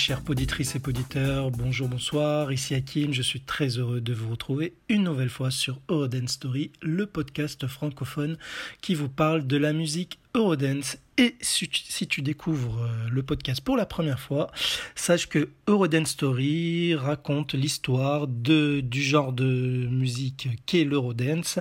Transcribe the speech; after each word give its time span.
Chers 0.00 0.22
poditrices 0.22 0.74
et 0.76 0.78
poditeurs, 0.78 1.50
bonjour, 1.50 1.86
bonsoir, 1.86 2.50
ici 2.52 2.74
Hakim, 2.74 3.12
je 3.12 3.20
suis 3.20 3.42
très 3.42 3.76
heureux 3.76 4.00
de 4.00 4.14
vous 4.14 4.30
retrouver 4.30 4.72
une 4.88 5.04
nouvelle 5.04 5.28
fois 5.28 5.50
sur 5.50 5.78
Eurodance 5.90 6.30
Story, 6.30 6.72
le 6.80 7.04
podcast 7.04 7.66
francophone 7.66 8.38
qui 8.80 8.94
vous 8.94 9.10
parle 9.10 9.46
de 9.46 9.58
la 9.58 9.74
musique 9.74 10.18
Eurodance. 10.34 10.98
Et 11.18 11.36
si 11.42 11.68
tu, 12.08 12.22
découvres 12.22 12.82
euh, 12.82 13.08
le 13.10 13.22
podcast 13.22 13.60
pour 13.60 13.76
la 13.76 13.84
première 13.84 14.20
fois, 14.20 14.50
sache 14.94 15.28
que 15.28 15.50
Eurodance 15.66 16.10
Story 16.10 16.94
raconte 16.94 17.52
l'histoire 17.52 18.26
du 18.26 19.02
genre 19.02 19.34
de 19.34 19.86
musique 19.90 20.48
qu'est 20.64 20.84
l'Eurodance 20.84 21.58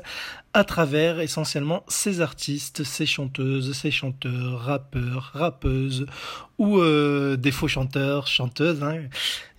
à 0.53 0.63
travers 0.63 1.19
essentiellement 1.19 1.83
ses 1.89 2.21
artistes, 2.21 2.85
ses 2.85 3.05
chanteuses, 3.05 3.73
ses 3.73 3.91
chanteurs, 3.91 4.61
rappeurs, 4.61 5.31
rappeuses 5.33 6.05
ou 6.57 6.79
euh, 6.79 7.35
des 7.35 7.51
faux 7.51 7.67
chanteurs, 7.67 8.27
chanteuses. 8.27 8.81
Hein. 8.81 9.09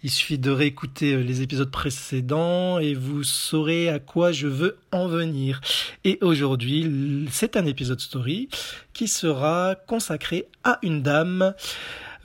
Il 0.02 0.10
suffit 0.10 0.38
de 0.38 0.50
réécouter 0.50 1.14
euh, 1.14 1.22
les 1.22 1.42
épisodes 1.42 1.70
précédents 1.70 2.78
et 2.78 2.94
vous 2.94 3.22
saurez 3.22 3.88
à 3.88 3.98
quoi 3.98 4.32
je 4.32 4.46
veux 4.46 4.78
en 4.92 5.08
venir. 5.08 5.60
Et 6.04 6.18
aujourd'hui, 6.22 7.28
c'est 7.30 7.56
un 7.56 7.66
épisode 7.66 8.00
story 8.00 8.48
qui 8.94 9.08
sera 9.08 9.74
consacré 9.86 10.46
à 10.64 10.78
une 10.82 11.02
dame 11.02 11.54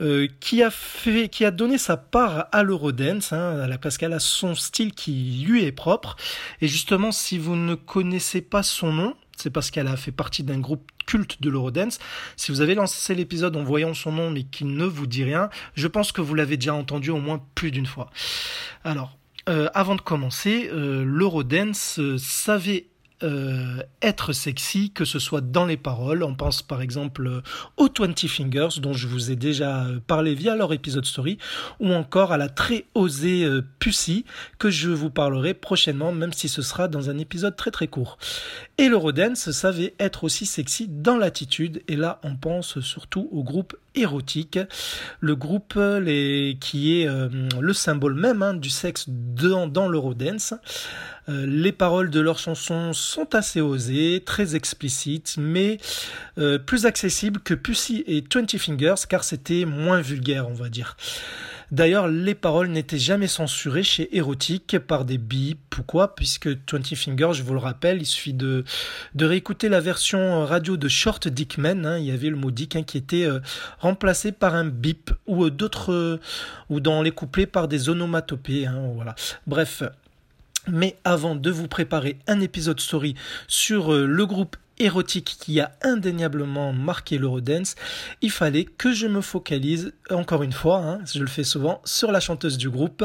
euh, 0.00 0.28
qui 0.40 0.62
a 0.62 0.70
fait, 0.70 1.28
qui 1.28 1.44
a 1.44 1.50
donné 1.50 1.78
sa 1.78 1.96
part 1.96 2.48
à 2.52 2.62
l'Eurodance, 2.62 3.32
hein, 3.32 3.68
parce 3.80 3.96
qu'elle 3.96 4.12
a 4.12 4.20
son 4.20 4.54
style 4.54 4.92
qui 4.92 5.44
lui 5.46 5.64
est 5.64 5.72
propre. 5.72 6.16
Et 6.60 6.68
justement, 6.68 7.12
si 7.12 7.38
vous 7.38 7.56
ne 7.56 7.74
connaissez 7.74 8.42
pas 8.42 8.62
son 8.62 8.92
nom, 8.92 9.14
c'est 9.36 9.50
parce 9.50 9.70
qu'elle 9.70 9.88
a 9.88 9.96
fait 9.96 10.12
partie 10.12 10.42
d'un 10.42 10.60
groupe 10.60 10.90
culte 11.06 11.40
de 11.40 11.50
l'Eurodance. 11.50 11.98
Si 12.36 12.52
vous 12.52 12.60
avez 12.60 12.74
lancé 12.74 13.14
l'épisode 13.14 13.56
en 13.56 13.62
voyant 13.62 13.94
son 13.94 14.12
nom 14.12 14.30
mais 14.30 14.42
qu'il 14.42 14.74
ne 14.74 14.84
vous 14.84 15.06
dit 15.06 15.24
rien, 15.24 15.48
je 15.74 15.86
pense 15.86 16.12
que 16.12 16.20
vous 16.20 16.34
l'avez 16.34 16.56
déjà 16.56 16.74
entendu 16.74 17.10
au 17.10 17.18
moins 17.18 17.40
plus 17.54 17.70
d'une 17.70 17.86
fois. 17.86 18.10
Alors, 18.84 19.16
euh, 19.48 19.68
avant 19.74 19.94
de 19.94 20.00
commencer, 20.00 20.68
euh, 20.72 21.04
l'Eurodance 21.04 22.00
euh, 22.00 22.18
savait 22.18 22.86
euh, 23.22 23.82
être 24.02 24.32
sexy, 24.32 24.90
que 24.90 25.06
ce 25.06 25.18
soit 25.18 25.40
dans 25.40 25.64
les 25.64 25.78
paroles. 25.78 26.22
On 26.22 26.34
pense 26.34 26.60
par 26.60 26.82
exemple 26.82 27.26
euh, 27.26 27.42
aux 27.76 27.88
20 27.88 28.26
Fingers, 28.28 28.80
dont 28.80 28.92
je 28.92 29.06
vous 29.06 29.30
ai 29.30 29.36
déjà 29.36 29.84
euh, 29.84 30.00
parlé 30.06 30.34
via 30.34 30.54
leur 30.54 30.72
épisode 30.72 31.06
story, 31.06 31.38
ou 31.80 31.92
encore 31.92 32.32
à 32.32 32.36
la 32.36 32.48
très 32.48 32.84
osée 32.94 33.46
Pussy, 33.78 34.24
que 34.58 34.68
je 34.68 34.90
vous 34.90 35.10
parlerai 35.10 35.54
prochainement, 35.54 36.12
même 36.12 36.32
si 36.32 36.48
ce 36.48 36.60
sera 36.60 36.88
dans 36.88 37.08
un 37.08 37.18
épisode 37.18 37.56
très 37.56 37.70
très 37.70 37.88
court. 37.88 38.18
Et 38.76 38.88
le 38.88 38.96
Rodens 38.96 39.34
savait 39.34 39.94
être 39.98 40.24
aussi 40.24 40.44
sexy 40.44 40.86
dans 40.86 41.16
l'attitude, 41.16 41.82
et 41.88 41.96
là 41.96 42.20
on 42.22 42.36
pense 42.36 42.80
surtout 42.80 43.28
au 43.32 43.42
groupe 43.42 43.76
érotique, 43.96 44.58
le 45.20 45.36
groupe 45.36 45.78
qui 46.60 47.00
est 47.00 47.08
le 47.60 47.72
symbole 47.72 48.14
même 48.14 48.42
hein, 48.42 48.54
du 48.54 48.70
sexe 48.70 49.06
dans, 49.08 49.66
dans 49.66 49.88
l'Eurodance. 49.88 50.54
Euh, 51.28 51.44
les 51.46 51.72
paroles 51.72 52.10
de 52.10 52.20
leurs 52.20 52.38
chansons 52.38 52.92
sont 52.92 53.34
assez 53.34 53.60
osées, 53.60 54.22
très 54.24 54.54
explicites, 54.54 55.36
mais 55.38 55.78
euh, 56.38 56.58
plus 56.58 56.86
accessibles 56.86 57.40
que 57.40 57.54
Pussy 57.54 58.04
et 58.06 58.22
Twenty 58.22 58.58
Fingers, 58.58 59.06
car 59.08 59.24
c'était 59.24 59.64
moins 59.64 60.00
vulgaire, 60.00 60.48
on 60.48 60.54
va 60.54 60.68
dire. 60.68 60.96
D'ailleurs, 61.72 62.08
les 62.08 62.34
paroles 62.34 62.68
n'étaient 62.68 62.98
jamais 62.98 63.26
censurées 63.26 63.82
chez 63.82 64.16
Erotic 64.16 64.78
par 64.78 65.04
des 65.04 65.18
bips 65.18 65.78
ou 65.78 65.82
quoi, 65.82 66.14
puisque 66.14 66.64
Twenty 66.66 66.94
Fingers, 66.96 67.32
je 67.32 67.42
vous 67.42 67.52
le 67.52 67.58
rappelle, 67.58 67.98
il 67.98 68.06
suffit 68.06 68.32
de, 68.32 68.64
de 69.14 69.24
réécouter 69.24 69.68
la 69.68 69.80
version 69.80 70.44
radio 70.44 70.76
de 70.76 70.88
Short 70.88 71.28
Dickman, 71.28 71.84
hein, 71.84 71.98
il 71.98 72.04
y 72.04 72.10
avait 72.12 72.30
le 72.30 72.36
mot 72.36 72.50
dick 72.50 72.76
hein, 72.76 72.82
qui 72.82 72.98
était 72.98 73.24
euh, 73.24 73.40
remplacé 73.80 74.32
par 74.32 74.54
un 74.54 74.64
bip, 74.64 75.10
ou 75.26 75.50
d'autres, 75.50 76.20
ou 76.70 76.80
dans 76.80 77.02
les 77.02 77.10
couplets 77.10 77.46
par 77.46 77.68
des 77.68 77.88
onomatopées, 77.88 78.66
hein, 78.66 78.90
voilà. 78.94 79.14
Bref, 79.46 79.82
mais 80.68 80.96
avant 81.04 81.34
de 81.34 81.50
vous 81.50 81.68
préparer 81.68 82.18
un 82.26 82.40
épisode 82.40 82.80
story 82.80 83.14
sur 83.46 83.92
euh, 83.92 84.06
le 84.06 84.26
groupe 84.26 84.56
érotique 84.78 85.36
qui 85.40 85.60
a 85.60 85.72
indéniablement 85.82 86.72
marqué 86.72 87.18
l'Eurodance, 87.18 87.74
il 88.22 88.30
fallait 88.30 88.64
que 88.64 88.92
je 88.92 89.06
me 89.06 89.20
focalise, 89.20 89.92
encore 90.10 90.42
une 90.42 90.52
fois, 90.52 90.78
hein, 90.78 90.98
je 91.12 91.20
le 91.20 91.26
fais 91.26 91.44
souvent, 91.44 91.80
sur 91.84 92.12
la 92.12 92.20
chanteuse 92.20 92.58
du 92.58 92.70
groupe. 92.70 93.04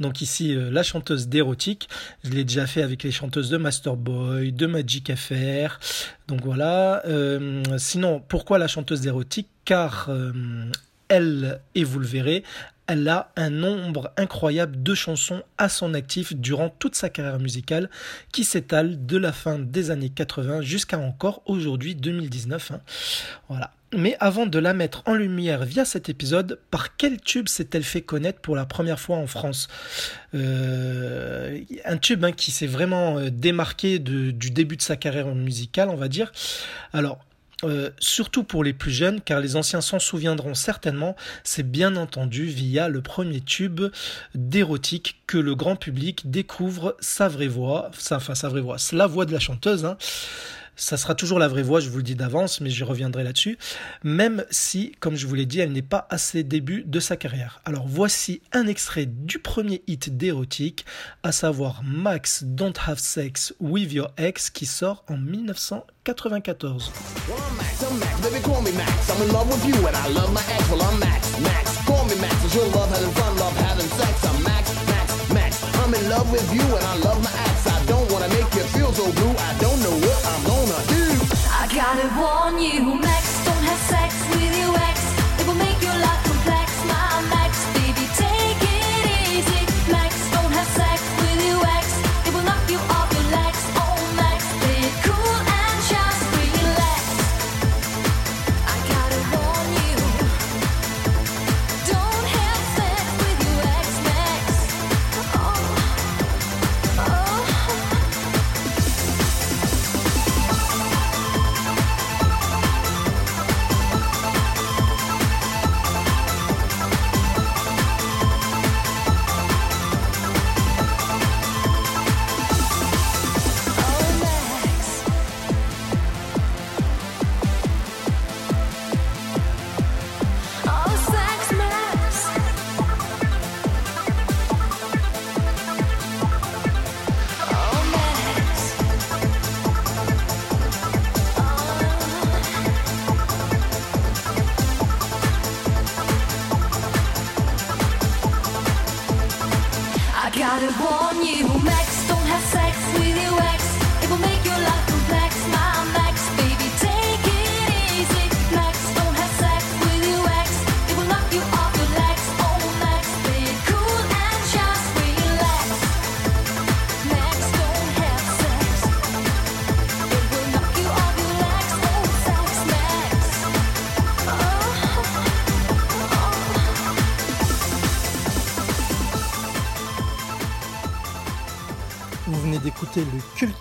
Donc 0.00 0.20
ici, 0.20 0.54
euh, 0.54 0.70
la 0.70 0.82
chanteuse 0.82 1.28
d'érotique. 1.28 1.88
Je 2.24 2.30
l'ai 2.30 2.44
déjà 2.44 2.66
fait 2.66 2.82
avec 2.82 3.02
les 3.02 3.12
chanteuses 3.12 3.50
de 3.50 3.56
Masterboy, 3.56 4.52
de 4.52 4.66
Magic 4.66 5.10
Affair. 5.10 5.80
Donc 6.28 6.42
voilà. 6.42 7.04
Euh, 7.06 7.62
sinon, 7.78 8.22
pourquoi 8.28 8.58
la 8.58 8.68
chanteuse 8.68 9.00
d'érotique? 9.00 9.48
Car 9.64 10.10
elle, 11.08 11.60
et 11.74 11.84
vous 11.84 11.98
le 11.98 12.06
verrez, 12.06 12.44
elle 12.86 13.08
a 13.08 13.30
un 13.36 13.50
nombre 13.50 14.12
incroyable 14.16 14.82
de 14.82 14.94
chansons 14.94 15.42
à 15.58 15.68
son 15.68 15.94
actif 15.94 16.34
durant 16.34 16.68
toute 16.68 16.94
sa 16.94 17.08
carrière 17.08 17.38
musicale 17.38 17.88
qui 18.32 18.44
s'étale 18.44 19.06
de 19.06 19.16
la 19.16 19.32
fin 19.32 19.58
des 19.58 19.90
années 19.90 20.10
80 20.10 20.62
jusqu'à 20.62 20.98
encore 20.98 21.42
aujourd'hui 21.46 21.94
2019. 21.94 22.72
Hein. 22.72 22.80
Voilà. 23.48 23.70
Mais 23.96 24.16
avant 24.18 24.46
de 24.46 24.58
la 24.58 24.74
mettre 24.74 25.04
en 25.06 25.14
lumière 25.14 25.64
via 25.64 25.84
cet 25.84 26.08
épisode, 26.08 26.58
par 26.70 26.96
quel 26.96 27.20
tube 27.20 27.48
s'est-elle 27.48 27.84
fait 27.84 28.02
connaître 28.02 28.40
pour 28.40 28.56
la 28.56 28.66
première 28.66 28.98
fois 28.98 29.18
en 29.18 29.28
France? 29.28 29.68
Euh, 30.34 31.60
Un 31.84 31.96
tube 31.96 32.24
hein, 32.24 32.32
qui 32.32 32.50
s'est 32.50 32.66
vraiment 32.66 33.18
euh, 33.18 33.30
démarqué 33.30 34.00
du 34.00 34.32
début 34.32 34.76
de 34.76 34.82
sa 34.82 34.96
carrière 34.96 35.32
musicale, 35.34 35.90
on 35.90 35.96
va 35.96 36.08
dire. 36.08 36.32
Alors, 36.92 37.20
euh, 37.64 37.90
surtout 37.98 38.44
pour 38.44 38.64
les 38.64 38.72
plus 38.72 38.90
jeunes, 38.90 39.20
car 39.20 39.40
les 39.40 39.56
anciens 39.56 39.80
s'en 39.80 39.98
souviendront 39.98 40.54
certainement, 40.54 41.16
c'est 41.42 41.68
bien 41.68 41.96
entendu 41.96 42.44
via 42.44 42.88
le 42.88 43.02
premier 43.02 43.40
tube 43.40 43.82
d'érotique 44.34 45.22
que 45.26 45.38
le 45.38 45.54
grand 45.54 45.76
public 45.76 46.30
découvre 46.30 46.96
sa 47.00 47.28
vraie 47.28 47.48
voix, 47.48 47.90
enfin 48.10 48.34
sa 48.34 48.48
vraie 48.48 48.60
voix, 48.60 48.76
la 48.92 49.06
voix 49.06 49.26
de 49.26 49.32
la 49.32 49.40
chanteuse, 49.40 49.84
hein, 49.84 49.96
ça 50.76 50.96
sera 50.96 51.14
toujours 51.14 51.38
la 51.38 51.48
vraie 51.48 51.62
voix, 51.62 51.80
je 51.80 51.88
vous 51.88 51.98
le 51.98 52.02
dis 52.02 52.14
d'avance, 52.14 52.60
mais 52.60 52.70
je 52.70 52.84
reviendrai 52.84 53.24
là-dessus. 53.24 53.58
Même 54.02 54.44
si, 54.50 54.92
comme 55.00 55.16
je 55.16 55.26
vous 55.26 55.34
l'ai 55.34 55.46
dit, 55.46 55.60
elle 55.60 55.72
n'est 55.72 55.82
pas 55.82 56.06
à 56.10 56.18
ses 56.18 56.42
débuts 56.42 56.84
de 56.86 57.00
sa 57.00 57.16
carrière. 57.16 57.60
Alors 57.64 57.86
voici 57.86 58.42
un 58.52 58.66
extrait 58.66 59.06
du 59.06 59.38
premier 59.38 59.82
hit 59.86 60.16
d'érotique, 60.16 60.84
à 61.22 61.32
savoir 61.32 61.82
Max 61.84 62.44
Don't 62.44 62.74
Have 62.86 62.98
Sex 62.98 63.54
With 63.60 63.92
Your 63.92 64.10
Ex, 64.16 64.50
qui 64.50 64.66
sort 64.66 65.04
en 65.08 65.16
1994. 65.16 66.92
Gotta 81.94 82.18
warn 82.18 82.60
you, 82.60 83.23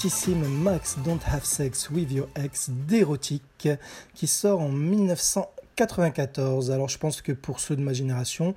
Max 0.06 0.98
Don't 1.06 1.20
Have 1.32 1.46
Sex 1.46 1.90
With 1.90 2.12
Your 2.12 2.28
Ex 2.36 2.70
d'érotique 2.70 3.70
qui 4.14 4.28
sort 4.28 4.60
en 4.60 4.68
1994. 4.68 6.72
Alors 6.72 6.90
je 6.90 6.98
pense 6.98 7.22
que 7.22 7.32
pour 7.32 7.62
ceux 7.62 7.78
de 7.78 7.82
ma 7.82 7.94
génération, 7.94 8.54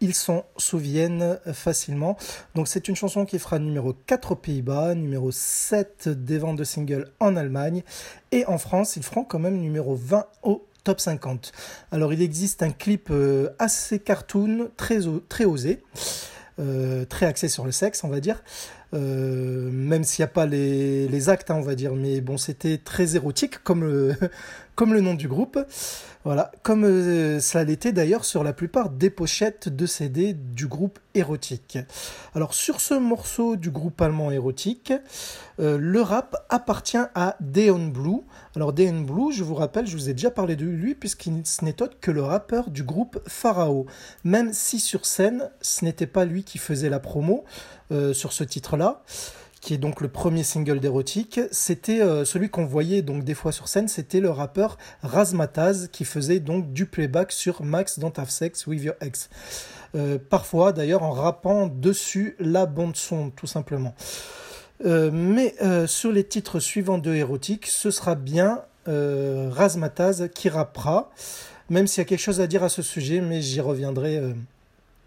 ils 0.00 0.14
s'en 0.14 0.44
souviennent 0.56 1.38
facilement. 1.52 2.16
Donc 2.56 2.66
c'est 2.66 2.88
une 2.88 2.96
chanson 2.96 3.26
qui 3.26 3.38
fera 3.38 3.60
numéro 3.60 3.92
4 3.92 4.32
aux 4.32 4.36
Pays-Bas, 4.36 4.96
numéro 4.96 5.30
7 5.30 6.08
des 6.08 6.38
ventes 6.38 6.56
de 6.56 6.64
singles 6.64 7.08
en 7.20 7.36
Allemagne 7.36 7.84
et 8.32 8.44
en 8.46 8.58
France, 8.58 8.96
ils 8.96 9.04
feront 9.04 9.22
quand 9.22 9.38
même 9.38 9.60
numéro 9.60 9.94
20 9.94 10.26
au 10.42 10.66
top 10.82 10.98
50. 10.98 11.52
Alors 11.92 12.12
il 12.12 12.22
existe 12.22 12.64
un 12.64 12.72
clip 12.72 13.10
euh, 13.12 13.50
assez 13.60 14.00
cartoon, 14.00 14.68
très, 14.76 14.98
très 15.28 15.44
osé. 15.44 15.80
Euh, 16.60 17.04
très 17.04 17.26
axé 17.26 17.48
sur 17.48 17.64
le 17.64 17.72
sexe, 17.72 18.02
on 18.02 18.08
va 18.08 18.20
dire. 18.20 18.42
Euh, 18.94 19.70
même 19.70 20.02
s'il 20.02 20.22
n'y 20.22 20.24
a 20.24 20.32
pas 20.32 20.46
les, 20.46 21.28
actes, 21.28 21.50
hein, 21.50 21.56
on 21.56 21.62
va 21.62 21.74
dire. 21.74 21.94
Mais 21.94 22.20
bon, 22.20 22.36
c'était 22.36 22.78
très 22.78 23.16
érotique, 23.16 23.62
comme 23.62 23.84
le, 23.84 24.16
comme 24.78 24.94
le 24.94 25.00
nom 25.00 25.14
du 25.14 25.26
groupe. 25.26 25.58
Voilà, 26.24 26.52
comme 26.62 26.84
euh, 26.84 27.40
ça 27.40 27.64
l'était 27.64 27.90
d'ailleurs 27.90 28.24
sur 28.24 28.44
la 28.44 28.52
plupart 28.52 28.90
des 28.90 29.10
pochettes 29.10 29.68
de 29.68 29.86
CD 29.86 30.34
du 30.34 30.68
groupe 30.68 31.00
érotique. 31.14 31.78
Alors 32.32 32.54
sur 32.54 32.80
ce 32.80 32.94
morceau 32.94 33.56
du 33.56 33.72
groupe 33.72 34.00
allemand 34.00 34.30
érotique, 34.30 34.92
euh, 35.58 35.78
le 35.80 36.00
rap 36.00 36.46
appartient 36.48 36.96
à 36.96 37.36
Deon 37.40 37.88
Blue. 37.88 38.20
Alors 38.54 38.72
Deon 38.72 39.00
Blue, 39.00 39.32
je 39.32 39.42
vous 39.42 39.56
rappelle, 39.56 39.88
je 39.88 39.96
vous 39.96 40.10
ai 40.10 40.12
déjà 40.12 40.30
parlé 40.30 40.54
de 40.54 40.64
lui 40.64 40.94
puisqu'il 40.94 41.42
n'est 41.62 41.82
autre 41.82 41.98
que 42.00 42.12
le 42.12 42.22
rappeur 42.22 42.70
du 42.70 42.84
groupe 42.84 43.18
Pharaoh. 43.26 43.86
Même 44.22 44.52
si 44.52 44.78
sur 44.78 45.06
scène, 45.06 45.50
ce 45.60 45.84
n'était 45.84 46.06
pas 46.06 46.24
lui 46.24 46.44
qui 46.44 46.58
faisait 46.58 46.90
la 46.90 47.00
promo 47.00 47.44
euh, 47.90 48.12
sur 48.12 48.32
ce 48.32 48.44
titre-là 48.44 49.02
qui 49.60 49.74
est 49.74 49.78
donc 49.78 50.00
le 50.00 50.08
premier 50.08 50.42
single 50.42 50.80
d'érotique, 50.80 51.40
c'était 51.50 52.00
euh, 52.00 52.24
celui 52.24 52.48
qu'on 52.48 52.64
voyait 52.64 53.02
donc 53.02 53.24
des 53.24 53.34
fois 53.34 53.52
sur 53.52 53.68
scène, 53.68 53.88
c'était 53.88 54.20
le 54.20 54.30
rappeur 54.30 54.78
Razmataz 55.02 55.88
qui 55.90 56.04
faisait 56.04 56.40
donc 56.40 56.72
du 56.72 56.86
playback 56.86 57.32
sur 57.32 57.62
Max 57.62 57.98
Don't 57.98 58.12
Have 58.16 58.30
Sex 58.30 58.66
With 58.66 58.82
Your 58.82 58.94
Ex. 59.00 59.30
Euh, 59.94 60.18
parfois 60.18 60.72
d'ailleurs 60.72 61.02
en 61.02 61.12
rappant 61.12 61.66
dessus 61.66 62.36
la 62.38 62.66
bande 62.66 62.96
son 62.96 63.30
tout 63.30 63.46
simplement. 63.46 63.94
Euh, 64.84 65.10
mais 65.12 65.54
sur 65.86 66.12
les 66.12 66.24
titres 66.24 66.60
suivants 66.60 66.98
de 66.98 67.12
érotique, 67.12 67.66
ce 67.66 67.90
sera 67.90 68.14
bien 68.14 68.62
Razmataz 68.86 70.28
qui 70.34 70.48
rappera, 70.48 71.10
même 71.68 71.86
s'il 71.86 72.00
y 72.00 72.02
a 72.02 72.04
quelque 72.06 72.20
chose 72.20 72.40
à 72.40 72.46
dire 72.46 72.62
à 72.62 72.70
ce 72.70 72.80
sujet, 72.80 73.20
mais 73.20 73.42
j'y 73.42 73.60
reviendrai 73.60 74.22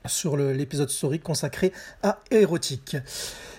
sur 0.06 0.38
l'épisode 0.38 0.90
story 0.90 1.20
consacré 1.20 1.72
à 2.04 2.20
érotique. 2.30 2.98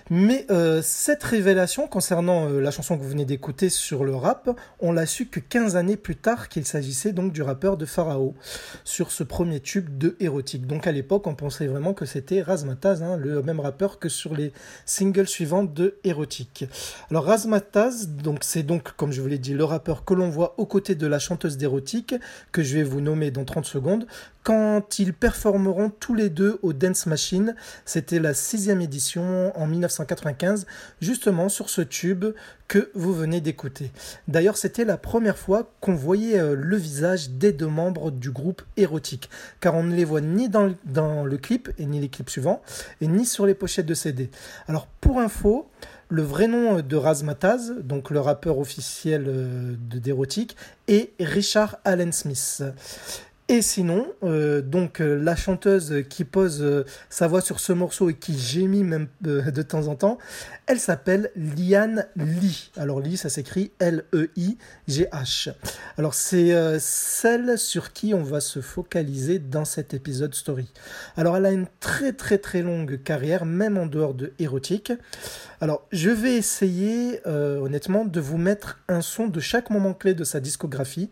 Mais 0.09 0.45
euh, 0.51 0.81
cette 0.83 1.23
révélation 1.23 1.87
concernant 1.87 2.49
euh, 2.49 2.59
la 2.59 2.71
chanson 2.71 2.97
que 2.97 3.03
vous 3.03 3.09
venez 3.09 3.25
d'écouter 3.25 3.69
sur 3.69 4.03
le 4.03 4.15
rap, 4.15 4.49
on 4.79 4.91
l'a 4.91 5.05
su 5.05 5.27
que 5.27 5.39
15 5.39 5.75
années 5.75 5.95
plus 5.95 6.15
tard 6.15 6.49
qu'il 6.49 6.65
s'agissait 6.65 7.13
donc 7.13 7.31
du 7.31 7.41
rappeur 7.41 7.77
de 7.77 7.85
Pharaoh 7.85 8.35
sur 8.83 9.11
ce 9.11 9.23
premier 9.23 9.59
tube 9.59 9.97
de 9.97 10.15
érotique. 10.19 10.67
Donc 10.67 10.87
à 10.87 10.91
l'époque, 10.91 11.25
on 11.27 11.35
pensait 11.35 11.67
vraiment 11.67 11.93
que 11.93 12.05
c'était 12.05 12.41
Razmataz, 12.41 13.01
hein, 13.01 13.17
le 13.17 13.41
même 13.41 13.59
rappeur 13.59 13.99
que 13.99 14.09
sur 14.09 14.35
les 14.35 14.51
singles 14.85 15.27
suivants 15.27 15.63
de 15.63 15.97
érotique. 16.03 16.65
Alors 17.09 17.25
Razmataz, 17.25 18.07
donc 18.07 18.39
c'est 18.41 18.63
donc 18.63 18.95
comme 18.97 19.11
je 19.11 19.21
vous 19.21 19.27
l'ai 19.27 19.37
dit 19.37 19.53
le 19.53 19.63
rappeur 19.63 20.03
que 20.03 20.13
l'on 20.13 20.29
voit 20.29 20.55
aux 20.57 20.65
côtés 20.65 20.95
de 20.95 21.07
la 21.07 21.19
chanteuse 21.19 21.57
d'érotique 21.57 22.15
que 22.51 22.61
je 22.61 22.75
vais 22.75 22.83
vous 22.83 23.01
nommer 23.01 23.31
dans 23.31 23.45
30 23.45 23.65
secondes 23.65 24.05
quand 24.43 24.99
ils 24.99 25.13
performeront 25.13 25.89
tous 25.89 26.13
les 26.13 26.29
deux 26.29 26.59
au 26.61 26.73
Dance 26.73 27.05
Machine. 27.05 27.55
C'était 27.85 28.19
la 28.19 28.33
sixième 28.33 28.81
édition 28.81 29.57
en 29.57 29.65
1995, 29.65 30.67
justement 31.01 31.49
sur 31.49 31.69
ce 31.69 31.81
tube 31.81 32.25
que 32.67 32.91
vous 32.93 33.13
venez 33.13 33.39
d'écouter. 33.39 33.91
D'ailleurs, 34.27 34.57
c'était 34.57 34.85
la 34.85 34.97
première 34.97 35.37
fois 35.37 35.71
qu'on 35.79 35.95
voyait 35.95 36.39
euh, 36.39 36.55
le 36.55 36.77
visage 36.77 37.29
des 37.29 37.53
deux 37.53 37.67
membres 37.67 38.11
du 38.11 38.31
groupe 38.31 38.61
érotique, 38.77 39.29
car 39.59 39.75
on 39.75 39.83
ne 39.83 39.95
les 39.95 40.05
voit 40.05 40.21
ni 40.21 40.49
dans 40.49 40.65
le, 40.65 41.37
clip, 41.37 41.69
et 41.77 41.85
ni 41.85 41.99
les 41.99 42.09
clips 42.09 42.29
suivants, 42.29 42.61
et 43.01 43.07
ni 43.07 43.25
sur 43.25 43.45
les 43.45 43.53
pochettes 43.53 43.85
de 43.85 43.93
CD. 43.93 44.29
Alors, 44.67 44.87
pour 45.01 45.19
info, 45.19 45.69
le 46.09 46.21
vrai 46.21 46.47
nom 46.47 46.79
de 46.81 46.95
Razmataz, 46.95 47.73
donc 47.83 48.09
le 48.09 48.19
rappeur 48.19 48.57
officiel 48.57 49.25
euh, 49.27 49.75
d'érotique, 49.77 50.55
est 50.87 51.11
Richard 51.19 51.77
Allen 51.85 52.11
Smith. 52.11 52.63
Et 53.49 53.61
sinon, 53.61 54.07
euh, 54.23 54.61
donc 54.61 55.01
euh, 55.01 55.21
la 55.21 55.35
chanteuse 55.35 56.05
qui 56.09 56.23
pose 56.23 56.61
euh, 56.61 56.85
sa 57.09 57.27
voix 57.27 57.41
sur 57.41 57.59
ce 57.59 57.73
morceau 57.73 58.09
et 58.09 58.13
qui 58.13 58.39
gémit 58.39 58.85
même 58.85 59.07
de 59.19 59.61
temps 59.61 59.87
en 59.89 59.95
temps, 59.95 60.17
elle 60.65 60.79
s'appelle 60.79 61.29
Liane 61.35 62.07
Lee. 62.15 62.71
Alors 62.77 63.01
Lee, 63.01 63.17
ça 63.17 63.27
s'écrit 63.27 63.71
L-E-I-G-H. 63.79 65.53
Alors 65.97 66.13
c'est 66.13 66.53
celle 66.79 67.57
sur 67.57 67.91
qui 67.91 68.13
on 68.13 68.23
va 68.23 68.39
se 68.39 68.61
focaliser 68.61 69.39
dans 69.39 69.65
cet 69.65 69.93
épisode 69.93 70.33
story. 70.33 70.71
Alors 71.17 71.35
elle 71.35 71.45
a 71.45 71.51
une 71.51 71.67
très 71.81 72.13
très 72.13 72.37
très 72.37 72.61
longue 72.61 73.03
carrière, 73.03 73.45
même 73.45 73.77
en 73.77 73.87
dehors 73.87 74.13
de 74.13 74.31
érotique. 74.39 74.93
Alors 75.59 75.85
je 75.91 76.09
vais 76.09 76.35
essayer 76.35 77.19
honnêtement 77.27 78.05
de 78.05 78.21
vous 78.21 78.37
mettre 78.37 78.79
un 78.87 79.01
son 79.01 79.27
de 79.27 79.41
chaque 79.41 79.69
moment 79.69 79.93
clé 79.93 80.13
de 80.13 80.23
sa 80.23 80.39
discographie. 80.39 81.09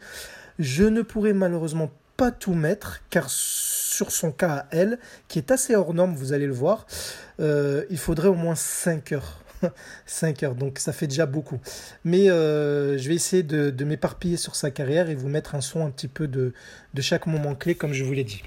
Je 0.60 0.84
ne 0.84 1.02
pourrai 1.02 1.34
malheureusement 1.34 1.92
tout 2.30 2.54
mettre, 2.54 3.02
car 3.10 3.28
sur 3.32 4.12
son 4.12 4.32
cas 4.32 4.52
à 4.52 4.66
elle, 4.70 5.00
qui 5.28 5.40
est 5.40 5.50
assez 5.50 5.76
hors 5.76 5.96
norme, 5.96 6.14
vous 6.14 6.34
allez 6.34 6.46
le 6.46 6.54
voir, 6.54 6.86
euh, 7.40 7.84
il 7.90 7.98
faudrait 7.98 8.28
au 8.28 8.36
moins 8.36 8.56
5 8.56 9.14
heures. 9.14 9.40
5 10.06 10.44
heures, 10.44 10.56
donc 10.56 10.78
ça 10.78 10.94
fait 10.94 11.08
déjà 11.08 11.26
beaucoup. 11.26 11.60
Mais 12.04 12.30
euh, 12.30 12.98
je 12.98 13.08
vais 13.10 13.16
essayer 13.16 13.44
de, 13.44 13.72
de 13.72 13.86
m'éparpiller 13.86 14.38
sur 14.38 14.56
sa 14.56 14.70
carrière 14.70 15.10
et 15.10 15.16
vous 15.16 15.30
mettre 15.30 15.56
un 15.56 15.62
son 15.62 15.86
un 15.86 15.90
petit 15.90 16.08
peu 16.08 16.28
de, 16.28 16.54
de 16.94 17.02
chaque 17.02 17.26
moment 17.26 17.56
clé, 17.56 17.74
comme 17.74 17.94
je 17.94 18.04
vous 18.04 18.14
l'ai 18.14 18.24
dit. 18.24 18.44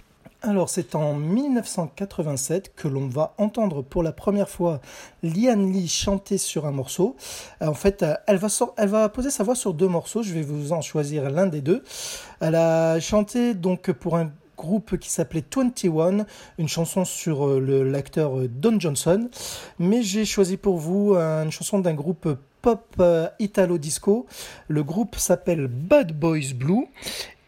Alors 0.47 0.69
c'est 0.69 0.95
en 0.95 1.15
1987 1.15 2.75
que 2.77 2.87
l'on 2.87 3.09
va 3.09 3.35
entendre 3.39 3.81
pour 3.81 4.03
la 4.03 4.13
première 4.13 4.51
fois 4.51 4.83
Lian 5.23 5.57
Lee 5.57 5.89
chanter 5.89 6.37
sur 6.37 6.67
un 6.67 6.71
morceau. 6.71 7.17
Euh, 7.63 7.69
en 7.69 7.75
fait, 7.75 8.03
euh, 8.03 8.15
elle 8.27 8.37
va, 8.37 8.49
elle 8.77 8.91
va 8.91 9.09
poser 9.09 9.31
sa 9.31 9.43
voix 9.43 9.55
sur 9.55 9.73
deux 9.73 9.89
morceaux, 9.89 10.23
je 10.23 10.35
vais 10.35 10.43
vous 10.43 10.75
en 10.75 10.83
choisir 10.83 11.31
l'un 11.31 11.47
des 11.47 11.63
deux. 11.63 11.83
Elle 12.41 12.57
a 12.57 13.01
chanté 13.01 13.55
donc 13.55 13.91
pour 13.93 14.19
un 14.19 14.33
groupe 14.59 14.99
qui 14.99 15.11
s'appelait 15.11 15.43
21, 15.57 16.27
une 16.59 16.69
chanson 16.69 17.07
sur 17.07 17.49
euh, 17.49 17.83
l'acteur 17.83 18.33
Don 18.47 18.79
Johnson. 18.79 19.31
Mais 19.79 20.03
j'ai 20.03 20.27
choisi 20.27 20.59
pour 20.59 20.77
vous 20.77 21.15
une 21.15 21.53
chanson 21.53 21.79
d'un 21.79 21.95
groupe 21.95 22.29
pop 22.61 23.03
italo 23.39 23.79
disco. 23.79 24.27
Le 24.69 24.83
groupe 24.83 25.17
s'appelle 25.17 25.69
Bad 25.69 26.13
Boys 26.19 26.53
Blue 26.55 26.87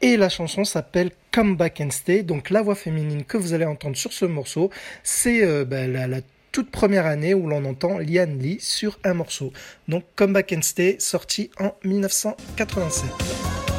et 0.02 0.16
la 0.16 0.28
chanson 0.28 0.64
s'appelle 0.64 1.10
Come 1.32 1.56
Back 1.56 1.80
and 1.80 1.90
Stay. 1.90 2.22
Donc 2.22 2.50
la 2.50 2.62
voix 2.62 2.74
féminine 2.74 3.24
que 3.24 3.36
vous 3.36 3.52
allez 3.52 3.64
entendre 3.64 3.96
sur 3.96 4.12
ce 4.12 4.24
morceau, 4.24 4.70
c'est 5.02 5.44
euh, 5.44 5.64
bah, 5.64 5.86
la, 5.86 6.06
la, 6.06 6.20
toute 6.52 6.70
première 6.70 7.06
année 7.06 7.34
où 7.34 7.46
l'on 7.48 7.64
entend 7.64 7.98
Lian 7.98 8.34
Lee 8.38 8.58
sur 8.60 8.98
un 9.04 9.14
morceau. 9.14 9.52
Donc 9.88 10.04
Come 10.16 10.32
Back 10.32 10.52
and 10.56 10.62
Stay, 10.62 10.96
sorti 10.98 11.50
en 11.58 11.74
1987. 11.84 13.75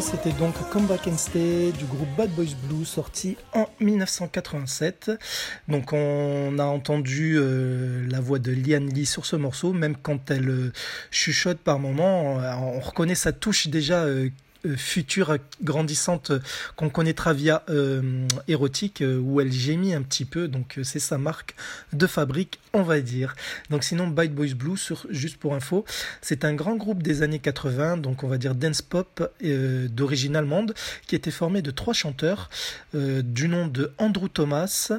C'était 0.00 0.32
donc 0.32 0.54
Come 0.70 0.86
Back 0.86 1.06
and 1.06 1.16
Stay 1.16 1.70
du 1.72 1.84
groupe 1.84 2.08
Bad 2.16 2.30
Boys 2.30 2.54
Blue 2.64 2.84
sorti 2.84 3.36
en 3.52 3.68
1987. 3.80 5.12
Donc 5.68 5.92
on 5.92 6.58
a 6.58 6.64
entendu 6.64 7.36
euh, 7.36 8.04
la 8.08 8.20
voix 8.20 8.38
de 8.38 8.50
Liane 8.50 8.88
Lee 8.88 9.06
sur 9.06 9.24
ce 9.24 9.36
morceau, 9.36 9.72
même 9.72 9.94
quand 9.96 10.30
elle 10.30 10.48
euh, 10.48 10.72
chuchote 11.10 11.58
par 11.58 11.78
moment, 11.78 12.36
on, 12.36 12.80
reconnaît 12.80 13.14
sa 13.14 13.32
touche 13.32 13.68
déjà 13.68 14.02
euh, 14.04 14.30
future 14.76 15.36
grandissante 15.62 16.32
qu'on 16.76 16.90
connaîtra 16.90 17.32
via 17.32 17.62
euh, 17.68 18.26
érotique 18.48 19.02
euh, 19.02 19.18
où 19.18 19.40
elle 19.40 19.52
gémit 19.52 19.94
un 19.94 20.02
petit 20.02 20.24
peu. 20.24 20.48
Donc 20.48 20.78
c'est 20.82 20.98
sa 20.98 21.18
marque 21.18 21.54
de 21.92 22.06
fabrique 22.06 22.58
on 22.72 22.82
va 22.82 23.00
dire. 23.00 23.36
Donc 23.70 23.84
sinon 23.84 24.08
Bite 24.08 24.34
Boys 24.34 24.54
Blue 24.54 24.76
sur, 24.76 25.06
juste 25.10 25.36
pour 25.36 25.54
info 25.54 25.84
c'est 26.20 26.44
un 26.44 26.54
grand 26.54 26.76
groupe 26.76 27.02
des 27.02 27.22
années 27.22 27.38
80 27.38 27.98
donc 27.98 28.24
on 28.24 28.28
va 28.28 28.38
dire 28.38 28.54
dance 28.54 28.82
pop 28.82 29.32
d'origine 29.42 30.36
allemande 30.36 30.74
qui 31.06 31.14
était 31.14 31.30
formé 31.30 31.62
de 31.62 31.70
trois 31.70 31.94
chanteurs 31.94 32.50
du 32.94 33.48
nom 33.48 33.66
de 33.66 33.92
Andrew 33.98 34.28
Thomas 34.28 34.92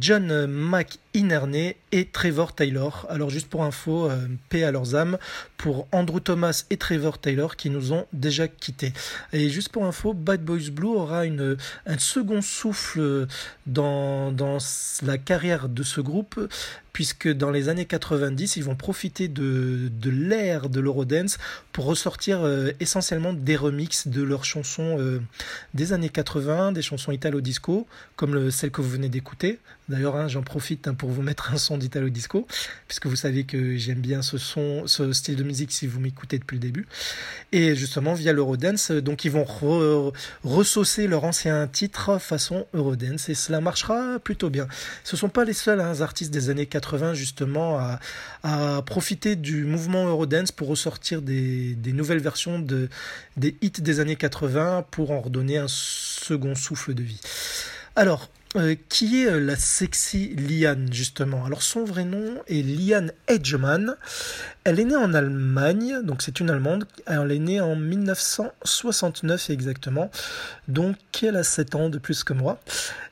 John 0.00 0.46
Mac 0.46 0.98
Inerney 1.14 1.76
et 1.92 2.06
Trevor 2.06 2.54
Taylor. 2.54 3.06
Alors 3.08 3.30
juste 3.30 3.48
pour 3.48 3.64
info, 3.64 4.10
euh, 4.10 4.26
paix 4.48 4.64
à 4.64 4.70
leurs 4.70 4.94
âmes, 4.94 5.16
pour 5.56 5.86
Andrew 5.92 6.20
Thomas 6.20 6.64
et 6.70 6.76
Trevor 6.76 7.18
Taylor 7.18 7.56
qui 7.56 7.70
nous 7.70 7.92
ont 7.92 8.06
déjà 8.12 8.48
quittés. 8.48 8.92
Et 9.32 9.48
juste 9.48 9.70
pour 9.70 9.84
info, 9.84 10.12
Bad 10.12 10.44
Boys 10.44 10.70
Blue 10.72 10.88
aura 10.88 11.24
une, 11.24 11.56
un 11.86 11.98
second 11.98 12.42
souffle 12.42 13.26
dans, 13.66 14.32
dans 14.32 14.58
la 15.02 15.18
carrière 15.18 15.68
de 15.68 15.82
ce 15.82 16.00
groupe 16.00 16.40
puisque 16.94 17.28
dans 17.28 17.50
les 17.50 17.68
années 17.68 17.84
90, 17.84 18.56
ils 18.56 18.64
vont 18.64 18.76
profiter 18.76 19.26
de, 19.26 19.90
de 20.00 20.10
l'ère 20.10 20.70
de 20.70 20.78
l'Eurodance 20.80 21.38
pour 21.72 21.86
ressortir 21.86 22.42
euh, 22.42 22.70
essentiellement 22.78 23.34
des 23.34 23.56
remixes 23.56 24.06
de 24.06 24.22
leurs 24.22 24.44
chansons 24.44 24.96
euh, 25.00 25.20
des 25.74 25.92
années 25.92 26.08
80, 26.08 26.70
des 26.70 26.82
chansons 26.82 27.10
italo-disco, 27.10 27.86
comme 28.14 28.32
le, 28.32 28.50
celle 28.52 28.70
que 28.70 28.80
vous 28.80 28.88
venez 28.88 29.08
d'écouter. 29.08 29.58
D'ailleurs, 29.88 30.16
hein, 30.16 30.28
j'en 30.28 30.42
profite 30.42 30.88
hein, 30.88 30.94
pour 30.94 31.10
vous 31.10 31.20
mettre 31.20 31.52
un 31.52 31.58
son 31.58 31.76
d'Italo 31.76 32.08
Disco, 32.08 32.46
puisque 32.88 33.06
vous 33.06 33.16
savez 33.16 33.44
que 33.44 33.76
j'aime 33.76 34.00
bien 34.00 34.22
ce 34.22 34.38
son, 34.38 34.86
ce 34.86 35.12
style 35.12 35.36
de 35.36 35.42
musique 35.42 35.72
si 35.72 35.86
vous 35.86 36.00
m'écoutez 36.00 36.38
depuis 36.38 36.56
le 36.56 36.62
début. 36.62 36.86
Et 37.52 37.76
justement, 37.76 38.14
via 38.14 38.32
l'Eurodance, 38.32 38.90
donc 38.90 39.26
ils 39.26 39.30
vont 39.30 39.44
ressaucer 40.42 41.06
leur 41.06 41.24
ancien 41.24 41.66
titre 41.66 42.18
façon 42.18 42.66
Eurodance, 42.72 43.28
et 43.28 43.34
cela 43.34 43.60
marchera 43.60 44.18
plutôt 44.20 44.48
bien. 44.48 44.68
Ce 45.04 45.16
ne 45.16 45.18
sont 45.18 45.28
pas 45.28 45.44
les 45.44 45.52
seuls 45.52 45.80
hein, 45.80 46.00
artistes 46.00 46.32
des 46.32 46.48
années 46.48 46.66
80 46.66 47.14
justement 47.14 47.78
à, 48.42 48.82
profiter 48.86 49.36
du 49.36 49.64
mouvement 49.64 50.06
Eurodance 50.06 50.52
pour 50.52 50.68
ressortir 50.68 51.22
des, 51.22 51.76
nouvelles 51.86 52.20
versions 52.20 52.58
de, 52.58 52.88
des 53.36 53.56
hits 53.62 53.70
des 53.70 54.00
années 54.00 54.16
80 54.16 54.86
pour 54.90 55.10
en 55.10 55.20
redonner 55.20 55.58
un 55.58 55.68
second 55.68 56.54
souffle 56.54 56.94
de 56.94 57.02
vie. 57.02 57.20
Alors, 57.96 58.28
euh, 58.56 58.76
qui 58.88 59.22
est 59.22 59.26
euh, 59.26 59.40
la 59.40 59.56
sexy 59.56 60.28
Liane 60.36 60.92
justement? 60.92 61.44
Alors 61.44 61.62
son 61.62 61.84
vrai 61.84 62.04
nom 62.04 62.40
est 62.46 62.62
Liane 62.62 63.12
Edgeman. 63.26 63.96
Elle 64.62 64.78
est 64.78 64.84
née 64.84 64.96
en 64.96 65.12
Allemagne, 65.12 66.02
donc 66.02 66.22
c'est 66.22 66.38
une 66.40 66.50
Allemande. 66.50 66.86
Elle 67.06 67.32
est 67.32 67.38
née 67.38 67.60
en 67.60 67.74
1969 67.74 69.50
exactement, 69.50 70.10
donc 70.68 70.96
elle 71.22 71.36
a 71.36 71.42
7 71.42 71.74
ans 71.74 71.88
de 71.88 71.98
plus 71.98 72.22
que 72.22 72.32
moi. 72.32 72.60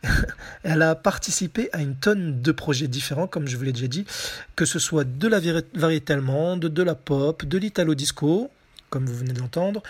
elle 0.62 0.82
a 0.82 0.94
participé 0.94 1.68
à 1.72 1.82
une 1.82 1.96
tonne 1.96 2.40
de 2.40 2.52
projets 2.52 2.88
différents, 2.88 3.26
comme 3.26 3.48
je 3.48 3.56
vous 3.56 3.64
l'ai 3.64 3.72
déjà 3.72 3.88
dit, 3.88 4.06
que 4.56 4.64
ce 4.64 4.78
soit 4.78 5.04
de 5.04 5.28
la 5.28 5.40
variété 5.74 6.12
allemande, 6.12 6.60
de 6.60 6.82
la 6.82 6.94
pop, 6.94 7.44
de 7.44 7.58
l'italo 7.58 7.94
disco, 7.94 8.50
comme 8.90 9.06
vous 9.06 9.16
venez 9.16 9.32
d'entendre, 9.32 9.82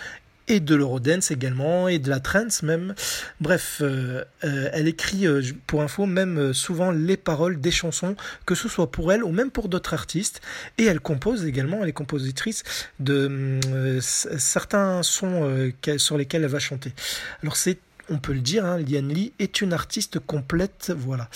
et 0.47 0.59
de 0.59 0.75
l'eurodance 0.75 1.31
également, 1.31 1.87
et 1.87 1.99
de 1.99 2.09
la 2.09 2.19
trance 2.19 2.63
même. 2.63 2.95
Bref, 3.39 3.79
euh, 3.81 4.23
euh, 4.43 4.69
elle 4.73 4.87
écrit, 4.87 5.25
euh, 5.25 5.41
pour 5.67 5.81
info, 5.81 6.05
même 6.05 6.53
souvent 6.53 6.91
les 6.91 7.17
paroles 7.17 7.61
des 7.61 7.71
chansons, 7.71 8.15
que 8.45 8.55
ce 8.55 8.67
soit 8.67 8.91
pour 8.91 9.11
elle 9.11 9.23
ou 9.23 9.31
même 9.31 9.51
pour 9.51 9.69
d'autres 9.69 9.93
artistes. 9.93 10.41
Et 10.77 10.85
elle 10.85 10.99
compose 10.99 11.45
également, 11.45 11.81
elle 11.83 11.89
est 11.89 11.93
compositrice 11.93 12.63
de 12.99 13.59
certains 14.01 15.03
sons 15.03 15.71
sur 15.97 16.17
lesquels 16.17 16.43
elle 16.43 16.49
va 16.49 16.59
chanter. 16.59 16.93
Alors 17.41 17.55
c'est 17.55 17.77
on 18.09 18.17
peut 18.17 18.33
le 18.33 18.41
dire, 18.41 18.65
hein, 18.65 18.79
Lian 18.79 19.07
Lee 19.07 19.31
est 19.39 19.61
une 19.61 19.71
artiste 19.71 20.19
complète, 20.19 20.91
voilà. 20.95 21.29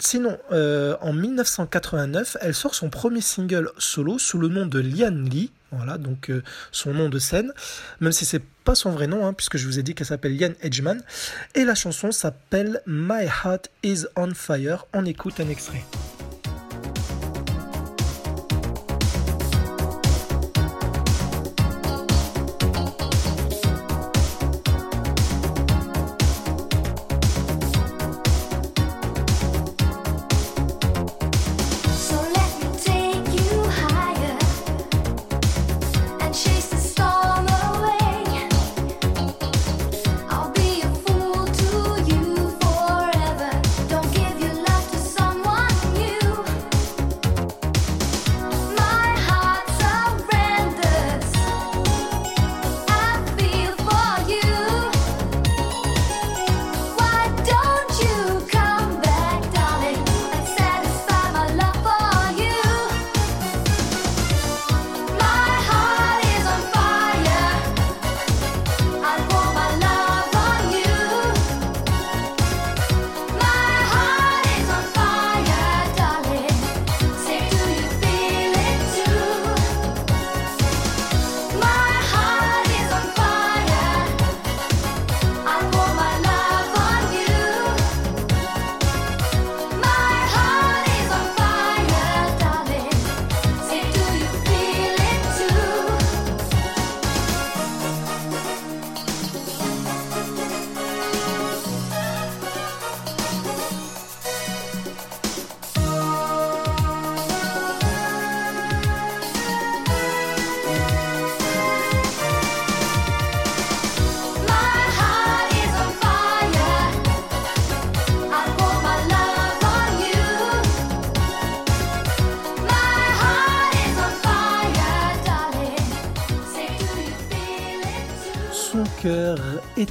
sinon, 0.00 0.36
en 0.50 1.12
1989, 1.12 2.36
elle 2.40 2.54
sort 2.54 2.74
son 2.74 2.90
premier 2.90 3.20
single 3.20 3.70
solo 3.78 4.18
sous 4.18 4.38
le 4.38 4.48
nom 4.48 4.66
de 4.66 4.80
Lian 4.80 5.10
Lee, 5.10 5.52
voilà, 5.76 5.98
donc 5.98 6.30
euh, 6.30 6.42
son 6.72 6.92
nom 6.92 7.08
de 7.08 7.18
scène, 7.18 7.52
même 8.00 8.12
si 8.12 8.24
c'est 8.24 8.42
pas 8.64 8.74
son 8.74 8.90
vrai 8.90 9.06
nom, 9.06 9.26
hein, 9.26 9.32
puisque 9.32 9.56
je 9.56 9.66
vous 9.66 9.78
ai 9.78 9.82
dit 9.82 9.94
qu'elle 9.94 10.06
s'appelle 10.06 10.36
Liane 10.36 10.54
Edgeman. 10.62 11.02
Et 11.54 11.64
la 11.64 11.74
chanson 11.74 12.12
s'appelle 12.12 12.80
My 12.86 13.24
Heart 13.24 13.70
is 13.82 14.04
on 14.16 14.34
Fire. 14.34 14.86
On 14.92 15.04
écoute 15.04 15.40
un 15.40 15.48
extrait. 15.48 15.84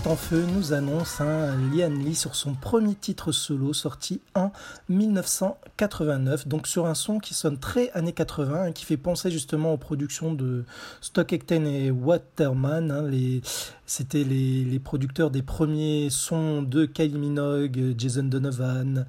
En 0.05 0.15
feu 0.15 0.45
nous 0.55 0.73
annonce 0.73 1.21
un 1.21 1.55
Lian 1.55 1.89
Lee 1.89 2.15
sur 2.15 2.35
son 2.35 2.53
premier 2.53 2.95
titre 2.95 3.31
solo 3.31 3.73
sorti 3.73 4.21
en 4.33 4.51
1989. 4.89 6.47
Donc 6.47 6.67
sur 6.67 6.87
un 6.87 6.95
son 6.95 7.19
qui 7.19 7.33
sonne 7.33 7.57
très 7.57 7.91
années 7.91 8.13
80, 8.13 8.71
qui 8.71 8.85
fait 8.85 8.97
penser 8.97 9.29
justement 9.29 9.73
aux 9.73 9.77
productions 9.77 10.33
de 10.33 10.65
Stock 11.01 11.31
et 11.33 11.91
Waterman. 11.91 12.91
Hein, 12.91 13.03
les, 13.03 13.41
c'était 13.85 14.23
les, 14.23 14.63
les, 14.63 14.79
producteurs 14.79 15.29
des 15.29 15.41
premiers 15.41 16.09
sons 16.09 16.61
de 16.61 16.85
Kylie 16.85 17.17
Minogue, 17.17 17.93
Jason 17.97 18.23
Donovan. 18.23 19.05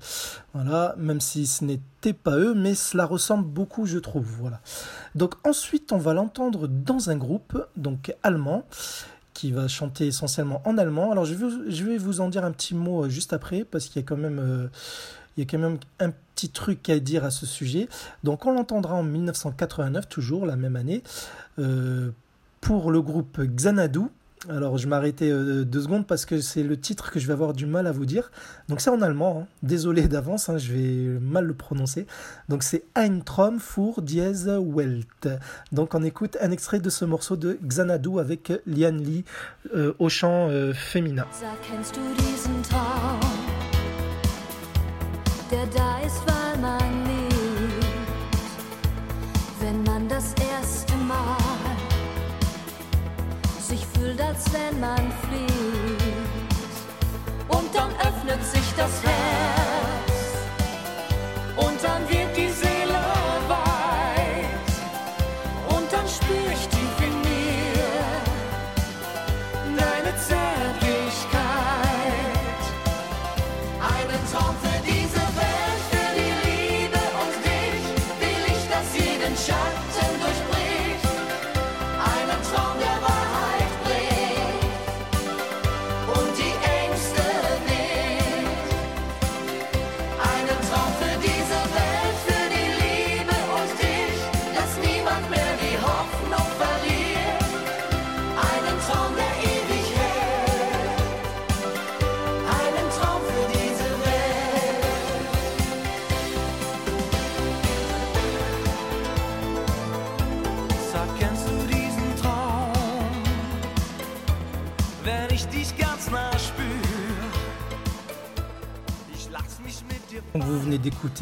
Voilà, 0.52 0.94
même 0.98 1.20
si 1.20 1.46
ce 1.46 1.64
n'était 1.64 2.12
pas 2.12 2.36
eux, 2.36 2.54
mais 2.54 2.74
cela 2.74 3.06
ressemble 3.06 3.46
beaucoup, 3.46 3.86
je 3.86 3.98
trouve. 3.98 4.26
Voilà. 4.40 4.60
Donc 5.14 5.34
ensuite, 5.44 5.92
on 5.92 5.98
va 5.98 6.14
l'entendre 6.14 6.68
dans 6.68 7.10
un 7.10 7.16
groupe, 7.16 7.58
donc 7.76 8.14
allemand 8.22 8.64
qui 9.34 9.52
va 9.52 9.68
chanter 9.68 10.06
essentiellement 10.06 10.62
en 10.64 10.78
allemand. 10.78 11.12
Alors 11.12 11.24
je 11.24 11.34
vais, 11.34 11.98
vous 11.98 12.20
en 12.20 12.28
dire 12.28 12.44
un 12.44 12.52
petit 12.52 12.74
mot 12.74 13.08
juste 13.08 13.32
après 13.32 13.64
parce 13.64 13.86
qu'il 13.86 14.00
y 14.00 14.04
a 14.04 14.08
quand 14.08 14.16
même 14.16 14.70
il 15.36 15.40
y 15.40 15.46
a 15.46 15.50
quand 15.50 15.58
même 15.58 15.78
un 15.98 16.12
petit 16.34 16.48
truc 16.48 16.88
à 16.88 16.98
dire 16.98 17.24
à 17.24 17.30
ce 17.30 17.46
sujet. 17.46 17.88
Donc 18.22 18.46
on 18.46 18.52
l'entendra 18.52 18.94
en 18.94 19.02
1989, 19.02 20.08
toujours 20.08 20.46
la 20.46 20.56
même 20.56 20.76
année, 20.76 21.02
euh, 21.58 22.10
pour 22.60 22.90
le 22.90 23.02
groupe 23.02 23.40
Xanadu. 23.40 24.02
Alors 24.48 24.78
je 24.78 24.88
m'arrêtais 24.88 25.30
euh, 25.30 25.64
deux 25.64 25.82
secondes 25.82 26.06
parce 26.06 26.26
que 26.26 26.40
c'est 26.40 26.62
le 26.62 26.78
titre 26.78 27.10
que 27.10 27.18
je 27.18 27.26
vais 27.26 27.32
avoir 27.32 27.52
du 27.52 27.66
mal 27.66 27.86
à 27.86 27.92
vous 27.92 28.06
dire. 28.06 28.30
Donc 28.68 28.80
c'est 28.80 28.90
en 28.90 29.00
allemand, 29.00 29.42
hein. 29.42 29.46
désolé 29.62 30.06
d'avance, 30.08 30.48
hein, 30.48 30.58
je 30.58 30.72
vais 30.72 31.18
mal 31.20 31.44
le 31.44 31.54
prononcer. 31.54 32.06
Donc 32.48 32.62
c'est 32.62 32.84
Ein 32.94 33.20
Traum 33.24 33.58
für 33.58 34.02
dies 34.02 34.46
Welt. 34.46 35.28
Donc 35.72 35.94
on 35.94 36.02
écoute 36.02 36.36
un 36.40 36.50
extrait 36.50 36.80
de 36.80 36.90
ce 36.90 37.04
morceau 37.04 37.36
de 37.36 37.58
Xanadu 37.64 38.18
avec 38.18 38.52
Lian 38.66 38.90
Li 38.90 39.24
euh, 39.74 39.94
au 39.98 40.08
chant 40.08 40.50
féminin. 40.74 41.26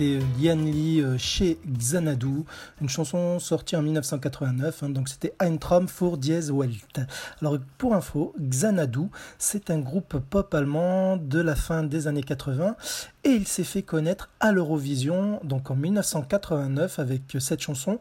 Euh, 0.01 0.21
Lian 0.41 0.57
Li 0.57 1.01
euh, 1.01 1.19
chez 1.19 1.59
Xanadu, 1.67 2.45
une 2.81 2.89
chanson 2.89 3.39
sortie 3.39 3.77
en 3.77 3.83
1989, 3.83 4.83
hein, 4.83 4.89
donc 4.91 5.09
c'était 5.09 5.35
Ein 5.41 5.57
Traum 5.59 5.89
für 5.89 6.17
dies 6.17 6.51
Welt. 6.51 7.01
Alors 7.41 7.59
pour 7.79 7.95
info, 7.95 8.35
Xanadu, 8.41 9.09
c'est 9.39 9.71
un 9.71 9.79
groupe 9.79 10.19
pop 10.31 10.55
allemand 10.55 11.17
de 11.17 11.41
la 11.41 11.55
fin 11.55 11.83
des 11.83 12.07
années 12.07 12.23
80 12.23 12.77
et 13.25 13.31
il 13.31 13.47
s'est 13.47 13.65
fait 13.65 13.83
connaître 13.83 14.31
à 14.41 14.51
l'Eurovision, 14.51 15.39
donc 15.45 15.71
en 15.71 15.77
1989 15.77 16.99
avec 16.99 17.23
cette 17.39 17.61
chanson 17.61 18.01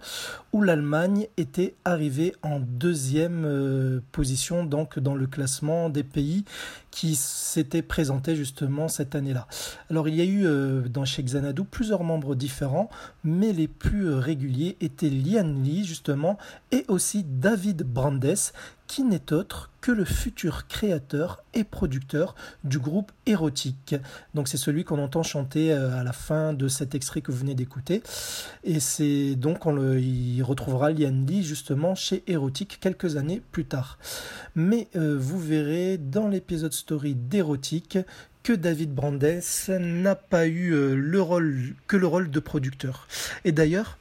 où 0.51 0.63
l'Allemagne 0.63 1.27
était 1.37 1.75
arrivée 1.85 2.33
en 2.41 2.59
deuxième 2.59 3.45
euh, 3.45 3.99
position 4.11 4.65
donc 4.65 4.97
dans 4.97 5.13
le 5.13 5.27
classement 5.27 5.89
des 5.89 6.03
pays 6.03 6.43
qui 6.89 7.15
s'étaient 7.15 7.83
présentés 7.83 8.35
justement 8.35 8.87
cette 8.87 9.13
année-là. 9.13 9.47
Alors 9.91 10.09
il 10.09 10.15
y 10.15 10.21
a 10.21 10.25
eu 10.25 10.45
euh, 10.45 10.81
dans 10.89 11.05
chez 11.05 11.21
Xanadu 11.23 11.63
plusieurs 11.65 12.03
membres 12.03 12.33
différents, 12.33 12.89
mais 13.23 13.53
les 13.53 13.67
plus 13.67 14.07
euh, 14.07 14.17
réguliers 14.17 14.75
étaient 14.81 15.09
Lian 15.09 15.53
Li 15.63 15.85
justement 15.85 16.39
et 16.71 16.83
aussi 16.87 17.23
David 17.23 17.83
Brandes 17.83 18.35
qui 18.91 19.03
n'est 19.03 19.31
autre 19.31 19.69
que 19.79 19.93
le 19.93 20.03
futur 20.03 20.67
créateur 20.67 21.45
et 21.53 21.63
producteur 21.63 22.35
du 22.65 22.77
groupe 22.77 23.13
Érotique. 23.25 23.95
Donc 24.33 24.49
c'est 24.49 24.57
celui 24.57 24.83
qu'on 24.83 24.99
entend 24.99 25.23
chanter 25.23 25.71
euh, 25.71 25.97
à 25.97 26.03
la 26.03 26.11
fin 26.11 26.51
de 26.51 26.67
cet 26.67 26.93
extrait 26.93 27.21
que 27.21 27.31
vous 27.31 27.37
venez 27.37 27.55
d'écouter. 27.55 28.03
Et 28.65 28.81
c'est 28.81 29.35
donc 29.35 29.65
on 29.65 29.71
le, 29.71 29.97
il 30.01 30.43
retrouvera 30.43 30.91
Lian 30.91 31.23
Li 31.25 31.41
justement 31.41 31.95
chez 31.95 32.21
Érotique 32.27 32.79
quelques 32.81 33.15
années 33.15 33.41
plus 33.53 33.63
tard. 33.63 33.97
Mais 34.55 34.89
euh, 34.97 35.15
vous 35.17 35.39
verrez 35.39 35.97
dans 35.97 36.27
l'épisode 36.27 36.73
story 36.73 37.15
d'Érotique 37.15 37.97
que 38.43 38.51
David 38.51 38.93
Brandes 38.93 39.39
n'a 39.69 40.15
pas 40.15 40.47
eu 40.47 40.73
euh, 40.73 40.95
le 40.95 41.21
rôle 41.21 41.75
que 41.87 41.95
le 41.95 42.07
rôle 42.07 42.29
de 42.29 42.39
producteur. 42.41 43.07
Et 43.45 43.53
d'ailleurs, 43.53 43.97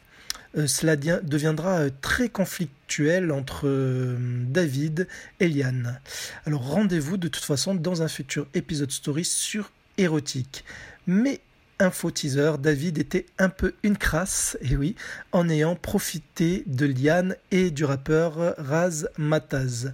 cela 0.67 0.97
dia- 0.97 1.21
deviendra 1.21 1.79
euh, 1.81 1.91
très 2.01 2.29
conflictuel 2.29 3.31
entre 3.33 3.67
euh, 3.69 4.17
David 4.49 5.07
et 5.39 5.49
Liane. 5.49 6.01
Alors 6.47 6.63
rendez-vous 6.67 7.17
de 7.17 7.29
toute 7.29 7.45
façon 7.45 7.75
dans 7.75 8.03
un 8.03 8.09
futur 8.09 8.47
épisode 8.55 8.91
story 8.91 9.25
sur 9.25 9.71
érotique. 9.99 10.65
Mais 11.07 11.41
info 11.81 12.11
teaser, 12.11 12.53
David 12.59 12.99
était 12.99 13.27
un 13.38 13.49
peu 13.49 13.75
une 13.83 13.97
crasse, 13.97 14.57
et 14.61 14.77
oui, 14.77 14.95
en 15.33 15.49
ayant 15.49 15.75
profité 15.75 16.62
de 16.66 16.87
Liane 16.87 17.37
et 17.51 17.71
du 17.71 17.85
rappeur 17.85 18.55
Raz 18.59 19.07
Mataz. 19.19 19.93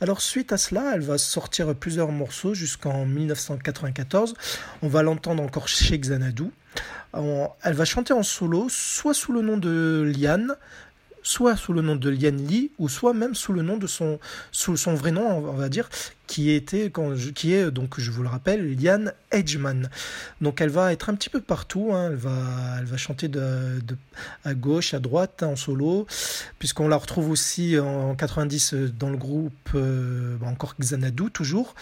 Alors 0.00 0.20
suite 0.20 0.52
à 0.52 0.58
cela, 0.58 0.92
elle 0.94 1.00
va 1.00 1.18
sortir 1.18 1.74
plusieurs 1.74 2.12
morceaux 2.12 2.54
jusqu'en 2.54 3.04
1994. 3.06 4.34
On 4.82 4.88
va 4.88 5.02
l'entendre 5.02 5.42
encore 5.42 5.68
chez 5.68 5.98
Xanadu. 5.98 6.44
Elle 7.14 7.74
va 7.74 7.84
chanter 7.84 8.12
en 8.12 8.22
solo, 8.22 8.68
soit 8.68 9.14
sous 9.14 9.32
le 9.32 9.42
nom 9.42 9.56
de 9.56 10.02
Liane, 10.16 10.56
soit 11.22 11.56
sous 11.56 11.72
le 11.72 11.82
nom 11.82 11.96
de 11.96 12.10
Lian 12.10 12.36
Li, 12.36 12.70
ou 12.78 12.88
soit 12.88 13.14
même 13.14 13.34
sous 13.34 13.52
le 13.52 13.62
nom 13.62 13.76
de 13.76 13.86
son, 13.86 14.18
sous 14.50 14.76
son 14.76 14.94
vrai 14.94 15.12
nom, 15.12 15.38
on 15.48 15.52
va 15.52 15.68
dire, 15.68 15.88
qui 16.26 16.50
était, 16.50 16.90
quand 16.90 17.14
je- 17.14 17.30
qui 17.30 17.52
est, 17.52 17.70
donc 17.70 18.00
je 18.00 18.10
vous 18.10 18.22
le 18.22 18.28
rappelle, 18.28 18.74
Lian 18.80 19.04
Edgeman. 19.30 19.90
Donc 20.40 20.60
elle 20.60 20.70
va 20.70 20.92
être 20.92 21.10
un 21.10 21.14
petit 21.14 21.28
peu 21.28 21.40
partout, 21.40 21.90
hein, 21.92 22.08
elle, 22.10 22.16
va, 22.16 22.32
elle 22.78 22.86
va 22.86 22.96
chanter 22.96 23.28
de, 23.28 23.78
à 24.44 24.54
gauche, 24.54 24.94
à 24.94 24.98
droite, 24.98 25.42
hein, 25.42 25.48
en 25.48 25.56
solo, 25.56 26.06
puisqu'on 26.58 26.88
la 26.88 26.96
retrouve 26.96 27.30
aussi 27.30 27.78
en 27.78 28.14
90 28.14 28.74
dans 28.98 29.10
le 29.10 29.16
groupe, 29.16 29.52
euh, 29.74 30.36
bah, 30.40 30.46
encore 30.48 30.74
Xanadu 30.80 31.30
toujours, 31.30 31.74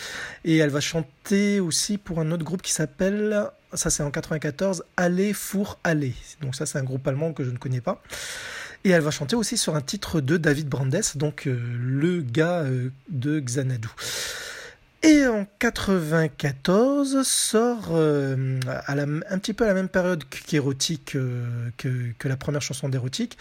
et 0.45 0.57
elle 0.59 0.71
va 0.71 0.81
chanter 0.81 1.61
aussi 1.61 1.97
pour 1.99 2.19
un 2.21 2.31
autre 2.33 2.45
groupe 2.45 2.63
qui 2.63 2.73
s'appelle, 2.73 3.47
ça 3.75 3.89
c'est 3.89 4.03
en 4.03 4.11
94, 4.11 4.83
Aller 4.97 5.33
Four 5.33 5.79
Aller. 5.85 6.15
Donc 6.43 6.57
ça 6.57 6.67
c'est 6.67 6.79
un 6.79 6.85
groupe 6.85 7.07
allemand 7.07 7.33
que 7.33 7.45
je 7.45 7.51
ne 7.51 7.59
connais 7.59 7.81
pas. 7.81 8.03
Et 8.85 8.91
elle 8.91 9.03
va 9.03 9.11
chanter 9.11 9.37
aussi 9.37 9.59
sur 9.59 9.77
un 9.77 9.83
titre 9.83 10.21
de 10.21 10.39
David 10.39 10.69
Brandes, 10.69 11.03
donc 11.17 11.47
euh, 11.47 11.61
le 11.79 12.23
gars 12.23 12.61
euh, 12.61 12.91
de 13.11 13.39
Xanadu. 13.39 13.89
Et 15.03 15.27
en 15.27 15.47
94 15.59 17.23
sort 17.27 17.89
euh, 17.93 18.59
un 18.87 19.39
petit 19.39 19.53
peu 19.53 19.65
à 19.65 19.69
la 19.69 19.75
même 19.75 19.89
période 19.89 20.25
qu'Érotique, 20.25 21.17
que, 21.79 22.29
la 22.29 22.37
première 22.37 22.63
chanson 22.63 22.89
d'Érotique, 22.89 23.39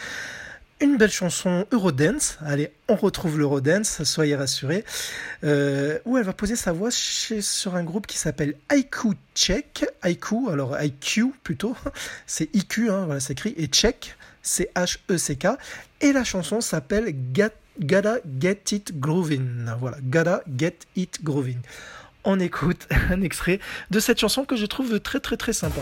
une 0.82 0.95
belle 0.95 1.12
chanson 1.12 1.65
Eurodance. 1.71 2.38
Allez, 2.45 2.71
on 2.88 2.95
retrouve 2.95 3.38
l'Eurodance, 3.38 4.04
soyez 4.04 4.38
rassurés. 4.38 4.86
où 5.43 6.17
elle 6.17 6.23
va 6.23 6.34
poser 6.34 6.56
sa 6.56 6.71
voix 6.71 6.91
sur 6.91 7.75
un 7.75 7.84
groupe 7.84 8.08
qui 8.08 8.17
s'appelle 8.17 8.56
IQ 8.71 9.10
Check. 9.36 9.86
IQ, 10.06 10.49
alors 10.49 10.82
IQ 10.82 11.34
plutôt, 11.43 11.75
c'est 12.25 12.49
IQ, 12.56 12.89
hein, 12.89 13.04
voilà, 13.06 13.19
c'est 13.19 13.34
écrit, 13.34 13.54
et 13.58 13.67
Check, 13.67 14.15
c'est 14.41 14.71
H-E-C-K. 14.75 15.47
Et 16.02 16.13
la 16.13 16.23
chanson 16.23 16.62
s'appelle 16.62 17.13
Gat- 17.34 17.49
Gotta 17.80 18.17
Get 18.39 18.62
It 18.71 18.99
Groovin'. 18.99 19.75
Voilà, 19.80 19.97
Gotta 20.04 20.41
Get 20.58 20.80
It 20.95 21.23
Groovin'. 21.23 21.62
On 22.23 22.39
écoute 22.39 22.88
un 23.10 23.21
extrait 23.21 23.60
de 23.91 23.99
cette 23.99 24.19
chanson 24.19 24.45
que 24.45 24.56
je 24.56 24.65
trouve 24.65 24.99
très 24.99 25.19
très 25.19 25.38
très 25.38 25.54
sympa. 25.54 25.82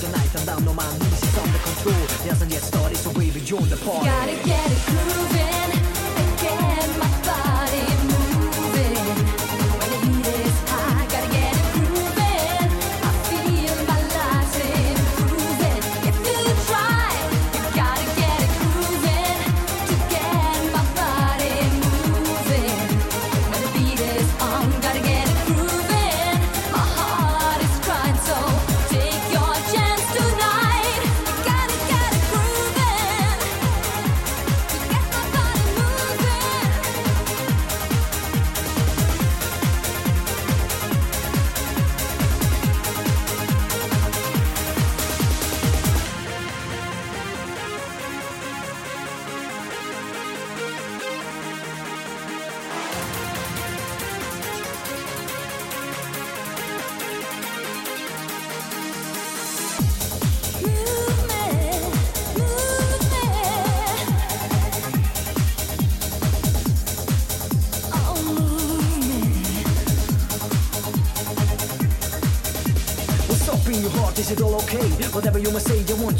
Gonna 0.00 0.12
take 0.12 0.12
you 0.12 0.12
to 0.12 0.12
the 0.12 0.18
night 0.18 0.34
and 0.34 0.46
down, 0.46 0.64
no 0.64 0.74
my 0.74 0.98
knees, 0.98 1.22
it's 1.22 1.38
under 1.38 1.58
control. 1.58 1.94
It 1.94 2.28
hasn't 2.28 2.52
yet 2.52 2.62
started, 2.62 2.96
so 2.96 3.12
baby, 3.12 3.40
join 3.40 3.68
the 3.68 3.76
party. 3.76 4.06
Gotta 4.06 4.36
get 4.44 4.70
it 4.70 4.86
grooving 4.86 5.35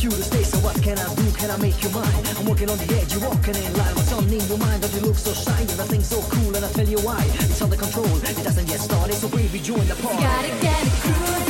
you 0.06 0.16
to 0.16 0.22
stay. 0.22 0.42
So 0.42 0.58
what 0.58 0.80
can 0.82 0.98
I 0.98 1.14
do? 1.14 1.26
Can 1.32 1.50
I 1.50 1.56
make 1.58 1.82
you 1.82 1.90
mine? 1.90 2.22
I'm 2.38 2.46
working 2.46 2.70
on 2.70 2.78
the 2.78 2.88
edge, 2.94 3.12
you're 3.12 3.22
walking 3.22 3.54
in 3.54 3.72
line. 3.74 3.94
What's 3.94 4.12
on 4.12 4.24
in 4.24 4.46
your 4.46 4.58
mind 4.58 4.82
that 4.82 4.92
you 4.94 5.00
look 5.00 5.16
so 5.16 5.32
shy? 5.34 5.60
Everything 5.62 6.02
so 6.02 6.22
cool, 6.30 6.54
and 6.54 6.64
I 6.64 6.70
tell 6.70 6.88
you 6.88 6.98
why. 7.00 7.22
It's 7.50 7.60
under 7.60 7.76
control, 7.76 8.06
it 8.06 8.44
doesn't 8.44 8.68
yet 8.68 8.80
started. 8.80 9.14
So 9.14 9.28
baby, 9.28 9.58
join 9.58 9.86
the 9.86 9.96
party. 9.96 10.22
Gotta 10.22 10.48
get 10.62 10.86
it 10.86 11.02
grooving. 11.02 11.45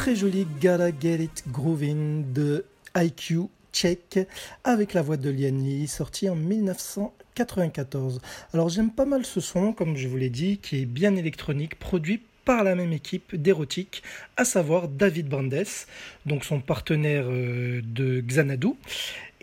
Très 0.00 0.16
joli 0.16 0.46
Gotta 0.62 0.88
Get 0.98 1.16
It 1.16 1.44
Grooving 1.48 2.32
de 2.32 2.64
IQ 2.96 3.50
Check 3.70 4.18
avec 4.64 4.94
la 4.94 5.02
voix 5.02 5.18
de 5.18 5.28
Lian 5.28 5.58
Lee, 5.58 5.86
sorti 5.88 6.30
en 6.30 6.36
1994. 6.36 8.22
Alors 8.54 8.70
j'aime 8.70 8.92
pas 8.92 9.04
mal 9.04 9.26
ce 9.26 9.42
son, 9.42 9.74
comme 9.74 9.98
je 9.98 10.08
vous 10.08 10.16
l'ai 10.16 10.30
dit, 10.30 10.56
qui 10.56 10.80
est 10.80 10.86
bien 10.86 11.16
électronique, 11.16 11.78
produit 11.78 12.22
par 12.46 12.64
la 12.64 12.74
même 12.76 12.94
équipe 12.94 13.36
d'érotique, 13.36 14.02
à 14.38 14.46
savoir 14.46 14.88
David 14.88 15.28
Brandes, 15.28 15.66
donc 16.24 16.46
son 16.46 16.60
partenaire 16.60 17.26
euh, 17.26 17.82
de 17.84 18.22
Xanadu, 18.22 18.68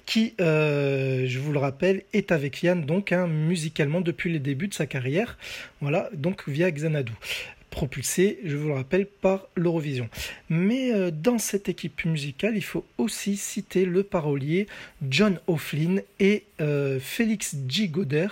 qui, 0.07 0.33
euh, 0.41 1.27
je 1.27 1.37
vous 1.37 1.53
le 1.53 1.59
rappelle, 1.59 2.01
est 2.13 2.31
avec 2.31 2.63
Yann 2.63 2.83
donc 2.83 3.11
hein, 3.11 3.27
musicalement 3.27 4.01
depuis 4.01 4.33
les 4.33 4.39
débuts 4.39 4.69
de 4.69 4.73
sa 4.73 4.87
carrière, 4.87 5.37
voilà, 5.81 6.09
donc 6.15 6.49
via 6.49 6.71
Xanadu 6.71 7.13
propulsé, 7.77 8.39
je 8.43 8.57
vous 8.57 8.69
le 8.69 8.73
rappelle, 8.73 9.05
par 9.05 9.49
l'Eurovision. 9.53 10.09
Mais 10.49 10.91
euh, 10.91 11.11
dans 11.11 11.37
cette 11.37 11.69
équipe 11.69 12.05
musicale, 12.05 12.57
il 12.57 12.63
faut 12.63 12.83
aussi 12.97 13.37
citer 13.37 13.85
le 13.85 14.01
parolier 14.01 14.65
John 15.07 15.39
O'Flynn 15.45 16.01
et 16.19 16.45
euh, 16.59 16.99
Félix 16.99 17.55
G. 17.67 17.87
Goder, 17.87 18.29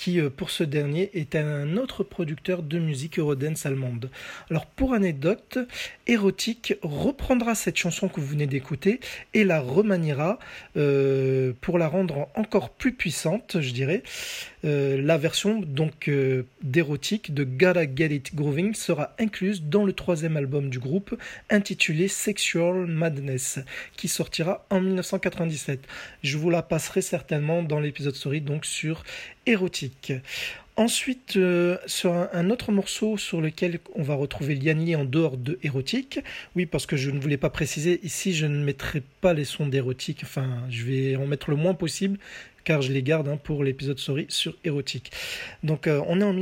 qui 0.00 0.18
euh, 0.18 0.30
pour 0.30 0.50
ce 0.50 0.64
dernier 0.64 1.10
est 1.12 1.36
un 1.36 1.76
autre 1.76 2.04
producteur 2.04 2.62
de 2.62 2.78
musique 2.78 3.18
eurodance 3.18 3.66
allemande. 3.66 4.08
Alors 4.50 4.64
pour 4.64 4.94
anecdote, 4.94 5.58
Erotic 6.06 6.74
reprendra 6.80 7.54
cette 7.54 7.76
chanson 7.76 8.08
que 8.08 8.18
vous 8.18 8.26
venez 8.26 8.46
d'écouter 8.46 9.00
et 9.34 9.44
la 9.44 9.60
remaniera 9.60 10.38
euh, 10.78 11.52
pour 11.60 11.76
la 11.76 11.86
rendre 11.86 12.28
encore 12.34 12.70
plus 12.70 12.94
puissante, 12.94 13.58
je 13.60 13.72
dirais. 13.72 14.02
Euh, 14.64 15.00
la 15.02 15.18
version 15.18 15.60
donc 15.60 16.08
de 16.08 16.44
Gotta 16.62 17.84
Get 17.84 18.14
It 18.14 18.34
Grooving 18.34 18.74
sera 18.74 19.14
incluse 19.18 19.62
dans 19.62 19.84
le 19.84 19.92
troisième 19.92 20.38
album 20.38 20.70
du 20.70 20.78
groupe 20.78 21.14
intitulé 21.50 22.08
Sexual 22.08 22.86
Madness 22.86 23.58
qui 23.98 24.08
sortira 24.08 24.66
en 24.70 24.80
1997. 24.80 25.80
Je 26.22 26.38
vous 26.38 26.48
la 26.48 26.62
passerai 26.62 27.02
certainement 27.02 27.62
dans 27.62 27.80
l'épisode 27.80 28.14
story 28.14 28.40
donc 28.40 28.64
sur 28.64 29.02
Erotic. 29.50 30.12
Ensuite, 30.76 31.36
euh, 31.36 31.76
sur 31.86 32.14
un, 32.14 32.50
autre 32.50 32.70
morceau 32.70 33.18
sur 33.18 33.40
lequel 33.40 33.80
on 33.96 34.02
va 34.02 34.14
retrouver 34.14 34.54
Liani 34.54 34.94
en 34.94 35.04
dehors 35.04 35.36
de 35.36 35.58
érotique. 35.62 36.20
Oui, 36.54 36.66
parce 36.66 36.86
que 36.86 36.96
je 36.96 37.10
ne 37.10 37.18
voulais 37.18 37.36
pas 37.36 37.50
préciser, 37.50 38.00
ici 38.04 38.32
je 38.32 38.46
ne 38.46 38.64
mettrai 38.64 39.02
pas 39.20 39.34
les 39.34 39.44
sons 39.44 39.66
d'érotique, 39.66 40.20
enfin 40.22 40.48
je 40.70 40.84
vais 40.84 41.16
en 41.16 41.26
mettre 41.26 41.50
le 41.50 41.56
moins 41.56 41.74
possible 41.74 42.18
car 42.62 42.80
je 42.80 42.92
les 42.92 43.02
garde 43.02 43.28
hein, 43.28 43.38
pour 43.42 43.64
l'épisode 43.64 43.98
sorry 43.98 44.26
sur 44.28 44.56
érotique. 44.64 45.10
Donc 45.64 45.86
euh, 45.86 46.00
on 46.06 46.20
est 46.20 46.24
en 46.24 46.36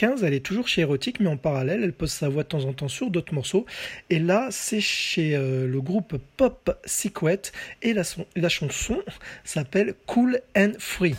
1995, 0.00 0.24
elle 0.24 0.34
est 0.34 0.40
toujours 0.40 0.66
chez 0.68 0.80
érotique, 0.82 1.20
mais 1.20 1.28
en 1.28 1.36
parallèle, 1.36 1.82
elle 1.84 1.92
pose 1.92 2.10
sa 2.10 2.28
voix 2.28 2.42
de 2.42 2.48
temps 2.48 2.64
en 2.64 2.72
temps 2.72 2.88
sur 2.88 3.10
d'autres 3.10 3.32
morceaux. 3.34 3.64
Et 4.10 4.18
là, 4.18 4.48
c'est 4.50 4.80
chez 4.80 5.36
euh, 5.36 5.66
le 5.66 5.80
groupe 5.80 6.16
Pop 6.36 6.76
Secret 6.84 7.40
et 7.82 7.92
la, 7.94 8.04
son- 8.04 8.26
la 8.36 8.48
chanson 8.48 9.00
s'appelle 9.44 9.94
Cool 10.06 10.40
and 10.56 10.72
Free. 10.78 11.14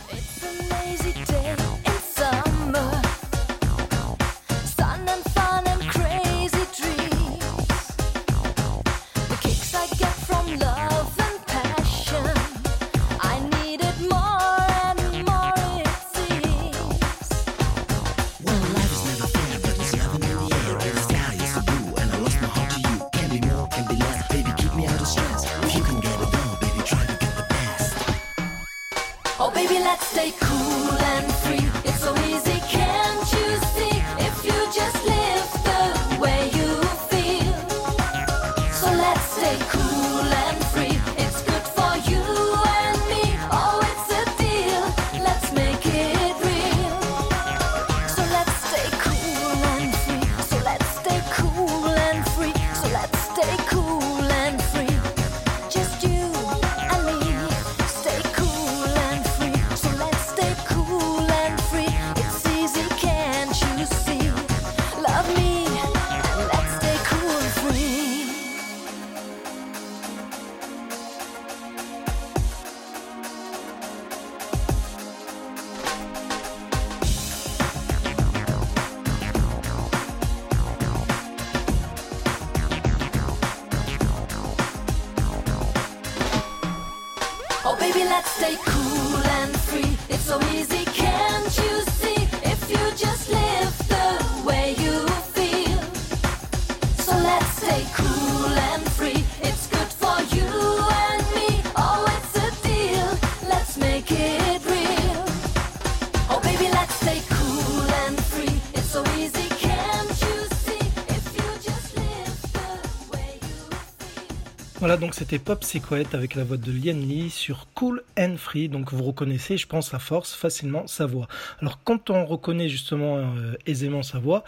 C'était 115.18 115.38
Pop 115.38 115.64
Secret 115.64 116.04
avec 116.12 116.34
la 116.34 116.44
voix 116.44 116.58
de 116.58 116.70
Lian 116.70 116.98
Lee 116.98 117.30
sur 117.30 117.68
Cool 117.72 118.02
and 118.18 118.36
Free. 118.36 118.68
Donc 118.68 118.92
vous 118.92 119.02
reconnaissez, 119.02 119.56
je 119.56 119.66
pense, 119.66 119.94
à 119.94 119.98
force 119.98 120.34
facilement 120.34 120.86
sa 120.86 121.06
voix. 121.06 121.26
Alors 121.62 121.80
quand 121.84 122.10
on 122.10 122.26
reconnaît 122.26 122.68
justement 122.68 123.16
euh, 123.16 123.54
aisément 123.64 124.02
sa 124.02 124.18
voix 124.18 124.44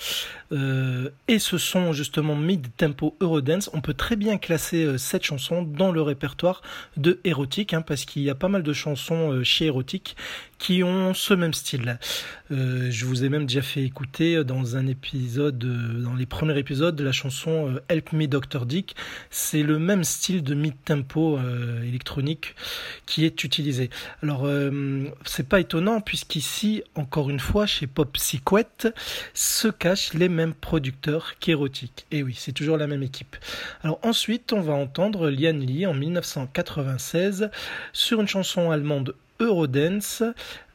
euh, 0.53 1.09
et 1.27 1.39
ce 1.39 1.57
son 1.57 1.95
justement 1.95 2.37
mid-tempo 2.37 3.17
Eurodance, 3.21 3.71
on 3.73 3.81
peut 3.81 3.95
très 3.95 4.15
bien 4.15 4.37
classer 4.37 4.85
euh, 4.85 4.99
cette 4.99 5.25
chanson 5.25 5.63
dans 5.63 5.91
le 5.91 6.03
répertoire 6.03 6.61
de 6.99 7.19
Erotic, 7.25 7.73
hein, 7.73 7.81
parce 7.81 8.05
qu'il 8.05 8.21
y 8.21 8.29
a 8.29 8.35
pas 8.35 8.49
mal 8.49 8.63
de 8.63 8.73
chansons 8.75 9.43
chez 9.43 9.67
Erotic 9.67 10.17
qui 10.59 10.83
ont 10.83 11.15
ce 11.15 11.35
même 11.35 11.55
style. 11.55 11.99
Euh, 12.51 12.91
je 12.91 13.05
vous 13.05 13.25
ai 13.25 13.29
même 13.29 13.47
déjà 13.47 13.63
fait 13.63 13.83
écouter 13.83 14.43
dans 14.45 14.77
un 14.77 14.87
épisode, 14.87 15.63
euh, 15.65 16.03
dans 16.03 16.15
les 16.15 16.27
premiers 16.27 16.59
épisodes 16.59 16.97
de 16.97 17.05
la 17.05 17.13
chanson 17.13 17.69
euh, 17.69 17.83
Help 17.89 18.13
Me 18.13 18.27
Dr. 18.27 18.67
Dick. 18.67 18.97
C'est 19.31 19.63
le 19.63 19.79
même 19.79 20.05
style 20.05 20.43
de 20.43 20.55
mid-tempo 20.55 21.39
euh, 21.39 21.83
électronique 21.83 22.55
qui 23.07 23.25
est 23.25 23.45
utilisé. 23.45 23.91
Alors, 24.23 24.47
euh, 24.47 25.05
c'est 25.25 25.49
pas 25.49 25.61
étonnant 25.61 26.01
puisqu'ici, 26.01 26.83
encore 26.95 27.31
une 27.31 27.41
fois, 27.41 27.67
chez 27.67 27.87
Pop 27.87 28.17
Secret, 28.17 28.67
se 29.35 29.69
cachent 29.69 30.15
les 30.15 30.29
mêmes 30.29 30.55
producteurs 30.55 31.39
qu'Erotic. 31.39 32.07
Et 32.11 32.23
oui, 32.23 32.35
c'est 32.37 32.53
toujours 32.53 32.77
la 32.77 32.87
même 32.87 33.03
équipe. 33.03 33.37
Alors 33.83 33.99
ensuite, 34.03 34.53
on 34.53 34.61
va 34.61 34.75
entendre 34.75 35.31
Lian 35.31 35.53
Lee 35.53 35.87
en 35.87 35.95
1996 35.95 37.51
sur 37.93 38.21
une 38.21 38.29
chanson 38.29 38.71
allemande 38.71 39.15
Eurodance. 39.41 40.23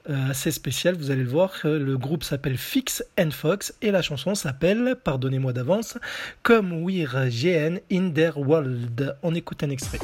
euh, 0.10 0.30
assez 0.30 0.52
spéciale, 0.52 0.95
vous 0.95 1.12
allez 1.12 1.23
le 1.23 1.30
voir, 1.30 1.52
euh, 1.65 1.80
le 1.80 1.97
groupe 1.97 2.23
s'appelle 2.23 2.58
Fix 2.58 3.04
and 3.17 3.32
Fox 3.32 3.73
et 3.82 3.91
la 3.91 4.02
chanson 4.02 4.36
s'appelle, 4.36 4.97
pardonnez-moi 5.02 5.54
d'avance, 5.54 5.97
Come 6.43 6.84
We're 6.84 7.30
GN 7.30 7.80
in 7.91 8.10
der 8.10 8.38
World. 8.38 9.15
On 9.23 9.34
écoute 9.34 9.63
un 9.63 9.69
extrait. 9.69 9.99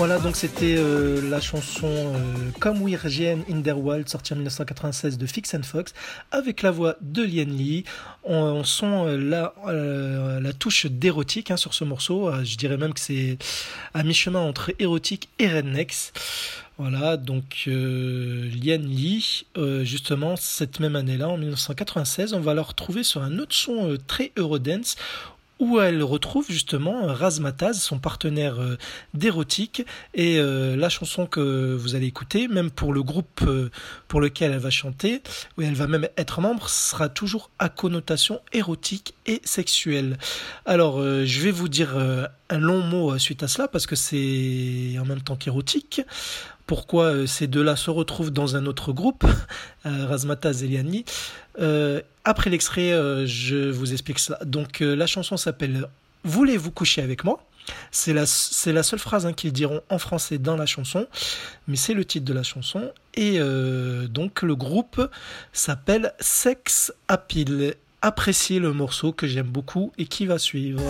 Voilà, 0.00 0.18
donc 0.18 0.34
c'était 0.34 0.76
euh, 0.78 1.20
la 1.28 1.42
chanson 1.42 1.86
euh, 1.86 2.50
Come 2.58 2.80
We're 2.80 3.06
GN 3.06 3.42
in 3.52 3.58
der 3.58 3.78
World, 3.78 4.08
sortie 4.08 4.32
en 4.32 4.36
1996 4.36 5.18
de 5.18 5.26
Fix 5.26 5.52
and 5.52 5.62
Fox, 5.62 5.92
avec 6.30 6.62
la 6.62 6.70
voix 6.70 6.96
de 7.02 7.22
Lien 7.22 7.44
Lee. 7.44 7.84
On, 8.24 8.64
sent 8.64 8.86
euh, 8.86 10.40
la, 10.40 10.52
touche 10.54 10.86
d'érotique 10.86 11.50
hein, 11.50 11.58
sur 11.58 11.74
ce 11.74 11.84
morceau. 11.84 12.30
Euh, 12.30 12.42
je 12.44 12.56
dirais 12.56 12.78
même 12.78 12.94
que 12.94 13.00
c'est 13.00 13.36
à 13.92 14.02
mi-chemin 14.02 14.40
entre 14.40 14.72
érotique 14.78 15.28
et 15.38 15.48
rednecks. 15.48 16.14
Voilà, 16.78 17.18
donc 17.18 17.64
Lian 17.66 18.80
Lee, 18.82 19.44
euh, 19.58 19.84
justement, 19.84 20.34
cette 20.36 20.80
même 20.80 20.96
année-là, 20.96 21.28
en 21.28 21.36
1996, 21.36 22.32
on 22.32 22.40
va 22.40 22.54
la 22.54 22.62
retrouver 22.62 23.02
sur 23.02 23.22
un 23.22 23.38
autre 23.38 23.54
son 23.54 23.98
très 24.06 24.32
Eurodance 24.38 24.96
où 25.60 25.78
elle 25.78 26.02
retrouve 26.02 26.46
justement 26.48 27.06
Razmataz, 27.06 27.74
son 27.74 27.98
partenaire 27.98 28.60
euh, 28.60 28.76
d'érotique, 29.14 29.84
et 30.14 30.38
euh, 30.38 30.74
la 30.74 30.88
chanson 30.88 31.26
que 31.26 31.74
vous 31.74 31.94
allez 31.94 32.06
écouter, 32.06 32.48
même 32.48 32.70
pour 32.70 32.92
le 32.92 33.02
groupe 33.02 33.42
euh, 33.42 33.70
pour 34.08 34.20
lequel 34.20 34.52
elle 34.52 34.58
va 34.58 34.70
chanter, 34.70 35.22
où 35.56 35.62
elle 35.62 35.74
va 35.74 35.86
même 35.86 36.08
être 36.16 36.40
membre, 36.40 36.68
sera 36.68 37.08
toujours 37.08 37.50
à 37.58 37.68
connotation 37.68 38.40
érotique 38.52 39.14
et 39.26 39.40
sexuelle. 39.44 40.18
Alors, 40.64 40.98
euh, 40.98 41.24
je 41.26 41.40
vais 41.40 41.50
vous 41.50 41.68
dire 41.68 41.96
euh, 41.96 42.26
un 42.48 42.58
long 42.58 42.80
mot 42.80 43.12
euh, 43.12 43.18
suite 43.18 43.42
à 43.42 43.48
cela, 43.48 43.68
parce 43.68 43.86
que 43.86 43.96
c'est 43.96 44.96
en 44.98 45.04
même 45.04 45.20
temps 45.20 45.36
qu'érotique. 45.36 46.02
Pourquoi 46.70 47.06
euh, 47.06 47.26
ces 47.26 47.48
deux-là 47.48 47.74
se 47.74 47.90
retrouvent 47.90 48.30
dans 48.30 48.54
un 48.54 48.64
autre 48.66 48.92
groupe, 48.92 49.24
euh, 49.86 50.06
Razmataz 50.06 50.62
et 50.62 50.68
Liani. 50.68 51.04
Euh, 51.58 52.00
après 52.24 52.50
l'extrait, 52.50 52.92
euh, 52.92 53.26
je 53.26 53.70
vous 53.70 53.92
explique 53.92 54.18
ça. 54.18 54.38
Donc 54.44 54.82
euh, 54.82 54.94
la 54.94 55.06
chanson 55.06 55.36
s'appelle 55.36 55.88
Voulez-vous 56.24 56.70
coucher 56.70 57.02
avec 57.02 57.24
moi? 57.24 57.44
C'est 57.90 58.12
la, 58.12 58.26
seule 58.26 58.98
phrase 58.98 59.26
hein, 59.26 59.32
qu'ils 59.32 59.52
diront 59.52 59.80
en 59.90 59.98
français 59.98 60.38
dans 60.38 60.56
la 60.56 60.66
chanson, 60.66 61.06
mais 61.68 61.76
c'est 61.76 61.94
le 61.94 62.04
titre 62.04 62.24
de 62.24 62.32
la 62.32 62.42
chanson. 62.42 62.90
Et 63.14 63.36
euh, 63.38 64.06
donc 64.08 64.42
le 64.42 64.56
groupe 64.56 65.08
s'appelle 65.52 66.12
Sex 66.18 66.92
Appeal. 67.08 67.74
Appréciez 68.02 68.58
le 68.58 68.72
morceau 68.72 69.12
que 69.12 69.26
j'aime 69.26 69.48
beaucoup 69.48 69.92
et 69.98 70.06
qui 70.06 70.26
va 70.26 70.38
suivre. 70.38 70.82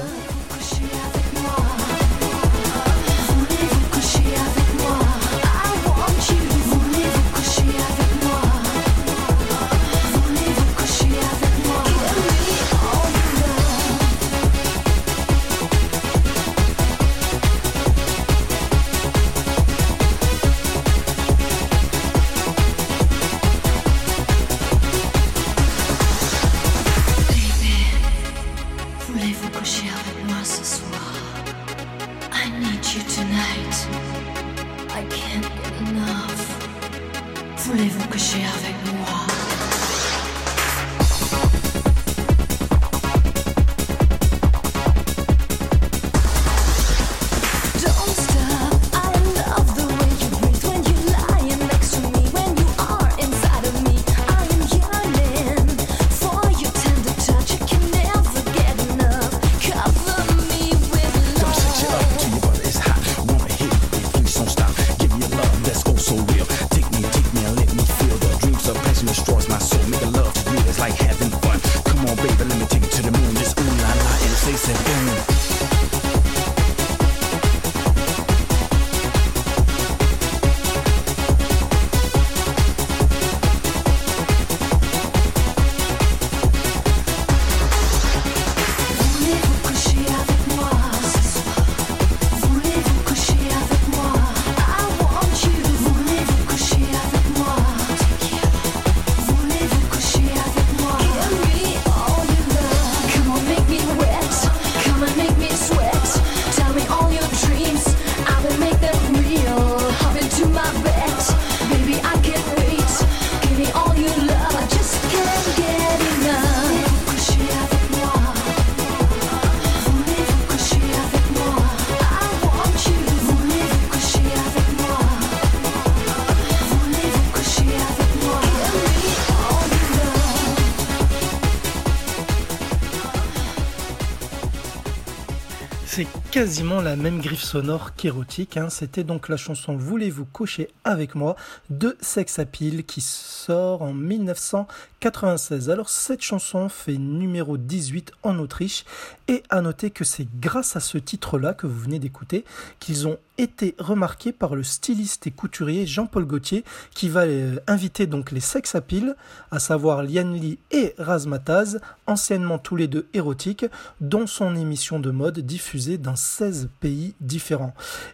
Quasiment 136.41 136.81
la 136.81 136.97
même 136.97 137.21
griffe 137.21 137.43
sonore 137.43 137.95
qu'érotique. 137.95 138.57
hein. 138.57 138.71
C'était 138.71 139.05
donc 139.05 139.29
la 139.29 139.37
chanson 139.37 139.77
Voulez-vous 139.77 140.25
coucher 140.25 140.71
avec 140.85 141.15
moi 141.15 141.37
de 141.69 141.99
Sex 142.01 142.39
Appeal 142.39 142.85
qui 142.85 143.03
sort 143.03 143.83
en 143.83 143.93
1996. 143.93 145.69
Alors 145.69 145.91
cette 145.91 146.23
chanson 146.23 146.71
fait 146.71 146.97
numéro 146.97 147.59
18 147.59 148.13
en 148.23 148.39
Autriche 148.39 148.87
et 149.31 149.45
à 149.49 149.61
noter 149.61 149.91
que 149.91 150.03
c'est 150.03 150.27
grâce 150.41 150.75
à 150.75 150.81
ce 150.81 150.99
titre-là 150.99 151.55
que 151.55 151.69
vous 151.69 151.79
venez 151.79 152.01
d'écouter 152.01 152.45
qu'ils 152.81 153.07
ont 153.07 153.17
été 153.39 153.75
remarqués 153.79 154.33
par 154.33 154.55
le 154.55 154.63
styliste 154.63 155.27
et 155.27 155.31
couturier 155.31 155.87
Jean-Paul 155.87 156.27
Gaultier 156.27 156.65
qui 156.95 157.09
va 157.09 157.21
euh, 157.23 157.59
inviter 157.69 158.07
donc 158.07 158.33
les 158.33 158.41
Sex 158.41 158.75
Appeal, 158.75 159.17
à 159.51 159.61
savoir 159.61 160.03
Lian 160.03 160.31
Li 160.33 160.59
et 160.73 160.95
Razmataz, 160.99 161.79
anciennement 162.07 162.59
tous 162.59 162.77
les 162.77 162.89
deux 162.89 163.07
érotiques, 163.15 163.65
dont 164.01 164.27
son 164.27 164.57
émission 164.57 164.99
de 164.99 165.11
mode 165.11 165.39
diffusée 165.39 165.97
dans 165.97 166.17
16 166.17 166.69
pays 166.81 167.15
différents. 167.21 167.73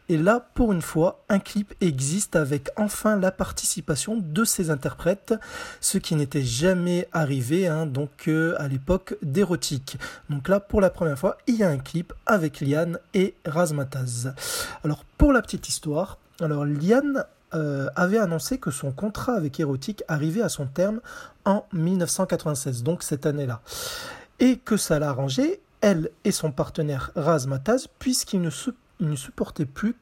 Et 0.09 0.18
là, 0.18 0.46
pour 0.55 0.72
une 0.72 0.83
fois, 0.83 1.24
un 1.29 1.38
clip 1.38 1.74
existe 1.81 2.37
avec 2.37 2.68
enfin 2.76 3.16
la 3.16 3.33
participation 3.33 4.18
de 4.18 4.44
ces 4.44 4.70
interprètes, 4.70 5.35
ce 5.81 5.98
qui 5.98 6.14
n'était 6.14 6.44
jamais 6.44 7.09
arrivé 7.12 7.67
hein, 7.67 7.87
donc 7.87 8.29
euh, 8.29 8.54
à 8.58 8.69
l'époque 8.69 9.17
d'érotique. 9.23 9.98
Donc 10.31 10.48
là, 10.48 10.60
pour 10.60 10.81
la 10.81 10.90
première 10.90 11.06
fois, 11.15 11.38
il 11.46 11.57
y 11.57 11.63
a 11.63 11.69
un 11.69 11.79
clip 11.79 12.13
avec 12.27 12.61
Lian 12.61 12.94
et 13.15 13.35
Razmataz. 13.44 14.35
Alors 14.83 15.04
pour 15.19 15.33
la 15.33 15.42
petite 15.42 15.69
histoire, 15.69 16.19
alors 16.40 16.65
Lian 16.65 17.23
euh, 17.54 17.88
avait 17.94 18.19
annoncé 18.19 18.59
que 18.59 18.71
son 18.71 18.90
contrat 18.90 19.35
avec 19.35 19.61
Erotic 19.61 20.02
arrivait 20.09 20.42
à 20.42 20.48
son 20.48 20.67
terme 20.67 21.00
en 21.44 21.65
1996, 21.73 22.83
donc 22.83 23.02
cette 23.02 23.25
année-là. 23.25 23.61
Et 24.40 24.57
que 24.57 24.77
ça 24.77 24.98
l'arrangeait, 24.98 25.61
elle 25.81 26.11
et 26.25 26.33
son 26.33 26.50
partenaire 26.50 27.13
Razmataz, 27.15 27.87
puisqu'ils 27.98 28.40
ne, 28.40 28.50
ne 29.00 29.17
supportaient 29.17 29.65
plus 29.65 29.94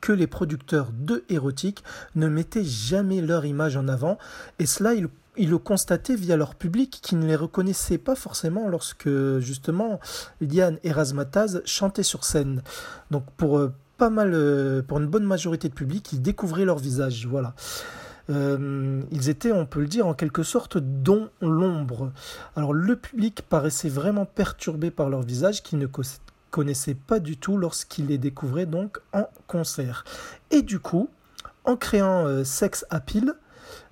que 0.00 0.12
les 0.12 0.26
producteurs 0.26 0.88
de 0.92 1.24
Erotic 1.28 1.84
ne 2.14 2.28
mettaient 2.28 2.64
jamais 2.64 3.20
leur 3.20 3.44
image 3.44 3.76
en 3.76 3.88
avant, 3.88 4.18
et 4.58 4.66
cela 4.66 4.94
ils, 4.94 5.08
ils 5.38 5.50
le 5.50 5.58
constataient 5.58 6.16
via 6.16 6.36
leur 6.36 6.54
public 6.54 7.00
qui 7.02 7.16
ne 7.16 7.26
les 7.26 7.36
reconnaissait 7.36 7.98
pas 7.98 8.14
forcément 8.14 8.68
lorsque 8.68 9.08
justement 9.40 10.00
Lian 10.40 10.76
et 10.82 10.92
Razmataz 10.92 11.62
chantaient 11.64 12.02
sur 12.02 12.24
scène. 12.24 12.62
Donc 13.10 13.24
pour 13.36 13.58
euh, 13.58 13.72
pas 13.98 14.10
mal, 14.10 14.32
euh, 14.34 14.82
pour 14.82 14.98
une 14.98 15.06
bonne 15.06 15.24
majorité 15.24 15.68
de 15.68 15.74
public, 15.74 16.12
ils 16.12 16.22
découvraient 16.22 16.64
leur 16.64 16.78
visage, 16.78 17.26
voilà. 17.26 17.54
Euh, 18.28 19.02
ils 19.12 19.28
étaient, 19.28 19.52
on 19.52 19.66
peut 19.66 19.80
le 19.80 19.86
dire, 19.86 20.06
en 20.06 20.14
quelque 20.14 20.42
sorte 20.42 20.78
dans 20.78 21.28
l'ombre. 21.40 22.12
Alors 22.56 22.72
le 22.72 22.96
public 22.96 23.42
paraissait 23.48 23.88
vraiment 23.88 24.26
perturbé 24.26 24.90
par 24.90 25.08
leur 25.08 25.22
visage 25.22 25.62
qu'ils 25.62 25.78
ne 25.78 25.86
co- 25.86 26.02
connaissaient 26.50 26.96
pas 26.96 27.20
du 27.20 27.36
tout 27.36 27.56
lorsqu'ils 27.56 28.06
les 28.06 28.18
découvraient 28.18 28.66
donc 28.66 28.98
en 29.12 29.28
concert. 29.46 30.04
Et 30.50 30.62
du 30.62 30.80
coup, 30.80 31.08
en 31.64 31.76
créant 31.76 32.44
Sex 32.44 32.84
Appeal, 32.90 33.34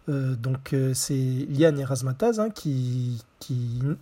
euh, 0.08 0.34
donc 0.34 0.72
euh, 0.72 0.92
c'est 0.92 1.14
Liane 1.14 1.78
et 1.78 1.84
Razmataz 1.84 2.38
hein, 2.38 2.50
qui, 2.50 3.22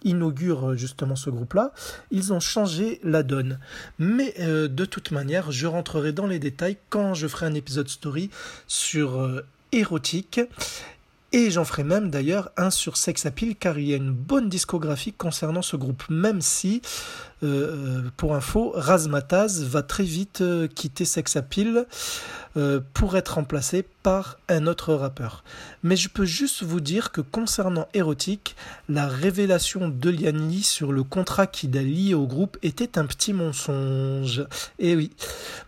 inaugurent 0.05 0.71
euh, 0.71 0.77
justement 0.77 1.17
ce 1.17 1.31
groupe-là. 1.31 1.73
Ils 2.11 2.33
ont 2.33 2.41
changé 2.41 3.01
la 3.03 3.23
donne. 3.23 3.59
Mais 3.99 4.35
de 4.39 4.85
toute 4.85 5.11
manière, 5.11 5.51
je 5.51 5.67
rentrerai 5.67 6.13
dans 6.13 6.27
les 6.27 6.39
détails 6.39 6.77
quand 6.91 7.15
je 7.15 7.27
ferai 7.27 7.47
un 7.47 7.55
épisode 7.55 7.89
story 7.89 8.31
sur 8.67 9.43
érotique. 9.73 10.41
Et 11.35 11.51
j'en 11.51 11.65
ferai 11.65 11.83
même 11.83 12.11
d'ailleurs 12.11 12.51
un 12.59 12.71
sur 12.71 12.99
Sex 12.99 13.25
Appeal 13.25 13.57
car 13.57 13.79
il 13.79 13.89
y 13.89 13.95
a 13.95 13.97
une 13.97 14.13
bonne 14.13 14.51
discographie 14.51 15.15
concernant 15.15 15.63
ce 15.63 15.77
groupe, 15.77 16.05
même 16.11 16.43
si, 16.43 16.83
euh, 17.43 18.03
pour 18.17 18.35
info, 18.35 18.73
Razmataz 18.75 19.63
va 19.65 19.83
très 19.83 20.05
vite 20.05 20.41
euh, 20.41 20.69
quitter 20.69 21.05
Sex 21.05 21.37
euh, 22.57 22.81
pour 22.95 23.17
être 23.17 23.35
remplacé 23.35 23.85
par 24.03 24.39
un 24.49 24.67
autre 24.67 24.95
rappeur. 24.95 25.43
Mais 25.83 25.97
je 25.97 26.09
peux 26.09 26.25
juste 26.25 26.63
vous 26.63 26.81
dire 26.81 27.11
que 27.11 27.21
concernant 27.21 27.89
Érotique, 27.95 28.57
la 28.89 29.07
révélation 29.07 29.89
de 29.89 30.11
Lian 30.11 30.37
Li 30.37 30.63
sur 30.63 30.93
le 30.93 31.03
contrat 31.03 31.47
qui 31.47 31.69
l'a 31.69 31.83
lié 31.83 32.15
au 32.15 32.27
groupe 32.27 32.59
était 32.63 32.99
un 32.99 33.07
petit 33.07 33.33
mensonge. 33.33 34.47
Et 34.79 34.95
oui. 34.95 35.11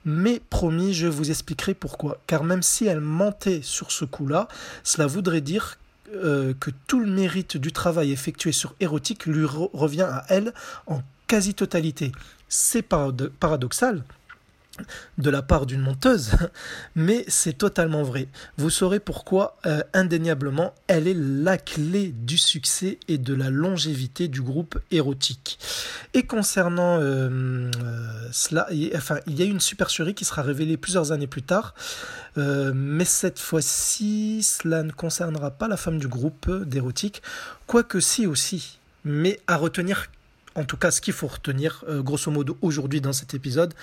Mais 0.04 0.40
promis, 0.50 0.94
je 0.94 1.06
vous 1.06 1.30
expliquerai 1.30 1.74
pourquoi. 1.74 2.18
Car 2.26 2.44
même 2.44 2.62
si 2.62 2.86
elle 2.86 3.00
mentait 3.00 3.60
sur 3.62 3.90
ce 3.90 4.04
coup-là, 4.04 4.48
cela 4.82 5.06
voudrait 5.06 5.40
dire 5.40 5.78
euh, 6.14 6.52
que 6.60 6.70
tout 6.86 7.00
le 7.00 7.10
mérite 7.10 7.56
du 7.56 7.72
travail 7.72 8.12
effectué 8.12 8.52
sur 8.52 8.74
Érotique 8.78 9.26
lui 9.26 9.44
re- 9.44 9.70
revient 9.72 10.02
à 10.02 10.24
elle 10.28 10.52
en 10.86 11.02
quasi-totalité. 11.26 12.12
C'est 12.48 12.86
parado- 12.88 13.30
paradoxal 13.30 14.04
de 15.18 15.30
la 15.30 15.42
part 15.42 15.66
d'une 15.66 15.80
monteuse, 15.80 16.32
mais 16.96 17.24
c'est 17.28 17.56
totalement 17.56 18.02
vrai. 18.02 18.28
Vous 18.56 18.70
saurez 18.70 19.00
pourquoi, 19.00 19.56
euh, 19.66 19.82
indéniablement, 19.92 20.74
elle 20.88 21.06
est 21.06 21.16
la 21.16 21.58
clé 21.58 22.12
du 22.12 22.36
succès 22.36 22.98
et 23.08 23.18
de 23.18 23.34
la 23.34 23.50
longévité 23.50 24.28
du 24.28 24.42
groupe 24.42 24.78
érotique. 24.90 25.58
Et 26.12 26.24
concernant 26.24 26.98
euh, 27.00 27.70
euh, 27.84 28.28
cela, 28.32 28.68
enfin, 28.96 29.18
il 29.26 29.38
y 29.38 29.42
a 29.42 29.46
une 29.46 29.60
supercherie 29.60 30.14
qui 30.14 30.24
sera 30.24 30.42
révélée 30.42 30.76
plusieurs 30.76 31.12
années 31.12 31.26
plus 31.26 31.42
tard, 31.42 31.74
mais 32.36 33.04
cette 33.04 33.38
fois-ci, 33.38 34.42
cela 34.42 34.82
ne 34.82 34.90
concernera 34.90 35.52
pas 35.52 35.68
la 35.68 35.76
femme 35.76 35.98
du 36.00 36.08
groupe 36.08 36.50
d'érotique, 36.64 37.22
quoique 37.68 38.00
si 38.00 38.26
aussi. 38.26 38.80
Mais 39.04 39.38
à 39.46 39.56
retenir 39.56 40.08
en 40.54 40.64
tout 40.64 40.76
cas 40.76 40.90
ce 40.90 41.00
qu'il 41.00 41.12
faut 41.12 41.26
retenir 41.26 41.84
euh, 41.88 42.02
grosso 42.02 42.30
modo 42.30 42.56
aujourd'hui 42.62 43.00
dans 43.00 43.12
cet 43.12 43.34
épisode 43.34 43.74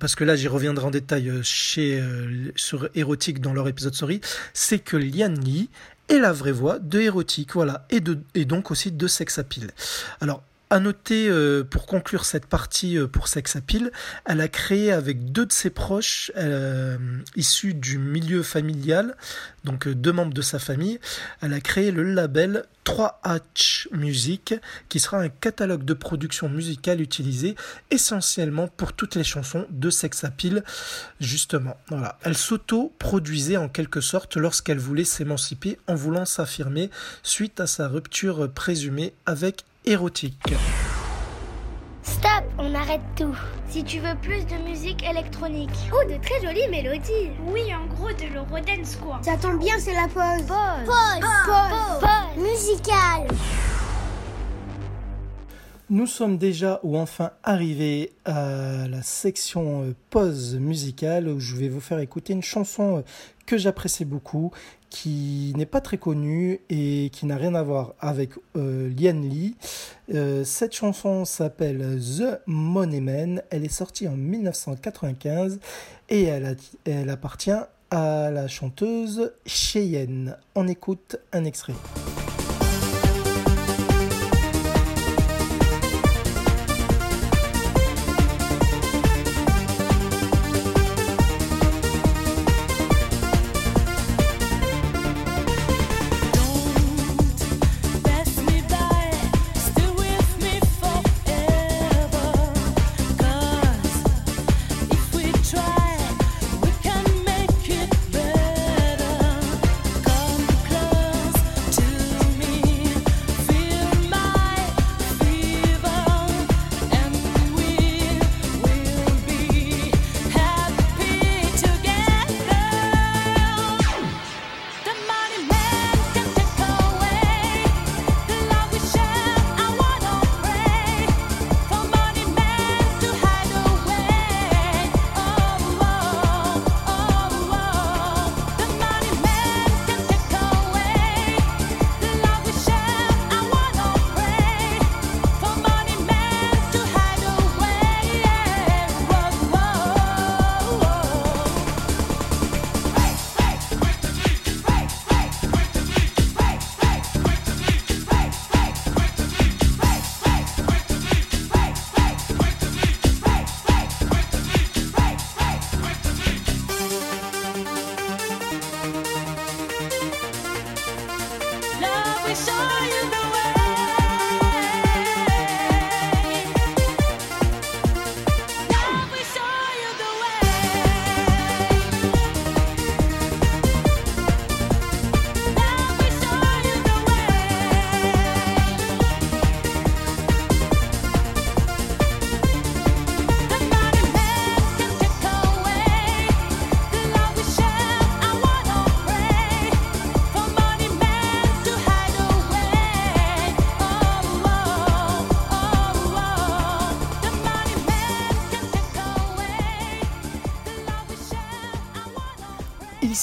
parce 0.00 0.14
que 0.14 0.24
là 0.24 0.36
j'y 0.36 0.48
reviendrai 0.48 0.86
en 0.86 0.90
détail 0.90 1.28
euh, 1.28 1.42
chez 1.42 2.00
euh, 2.00 2.52
sur 2.56 2.88
érotique 2.94 3.40
dans 3.40 3.52
leur 3.52 3.68
épisode 3.68 3.94
sorry 3.94 4.20
c'est 4.52 4.78
que 4.78 4.96
Lian 4.96 5.34
Li 5.34 5.70
est 6.08 6.18
la 6.18 6.32
vraie 6.32 6.52
voix 6.52 6.78
de 6.78 7.00
érotique 7.00 7.54
voilà 7.54 7.86
et 7.90 8.00
de 8.00 8.18
et 8.34 8.44
donc 8.44 8.70
aussi 8.70 8.90
de 8.90 9.06
sex 9.06 9.38
appeal. 9.38 9.70
Alors 10.20 10.42
à 10.70 10.80
noter, 10.80 11.28
euh, 11.28 11.64
pour 11.64 11.86
conclure 11.86 12.24
cette 12.24 12.46
partie 12.46 12.98
euh, 12.98 13.06
pour 13.06 13.28
Sex 13.28 13.56
Appeal, 13.56 13.90
elle 14.26 14.40
a 14.40 14.48
créé 14.48 14.92
avec 14.92 15.32
deux 15.32 15.46
de 15.46 15.52
ses 15.52 15.70
proches 15.70 16.30
euh, 16.36 16.98
issus 17.36 17.74
du 17.74 17.98
milieu 17.98 18.42
familial, 18.42 19.16
donc 19.64 19.86
euh, 19.86 19.94
deux 19.94 20.12
membres 20.12 20.34
de 20.34 20.42
sa 20.42 20.58
famille, 20.58 21.00
elle 21.40 21.52
a 21.52 21.60
créé 21.60 21.90
le 21.90 22.02
label 22.02 22.64
3H 22.84 23.88
Music, 23.92 24.54
qui 24.88 25.00
sera 25.00 25.18
un 25.18 25.28
catalogue 25.28 25.84
de 25.84 25.94
production 25.94 26.48
musicale 26.48 27.00
utilisé 27.00 27.54
essentiellement 27.90 28.68
pour 28.68 28.92
toutes 28.92 29.14
les 29.14 29.24
chansons 29.24 29.66
de 29.70 29.90
Sex 29.90 30.24
Appeal, 30.24 30.64
justement. 31.20 31.76
Voilà. 31.88 32.18
Elle 32.22 32.36
s'auto-produisait 32.36 33.58
en 33.58 33.68
quelque 33.68 34.00
sorte 34.00 34.36
lorsqu'elle 34.36 34.78
voulait 34.78 35.04
s'émanciper 35.04 35.78
en 35.86 35.94
voulant 35.94 36.24
s'affirmer 36.24 36.90
suite 37.22 37.60
à 37.60 37.66
sa 37.66 37.88
rupture 37.88 38.50
présumée 38.52 39.12
avec 39.26 39.64
Érotique. 39.84 40.54
Stop, 42.02 42.44
on 42.58 42.74
arrête 42.74 43.00
tout. 43.16 43.34
Si 43.68 43.84
tu 43.84 44.00
veux 44.00 44.14
plus 44.16 44.44
de 44.46 44.56
musique 44.68 45.02
électronique. 45.04 45.70
Oh, 45.92 46.04
de 46.10 46.16
très 46.22 46.40
jolies 46.42 46.68
mélodies. 46.68 47.30
Oui, 47.46 47.62
en 47.74 47.86
gros, 47.94 48.08
de 48.08 48.32
l'eurodance 48.34 48.96
quoi. 48.96 49.20
Ça 49.22 49.36
tombe 49.36 49.58
bien, 49.58 49.78
c'est 49.78 49.94
la 49.94 50.08
pause. 50.08 50.46
Pause. 50.46 50.86
Pause. 50.86 51.28
Pause. 51.46 52.00
Pause. 52.00 52.42
Musicale. 52.44 53.28
Nous 55.90 56.06
sommes 56.06 56.36
déjà 56.36 56.80
ou 56.82 56.98
enfin 56.98 57.30
arrivés 57.42 58.12
à 58.26 58.86
la 58.88 59.00
section 59.02 59.84
euh, 59.84 59.94
pause 60.10 60.56
musicale 60.56 61.28
où 61.28 61.40
je 61.40 61.56
vais 61.56 61.70
vous 61.70 61.80
faire 61.80 61.98
écouter 61.98 62.34
une 62.34 62.42
chanson 62.42 62.98
euh, 62.98 63.02
que 63.46 63.56
j'apprécie 63.56 64.04
beaucoup, 64.04 64.50
qui 64.90 65.54
n'est 65.56 65.66
pas 65.66 65.80
très 65.80 65.96
connue 65.96 66.60
et 66.68 67.08
qui 67.10 67.24
n'a 67.24 67.36
rien 67.36 67.54
à 67.54 67.62
voir 67.62 67.94
avec 68.00 68.32
euh, 68.56 68.90
Lian 68.90 69.20
Li. 69.20 69.56
Euh, 70.12 70.44
cette 70.44 70.74
chanson 70.74 71.24
s'appelle 71.24 71.98
The 71.98 72.40
Money 72.46 73.00
Man. 73.00 73.42
Elle 73.48 73.64
est 73.64 73.72
sortie 73.72 74.08
en 74.08 74.16
1995 74.16 75.60
et 76.10 76.24
elle, 76.24 76.56
elle 76.84 77.08
appartient 77.08 77.50
à 77.90 78.30
la 78.30 78.48
chanteuse 78.48 79.32
Cheyenne. 79.46 80.36
On 80.54 80.68
écoute 80.68 81.16
un 81.32 81.44
extrait. 81.44 81.74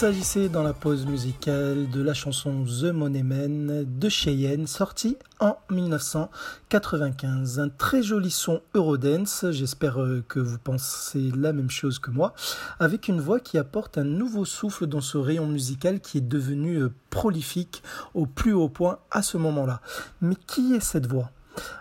S'agissait 0.05 0.49
dans 0.49 0.61
la 0.61 0.73
pause 0.73 1.07
musicale 1.07 1.89
de 1.89 1.99
la 1.99 2.13
chanson 2.13 2.63
The 2.63 2.93
Money 2.93 3.23
Man 3.23 3.85
de 3.87 4.07
Cheyenne, 4.07 4.67
sortie 4.67 5.17
en 5.39 5.57
1995. 5.71 7.59
Un 7.59 7.69
très 7.69 8.03
joli 8.03 8.29
son 8.29 8.61
Eurodance, 8.75 9.47
j'espère 9.49 9.99
euh, 9.99 10.23
que 10.27 10.39
vous 10.39 10.59
pensez 10.59 11.31
la 11.35 11.53
même 11.53 11.71
chose 11.71 11.97
que 11.97 12.11
moi, 12.11 12.35
avec 12.79 13.07
une 13.07 13.19
voix 13.19 13.39
qui 13.39 13.57
apporte 13.57 13.97
un 13.97 14.03
nouveau 14.03 14.45
souffle 14.45 14.85
dans 14.85 15.01
ce 15.01 15.17
rayon 15.17 15.47
musical 15.47 15.99
qui 15.99 16.19
est 16.19 16.21
devenu 16.21 16.75
euh, 16.75 16.93
prolifique 17.09 17.81
au 18.13 18.27
plus 18.27 18.53
haut 18.53 18.69
point 18.69 18.99
à 19.09 19.23
ce 19.23 19.39
moment-là. 19.39 19.81
Mais 20.21 20.35
qui 20.35 20.75
est 20.75 20.81
cette 20.81 21.07
voix? 21.07 21.31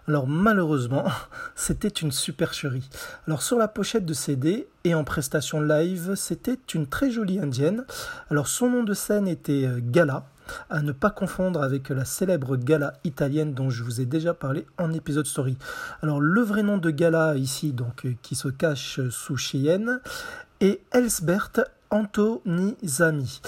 Alors 0.09 0.27
malheureusement, 0.27 1.05
c'était 1.55 1.89
une 1.89 2.13
supercherie. 2.13 2.89
Alors 3.27 3.43
sur 3.43 3.59
la 3.59 3.69
pochette 3.69 4.05
de 4.05 4.15
CD 4.15 4.69
et 4.85 4.95
en 4.95 5.05
prestation 5.05 5.61
live, 5.61 6.15
c'était 6.15 6.59
une 6.75 6.87
très 6.87 7.11
jolie 7.11 7.41
indienne. 7.41 7.85
Alors 8.31 8.49
son 8.49 8.71
nom 8.71 8.83
de 8.83 8.95
scène 8.95 9.29
était 9.29 9.67
euh, 9.67 9.81
Gala, 9.81 10.27
à 10.71 10.83
ne 10.83 10.93
pas 10.93 11.11
confondre 11.11 11.63
avec 11.63 11.89
la 11.89 12.05
célèbre 12.05 12.57
Gala 12.57 12.95
italienne 13.05 13.55
dont 13.55 13.71
je 13.71 13.83
vous 13.83 14.01
ai 14.01 14.07
déjà 14.07 14.35
parlé 14.35 14.67
en 14.79 14.93
épisode 14.93 15.27
story. 15.27 15.57
Alors 16.03 16.21
le 16.21 16.41
vrai 16.43 16.63
nom 16.63 16.79
de 16.79 16.91
Gala 16.91 17.37
ici, 17.37 17.73
donc 17.73 18.05
euh, 18.05 18.15
qui 18.23 18.35
se 18.35 18.49
cache 18.49 19.01
sous 19.09 19.37
Cheyenne, 19.37 20.01
est 20.61 20.81
Elsbert 20.93 21.51
Antonizami. 21.91 23.41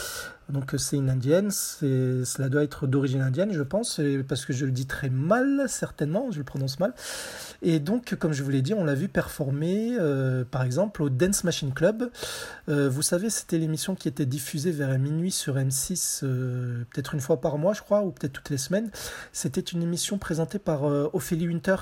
Donc 0.48 0.74
euh, 0.74 0.78
c'est 0.78 0.96
une 0.96 1.10
indienne, 1.10 1.50
cela 1.50 2.48
doit 2.48 2.62
être 2.62 2.86
d'origine 2.86 3.20
indienne, 3.20 3.52
je 3.52 3.62
pense, 3.62 4.00
parce 4.28 4.44
que 4.44 4.52
je 4.52 4.64
le 4.64 4.72
dis 4.72 4.86
très 4.86 5.10
mal, 5.10 5.64
certainement, 5.68 6.30
je 6.30 6.38
le 6.38 6.44
prononce 6.44 6.78
mal. 6.78 6.94
Et 7.62 7.80
donc, 7.80 8.14
comme 8.16 8.32
je 8.32 8.42
vous 8.42 8.50
l'ai 8.50 8.62
dit, 8.62 8.74
on 8.74 8.84
l'a 8.84 8.94
vu 8.94 9.08
performer, 9.08 9.96
euh, 9.98 10.44
par 10.44 10.62
exemple, 10.62 11.02
au 11.02 11.08
Dance 11.08 11.44
Machine 11.44 11.72
Club. 11.72 12.10
Euh, 12.68 12.88
vous 12.88 13.02
savez, 13.02 13.30
c'était 13.30 13.58
l'émission 13.58 13.94
qui 13.94 14.08
était 14.08 14.26
diffusée 14.26 14.70
vers 14.70 14.96
minuit 14.98 15.30
sur 15.30 15.56
M6, 15.56 16.20
euh, 16.22 16.84
peut-être 16.90 17.14
une 17.14 17.20
fois 17.20 17.40
par 17.40 17.58
mois, 17.58 17.72
je 17.72 17.82
crois, 17.82 18.02
ou 18.02 18.10
peut-être 18.10 18.32
toutes 18.32 18.50
les 18.50 18.58
semaines. 18.58 18.90
C'était 19.32 19.60
une 19.60 19.82
émission 19.82 20.18
présentée 20.18 20.58
par 20.58 20.84
Ophélie 21.14 21.48
Winter. 21.48 21.76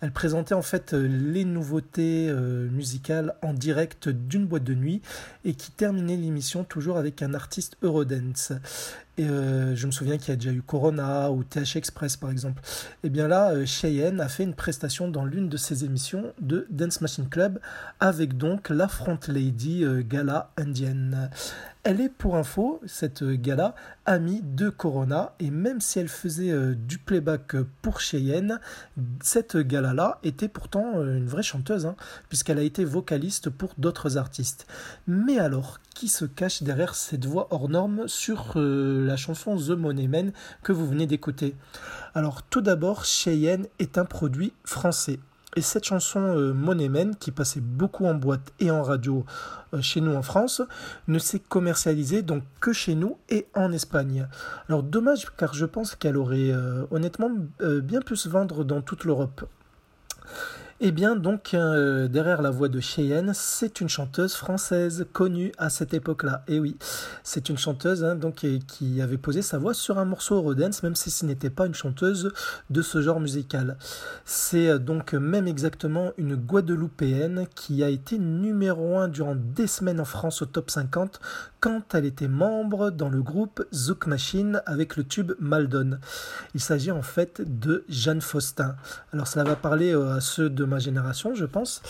Elle 0.00 0.12
présentait 0.12 0.54
en 0.54 0.62
fait 0.62 0.92
les 0.92 1.44
nouveautés 1.44 2.32
musicales 2.32 3.34
en 3.42 3.52
direct 3.52 4.08
d'une 4.08 4.46
boîte 4.46 4.64
de 4.64 4.74
nuit 4.74 5.02
et 5.44 5.54
qui 5.54 5.70
terminait 5.70 6.16
l'émission 6.16 6.64
toujours 6.64 6.96
avec 6.96 7.22
un 7.22 7.34
artiste 7.34 7.76
Eurodance. 7.90 8.60
Euh, 9.28 9.74
je 9.74 9.86
me 9.86 9.92
souviens 9.92 10.18
qu'il 10.18 10.28
y 10.28 10.32
a 10.32 10.36
déjà 10.36 10.52
eu 10.52 10.62
Corona 10.62 11.30
ou 11.30 11.44
TH 11.44 11.76
Express 11.76 12.16
par 12.16 12.30
exemple. 12.30 12.62
Et 13.04 13.10
bien 13.10 13.28
là, 13.28 13.52
euh, 13.52 13.66
Cheyenne 13.66 14.20
a 14.20 14.28
fait 14.28 14.44
une 14.44 14.54
prestation 14.54 15.08
dans 15.08 15.24
l'une 15.24 15.48
de 15.48 15.56
ses 15.56 15.84
émissions 15.84 16.32
de 16.40 16.66
Dance 16.70 17.00
Machine 17.00 17.28
Club 17.28 17.60
avec 17.98 18.36
donc 18.36 18.68
la 18.68 18.88
Front 18.88 19.18
Lady 19.28 19.84
euh, 19.84 20.02
Gala 20.02 20.50
indienne. 20.56 21.30
Elle 21.82 22.02
est 22.02 22.10
pour 22.10 22.36
info, 22.36 22.78
cette 22.84 23.24
gala, 23.24 23.74
amie 24.04 24.42
de 24.42 24.68
Corona 24.68 25.32
et 25.38 25.50
même 25.50 25.80
si 25.80 25.98
elle 25.98 26.08
faisait 26.08 26.52
du 26.74 26.98
playback 26.98 27.56
pour 27.80 28.00
Cheyenne, 28.00 28.60
cette 29.22 29.56
gala-là 29.56 30.18
était 30.22 30.48
pourtant 30.48 31.02
une 31.02 31.26
vraie 31.26 31.42
chanteuse, 31.42 31.86
hein, 31.86 31.96
puisqu'elle 32.28 32.58
a 32.58 32.62
été 32.64 32.84
vocaliste 32.84 33.48
pour 33.48 33.72
d'autres 33.78 34.18
artistes. 34.18 34.66
Mais 35.06 35.38
alors, 35.38 35.78
qui 36.00 36.08
se 36.08 36.24
cache 36.24 36.62
derrière 36.62 36.94
cette 36.94 37.26
voix 37.26 37.48
hors 37.50 37.68
norme 37.68 38.08
sur 38.08 38.54
euh, 38.56 39.04
la 39.10 39.16
chanson 39.16 39.56
The 39.56 39.70
Money 39.70 40.06
Man 40.06 40.32
que 40.62 40.72
vous 40.72 40.86
venez 40.86 41.06
d'écouter 41.06 41.56
Alors, 42.14 42.42
tout 42.42 42.60
d'abord, 42.60 43.04
Cheyenne 43.04 43.66
est 43.80 43.98
un 43.98 44.04
produit 44.04 44.52
français. 44.64 45.18
Et 45.56 45.62
cette 45.62 45.84
chanson 45.84 46.20
euh, 46.20 46.52
Money 46.52 46.88
Man, 46.88 47.16
qui 47.16 47.32
passait 47.32 47.60
beaucoup 47.60 48.06
en 48.06 48.14
boîte 48.14 48.52
et 48.60 48.70
en 48.70 48.84
radio 48.84 49.24
euh, 49.74 49.82
chez 49.82 50.00
nous 50.00 50.14
en 50.14 50.22
France, 50.22 50.62
ne 51.08 51.18
s'est 51.18 51.40
commercialisée 51.40 52.22
donc 52.22 52.44
que 52.60 52.72
chez 52.72 52.94
nous 52.94 53.18
et 53.28 53.48
en 53.56 53.72
Espagne. 53.72 54.28
Alors 54.68 54.84
dommage 54.84 55.26
car 55.36 55.54
je 55.54 55.66
pense 55.66 55.96
qu'elle 55.96 56.16
aurait 56.16 56.52
euh, 56.52 56.84
honnêtement 56.92 57.30
bien 57.60 58.00
pu 58.00 58.14
se 58.14 58.28
vendre 58.28 58.62
dans 58.62 58.80
toute 58.80 59.04
l'Europe. 59.04 59.44
Eh 60.82 60.92
bien, 60.92 61.14
donc, 61.14 61.52
euh, 61.52 62.08
derrière 62.08 62.40
la 62.40 62.48
voix 62.48 62.68
de 62.68 62.80
Cheyenne, 62.80 63.32
c'est 63.34 63.82
une 63.82 63.90
chanteuse 63.90 64.32
française 64.32 65.06
connue 65.12 65.52
à 65.58 65.68
cette 65.68 65.92
époque-là. 65.92 66.42
Et 66.48 66.58
oui, 66.58 66.78
c'est 67.22 67.50
une 67.50 67.58
chanteuse 67.58 68.02
hein, 68.02 68.14
donc, 68.14 68.46
qui 68.66 69.02
avait 69.02 69.18
posé 69.18 69.42
sa 69.42 69.58
voix 69.58 69.74
sur 69.74 69.98
un 69.98 70.06
morceau 70.06 70.36
Eurodance, 70.36 70.82
même 70.82 70.94
si 70.94 71.10
ce 71.10 71.26
n'était 71.26 71.50
pas 71.50 71.66
une 71.66 71.74
chanteuse 71.74 72.32
de 72.70 72.80
ce 72.80 73.02
genre 73.02 73.20
musical. 73.20 73.76
C'est 74.24 74.70
euh, 74.70 74.78
donc 74.78 75.12
même 75.12 75.46
exactement 75.46 76.12
une 76.16 76.34
Guadeloupéenne 76.34 77.46
qui 77.54 77.84
a 77.84 77.90
été 77.90 78.18
numéro 78.18 78.96
1 78.96 79.08
durant 79.08 79.34
des 79.34 79.66
semaines 79.66 80.00
en 80.00 80.06
France 80.06 80.40
au 80.40 80.46
top 80.46 80.70
50 80.70 81.20
quand 81.60 81.94
elle 81.94 82.06
était 82.06 82.26
membre 82.26 82.90
dans 82.90 83.10
le 83.10 83.22
groupe 83.22 83.62
Zouk 83.74 84.06
Machine 84.06 84.62
avec 84.64 84.96
le 84.96 85.04
tube 85.04 85.32
Maldon. 85.40 85.98
Il 86.54 86.60
s'agit 86.60 86.90
en 86.90 87.02
fait 87.02 87.42
de 87.42 87.84
Jeanne 87.90 88.22
Faustin. 88.22 88.76
Alors 89.12 89.26
cela 89.26 89.44
va 89.44 89.56
parler 89.56 89.94
euh, 89.94 90.14
à 90.14 90.20
ceux 90.20 90.48
de 90.48 90.64
ma 90.70 90.78
génération, 90.78 91.34
je 91.34 91.44
pense. 91.44 91.82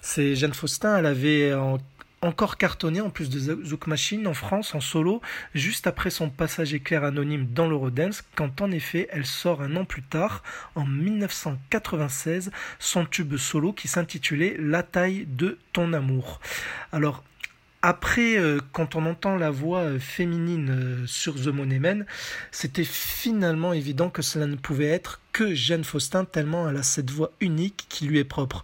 C'est 0.00 0.34
Jeanne 0.34 0.54
Faustin, 0.54 0.98
elle 0.98 1.06
avait 1.06 1.54
en- 1.54 1.78
encore 2.24 2.56
cartonné 2.56 3.00
en 3.00 3.10
plus 3.10 3.28
de 3.30 3.64
Zouk 3.64 3.88
Machine 3.88 4.28
en 4.28 4.34
France 4.34 4.76
en 4.76 4.80
solo 4.80 5.20
juste 5.54 5.88
après 5.88 6.08
son 6.10 6.30
passage 6.30 6.72
éclair 6.72 7.02
anonyme 7.02 7.48
dans 7.52 7.66
l'Eurodance 7.68 8.22
quand 8.36 8.60
en 8.60 8.70
effet 8.70 9.08
elle 9.10 9.26
sort 9.26 9.60
un 9.60 9.74
an 9.74 9.84
plus 9.84 10.02
tard 10.04 10.44
en 10.76 10.84
1996 10.86 12.50
son 12.78 13.04
tube 13.06 13.36
solo 13.36 13.72
qui 13.72 13.88
s'intitulait 13.88 14.56
La 14.58 14.84
taille 14.84 15.26
de 15.28 15.58
ton 15.72 15.92
amour. 15.92 16.40
Alors 16.92 17.24
après, 17.82 18.38
euh, 18.38 18.60
quand 18.72 18.94
on 18.94 19.06
entend 19.06 19.36
la 19.36 19.50
voix 19.50 19.80
euh, 19.80 19.98
féminine 19.98 20.70
euh, 20.70 21.06
sur 21.06 21.34
The 21.34 21.48
Money 21.48 21.80
Man, 21.80 22.06
c'était 22.52 22.84
finalement 22.84 23.72
évident 23.72 24.08
que 24.08 24.22
cela 24.22 24.46
ne 24.46 24.54
pouvait 24.54 24.86
être 24.86 25.20
que 25.32 25.52
Jeanne 25.54 25.82
Faustin, 25.82 26.24
tellement 26.24 26.68
elle 26.68 26.76
a 26.76 26.84
cette 26.84 27.10
voix 27.10 27.32
unique 27.40 27.86
qui 27.88 28.06
lui 28.06 28.20
est 28.20 28.24
propre. 28.24 28.62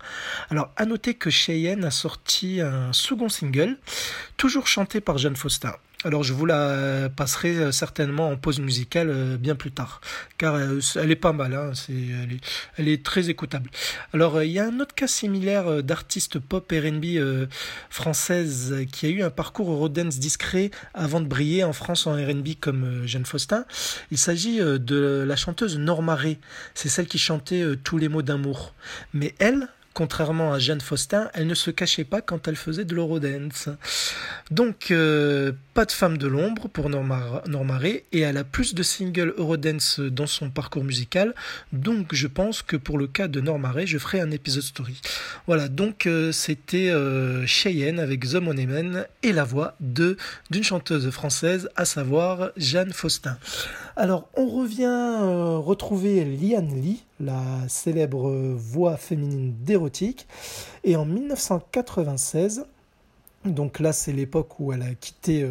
Alors, 0.51 0.71
à 0.77 0.87
noter 0.87 1.15
que 1.15 1.31
Cheyenne 1.31 1.85
a 1.85 1.91
sorti 1.91 2.61
un 2.61 2.93
second 2.93 3.29
single, 3.29 3.79
toujours 4.37 4.69
chanté 4.69 5.01
par 5.01 5.19
Jeanne 5.19 5.37
Faustin. 5.37 5.75
Alors, 6.05 6.23
je 6.23 6.33
vous 6.33 6.47
la 6.47 7.09
passerai 7.09 7.57
euh, 7.57 7.73
certainement 7.73 8.29
en 8.29 8.37
pause 8.37 8.61
musicale 8.61 9.11
euh, 9.11 9.37
bien 9.37 9.57
plus 9.57 9.73
tard, 9.73 10.01
car 10.37 10.55
euh, 10.55 10.79
elle 10.95 11.11
est 11.11 11.17
pas 11.17 11.33
mal, 11.33 11.55
hein, 11.55 11.73
c'est, 11.75 11.93
elle, 11.93 12.35
est, 12.35 12.41
elle 12.77 12.87
est 12.87 13.05
très 13.05 13.31
écoutable. 13.31 13.69
Alors, 14.15 14.41
il 14.45 14.53
y 14.53 14.61
a 14.61 14.67
un 14.67 14.79
autre 14.79 14.95
cas 14.95 15.09
similaire 15.09 15.83
d'artiste 15.83 16.39
pop 16.39 16.73
R&B 16.73 17.19
française 17.91 18.87
qui 18.93 19.07
a 19.07 19.09
eu 19.09 19.23
un 19.25 19.31
parcours 19.31 19.73
Eurodance 19.73 20.21
discret 20.21 20.71
avant 20.95 21.21
de 21.21 21.27
briller 21.27 21.65
en 21.65 21.73
France 21.73 22.07
en 22.07 22.13
R&B 22.13 22.51
comme 22.61 23.05
Jeanne 23.05 23.27
Faustin. 23.27 23.65
Il 24.13 24.19
s'agit 24.19 24.59
de 24.59 25.25
la 25.27 25.35
chanteuse 25.35 25.79
Norma 25.79 26.15
Ray. 26.15 26.39
C'est 26.75 26.89
celle 26.89 27.09
qui 27.09 27.19
chantait 27.19 27.65
tous 27.83 27.99
les 27.99 28.09
mots 28.09 28.23
d'amour. 28.23 28.73
Mais 29.13 29.35
elle, 29.41 29.69
contrairement 29.99 30.53
à 30.53 30.61
Jeanne 30.61 30.81
Faustin, 30.81 31.29
elle 31.35 31.49
ne 31.49 31.57
se 31.57 31.73
cachait 31.73 32.05
pas 32.05 32.21
quand 32.21 32.47
elle 32.47 32.55
faisait 32.55 32.85
de 32.85 32.95
l'Eurodance. 32.95 33.69
Donc, 34.53 34.93
euh, 34.93 35.51
pas 35.75 35.87
de 35.87 35.91
femme 35.91 36.19
de 36.19 36.29
l'ombre 36.29 36.69
pour 36.69 36.89
Norma, 36.89 37.21
et 37.83 38.21
elle 38.21 38.37
a 38.37 38.45
plus 38.45 38.77
de 38.77 38.85
singles 38.85 39.35
Eurodance 39.37 39.99
dans 39.99 40.29
son 40.29 40.51
parcours 40.51 40.85
musical. 40.85 41.35
Donc, 41.73 42.15
je 42.15 42.29
pense 42.29 42.63
que 42.63 42.77
pour 42.77 42.97
le 42.97 43.09
cas 43.09 43.27
de 43.27 43.41
Norma 43.41 43.73
je 43.87 43.99
ferai 43.99 44.21
un 44.21 44.31
épisode 44.31 44.63
story. 44.63 45.01
Voilà, 45.49 45.67
donc 45.67 46.07
euh, 46.07 46.31
c'était 46.31 46.91
euh, 46.91 47.45
Cheyenne 47.45 47.99
avec 47.99 48.21
The 48.21 48.37
Money 48.37 48.69
et 49.25 49.33
la 49.33 49.43
voix 49.43 49.75
d'une 49.81 50.63
chanteuse 50.63 51.11
française, 51.11 51.71
à 51.75 51.85
savoir 51.85 52.51
Jeanne 52.57 52.93
Faustin. 52.93 53.37
Alors, 54.01 54.29
on 54.37 54.47
revient 54.47 54.85
euh, 54.85 55.59
retrouver 55.59 56.25
Liane 56.25 56.73
Lee, 56.73 57.05
la 57.19 57.43
célèbre 57.67 58.29
euh, 58.29 58.55
voix 58.57 58.97
féminine 58.97 59.57
d'érotique, 59.65 60.29
et 60.85 60.95
en 60.95 61.05
1996, 61.05 62.65
donc 63.45 63.81
là 63.81 63.93
c'est 63.93 64.13
l'époque 64.13 64.61
où 64.61 64.73
elle 64.73 64.83
a 64.83 64.95
quitté 64.95 65.43
euh, 65.43 65.51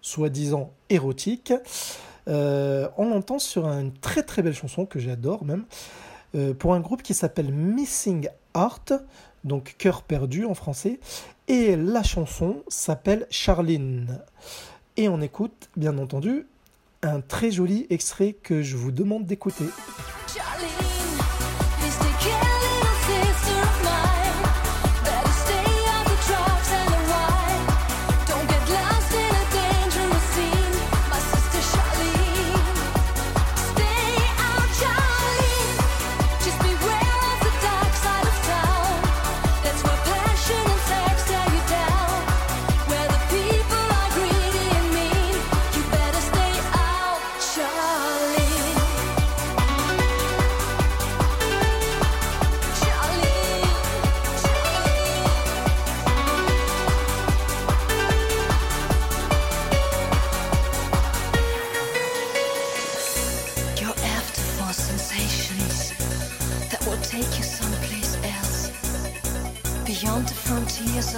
soi-disant 0.00 0.72
érotique, 0.90 1.52
on 2.26 3.08
l'entend 3.10 3.38
sur 3.38 3.66
une 3.66 3.92
très 3.92 4.24
très 4.24 4.42
belle 4.42 4.54
chanson 4.54 4.84
que 4.84 4.98
j'adore 4.98 5.44
même, 5.44 5.64
pour 6.58 6.74
un 6.74 6.80
groupe 6.80 7.02
qui 7.02 7.14
s'appelle 7.14 7.52
Missing 7.52 8.28
Heart, 8.56 8.92
donc 9.44 9.76
cœur 9.78 10.02
perdu 10.02 10.44
en 10.44 10.54
français, 10.54 10.98
et 11.46 11.76
la 11.76 12.02
chanson 12.02 12.64
s'appelle 12.66 13.28
Charline. 13.30 14.18
Et 14.96 15.08
on 15.08 15.20
écoute, 15.20 15.70
bien 15.76 15.96
entendu, 15.96 16.44
un 17.02 17.20
très 17.20 17.50
joli 17.50 17.86
extrait 17.90 18.32
que 18.32 18.62
je 18.62 18.76
vous 18.76 18.90
demande 18.90 19.24
d'écouter. 19.24 19.66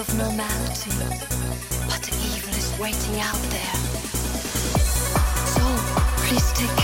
of 0.01 0.17
normality, 0.17 0.91
but 1.87 2.01
the 2.01 2.15
evil 2.25 2.55
is 2.55 2.73
waiting 2.81 3.21
out 3.21 3.43
there. 3.51 3.77
So 5.45 5.63
please 6.25 6.53
take 6.53 6.80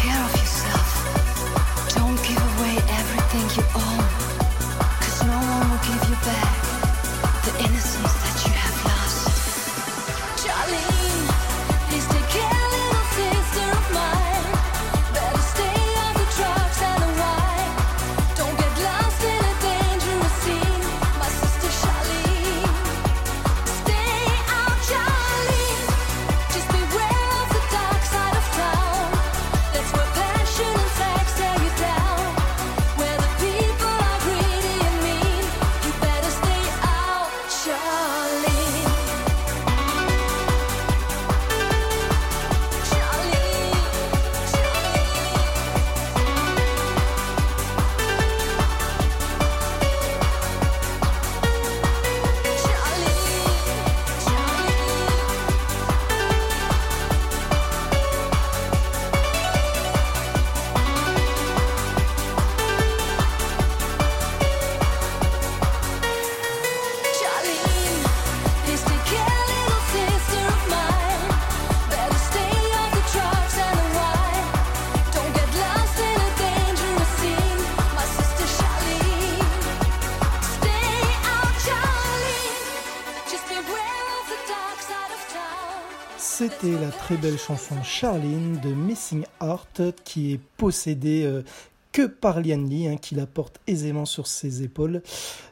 très 87.06 87.16
belle 87.18 87.38
chanson 87.38 87.80
Charlene 87.84 88.58
de 88.58 88.70
Missing 88.70 89.24
Heart 89.40 89.80
qui 90.02 90.32
est 90.32 90.40
possédée 90.56 91.22
euh, 91.24 91.44
que 91.96 92.02
par 92.02 92.42
Lian 92.42 92.62
Lee, 92.68 92.88
hein, 92.88 92.98
qui 92.98 93.14
la 93.14 93.24
porte 93.24 93.58
aisément 93.66 94.04
sur 94.04 94.26
ses 94.26 94.62
épaules. 94.62 95.00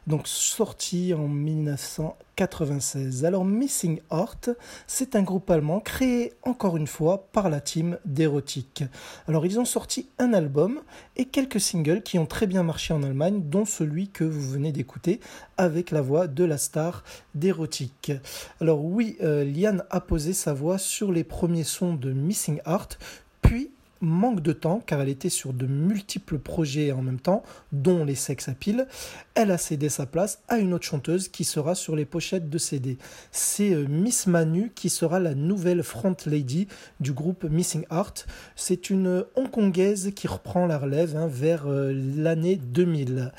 Donc 0.06 0.28
sortie 0.28 1.14
en 1.14 1.26
1996. 1.26 3.24
Alors 3.24 3.46
Missing 3.46 4.02
Heart, 4.12 4.50
c'est 4.86 5.16
un 5.16 5.22
groupe 5.22 5.48
allemand 5.48 5.80
créé 5.80 6.34
encore 6.42 6.76
une 6.76 6.86
fois 6.86 7.28
par 7.32 7.48
la 7.48 7.62
team 7.62 7.96
d'Erotic. 8.04 8.84
Alors 9.26 9.46
ils 9.46 9.58
ont 9.58 9.64
sorti 9.64 10.10
un 10.18 10.34
album 10.34 10.82
et 11.16 11.24
quelques 11.24 11.60
singles 11.60 12.02
qui 12.02 12.18
ont 12.18 12.26
très 12.26 12.46
bien 12.46 12.62
marché 12.62 12.92
en 12.92 13.02
Allemagne, 13.02 13.40
dont 13.46 13.64
celui 13.64 14.08
que 14.08 14.24
vous 14.24 14.50
venez 14.50 14.70
d'écouter 14.70 15.20
avec 15.56 15.90
la 15.90 16.02
voix 16.02 16.26
de 16.26 16.44
la 16.44 16.58
star 16.58 17.04
d'Erotic. 17.34 18.12
Alors 18.60 18.84
oui, 18.84 19.16
euh, 19.22 19.44
Liane 19.44 19.82
a 19.88 20.02
posé 20.02 20.34
sa 20.34 20.52
voix 20.52 20.76
sur 20.76 21.10
les 21.10 21.24
premiers 21.24 21.64
sons 21.64 21.94
de 21.94 22.12
Missing 22.12 22.60
Heart, 22.66 22.98
puis 23.40 23.70
manque 24.04 24.40
de 24.40 24.52
temps 24.52 24.82
car 24.84 25.00
elle 25.00 25.08
était 25.08 25.28
sur 25.28 25.52
de 25.52 25.66
multiples 25.66 26.38
projets 26.38 26.92
en 26.92 27.02
même 27.02 27.20
temps, 27.20 27.42
dont 27.72 28.04
les 28.04 28.14
sex 28.14 28.48
appeal, 28.48 28.86
elle 29.34 29.50
a 29.50 29.58
cédé 29.58 29.88
sa 29.88 30.06
place 30.06 30.42
à 30.48 30.58
une 30.58 30.72
autre 30.74 30.84
chanteuse 30.84 31.28
qui 31.28 31.44
sera 31.44 31.74
sur 31.74 31.96
les 31.96 32.04
pochettes 32.04 32.48
de 32.48 32.58
CD. 32.58 32.98
C'est 33.32 33.72
euh, 33.72 33.86
Miss 33.88 34.26
Manu 34.26 34.72
qui 34.74 34.90
sera 34.90 35.18
la 35.20 35.34
nouvelle 35.34 35.82
front 35.82 36.16
lady 36.26 36.68
du 37.00 37.12
groupe 37.12 37.44
Missing 37.44 37.84
Heart. 37.90 38.26
C'est 38.56 38.90
une 38.90 39.24
hongkongaise 39.36 40.12
qui 40.14 40.28
reprend 40.28 40.66
la 40.66 40.78
relève 40.78 41.16
hein, 41.16 41.26
vers 41.26 41.66
euh, 41.66 41.92
l'année 42.16 42.56
2000. 42.56 43.32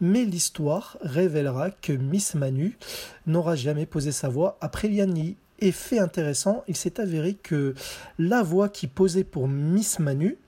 Mais 0.00 0.24
l'histoire 0.24 0.98
révélera 1.02 1.70
que 1.70 1.92
Miss 1.92 2.34
Manu 2.34 2.78
n'aura 3.26 3.56
jamais 3.56 3.86
posé 3.86 4.12
sa 4.12 4.28
voix 4.28 4.56
après 4.60 4.88
Lian 4.88 5.12
Lee. 5.12 5.36
Et 5.60 5.72
fait 5.72 5.98
intéressant, 5.98 6.64
il 6.68 6.76
s'est 6.76 7.00
avéré 7.00 7.34
que 7.34 7.74
la 8.18 8.42
voix 8.42 8.68
qui 8.68 8.86
posait 8.86 9.24
pour 9.24 9.46
Miss 9.46 9.98
Manu 9.98 10.38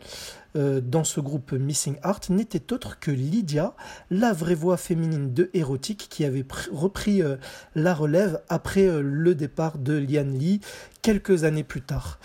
euh, 0.54 0.80
dans 0.82 1.04
ce 1.04 1.20
groupe 1.20 1.52
Missing 1.52 1.96
Heart 2.04 2.28
n'était 2.30 2.72
autre 2.74 2.98
que 2.98 3.10
Lydia, 3.10 3.74
la 4.10 4.32
vraie 4.32 4.54
voix 4.54 4.76
féminine 4.76 5.32
de 5.32 5.50
Érotique 5.54 6.08
qui 6.10 6.24
avait 6.24 6.42
pr- 6.42 6.68
repris 6.70 7.22
euh, 7.22 7.36
la 7.74 7.94
relève 7.94 8.40
après 8.50 8.86
euh, 8.86 9.00
le 9.02 9.34
départ 9.34 9.78
de 9.78 9.94
Lian 9.94 10.30
Lee 10.30 10.60
quelques 11.00 11.44
années 11.44 11.64
plus 11.64 11.80
tard. 11.80 12.18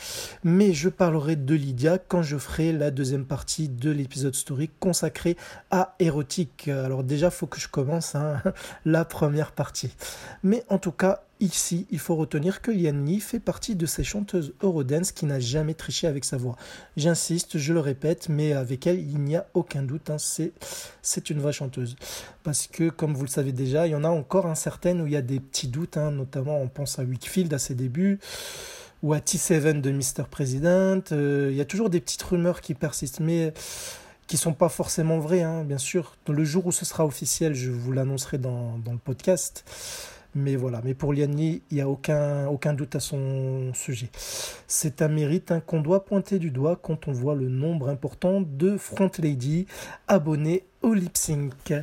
Mais 0.43 0.73
je 0.73 0.89
parlerai 0.89 1.35
de 1.38 1.55
Lydia 1.55 1.97
quand 1.97 2.21
je 2.21 2.38
ferai 2.38 2.73
la 2.73 2.91
deuxième 2.91 3.25
partie 3.25 3.69
de 3.69 3.91
l'épisode 3.91 4.35
story 4.35 4.69
consacré 4.79 5.38
à 5.71 5.95
Érotique. 5.99 6.67
Alors 6.67 7.03
déjà, 7.03 7.31
faut 7.31 7.47
que 7.47 7.59
je 7.59 7.69
commence 7.69 8.15
hein, 8.15 8.41
la 8.85 9.05
première 9.05 9.53
partie. 9.53 9.95
Mais 10.43 10.63
en 10.69 10.79
tout 10.79 10.91
cas, 10.91 11.23
ici, 11.39 11.88
il 11.91 11.99
faut 11.99 12.15
retenir 12.15 12.61
que 12.61 12.71
Lian 12.71 13.03
Lee 13.03 13.19
fait 13.19 13.39
partie 13.39 13.75
de 13.75 13.85
ces 13.85 14.03
chanteuses 14.03 14.53
Eurodance 14.61 15.11
qui 15.11 15.25
n'a 15.25 15.39
jamais 15.39 15.73
triché 15.73 16.07
avec 16.07 16.25
sa 16.25 16.38
voix. 16.38 16.55
J'insiste, 16.95 17.57
je 17.57 17.73
le 17.73 17.79
répète, 17.79 18.29
mais 18.29 18.53
avec 18.53 18.88
elle, 18.88 18.99
il 18.99 19.19
n'y 19.19 19.35
a 19.35 19.47
aucun 19.53 19.83
doute, 19.83 20.09
hein, 20.09 20.17
c'est, 20.17 21.29
une 21.29 21.39
vraie 21.39 21.53
chanteuse. 21.53 21.95
Parce 22.43 22.67
que, 22.67 22.89
comme 22.89 23.13
vous 23.13 23.23
le 23.23 23.29
savez 23.29 23.51
déjà, 23.51 23.88
il 23.88 23.91
y 23.91 23.95
en 23.95 24.03
a 24.03 24.09
encore 24.09 24.45
un 24.45 24.55
certain 24.55 24.99
où 24.99 25.07
il 25.07 25.13
y 25.13 25.17
a 25.17 25.21
des 25.21 25.39
petits 25.39 25.67
doutes, 25.67 25.97
hein, 25.97 26.11
notamment 26.11 26.59
on 26.59 26.67
pense 26.67 26.99
à 26.99 27.03
Wickfield 27.03 27.53
à 27.53 27.59
ses 27.59 27.75
débuts, 27.75 28.19
ou 29.03 29.13
à 29.13 29.19
T7 29.19 29.81
de 29.81 29.91
Mr. 29.91 30.27
President. 30.29 31.11
Euh, 31.11 31.49
il 31.51 31.57
y 31.57 31.61
a 31.61 31.65
toujours 31.65 31.89
des 31.89 31.99
petites 31.99 32.23
rumeurs 32.23 32.61
qui 32.61 32.73
persistent, 32.73 33.19
mais 33.19 33.53
qui 34.27 34.38
sont 34.38 34.53
pas 34.53 34.69
forcément 34.69 35.19
vraies, 35.19 35.43
hein, 35.43 35.63
bien 35.63 35.77
sûr. 35.77 36.15
Le 36.27 36.43
jour 36.43 36.67
où 36.67 36.71
ce 36.71 36.85
sera 36.85 37.05
officiel, 37.05 37.53
je 37.53 37.71
vous 37.71 37.91
l'annoncerai 37.93 38.38
dans, 38.38 38.77
dans 38.79 38.91
le 38.91 38.97
podcast. 38.97 39.63
Mais 40.38 40.55
voilà, 40.55 40.81
mais 40.83 40.93
pour 40.93 41.13
Lian 41.13 41.31
Lee, 41.35 41.63
il 41.71 41.75
n'y 41.77 41.81
a 41.81 41.89
aucun, 41.89 42.73
doute 42.73 42.95
à 42.95 42.99
son 42.99 43.73
sujet. 43.73 44.11
C'est 44.67 45.01
un 45.01 45.07
mérite 45.07 45.51
hein, 45.51 45.63
qu'on 45.65 45.81
doit 45.81 46.05
pointer 46.05 46.38
du 46.38 46.51
doigt 46.51 46.79
quand 46.79 47.07
on 47.07 47.11
voit 47.11 47.33
le 47.33 47.49
nombre 47.49 47.89
important 47.89 48.41
de 48.41 48.77
Front 48.77 49.09
Lady 49.17 49.65
abonnés 50.07 50.63
au 50.83 50.93
lip 50.93 51.17
sync. 51.17 51.73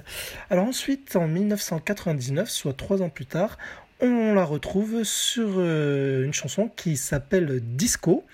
Alors 0.51 0.67
ensuite, 0.67 1.17
en 1.17 1.27
1999, 1.27 2.49
soit 2.49 2.75
trois 2.75 3.03
ans 3.03 3.09
plus 3.09 3.27
tard, 3.27 3.59
on 4.01 4.35
la 4.35 4.45
retrouve 4.45 5.03
sur 5.03 5.49
euh, 5.57 6.25
une 6.25 6.33
chanson 6.33 6.71
qui 6.77 6.97
s'appelle 6.97 7.61
Disco 7.61 8.25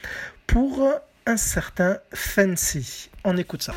pour 0.47 0.87
un 1.25 1.37
certain 1.39 1.97
Fancy. 2.13 3.09
On 3.25 3.39
écoute 3.39 3.63
ça. 3.63 3.73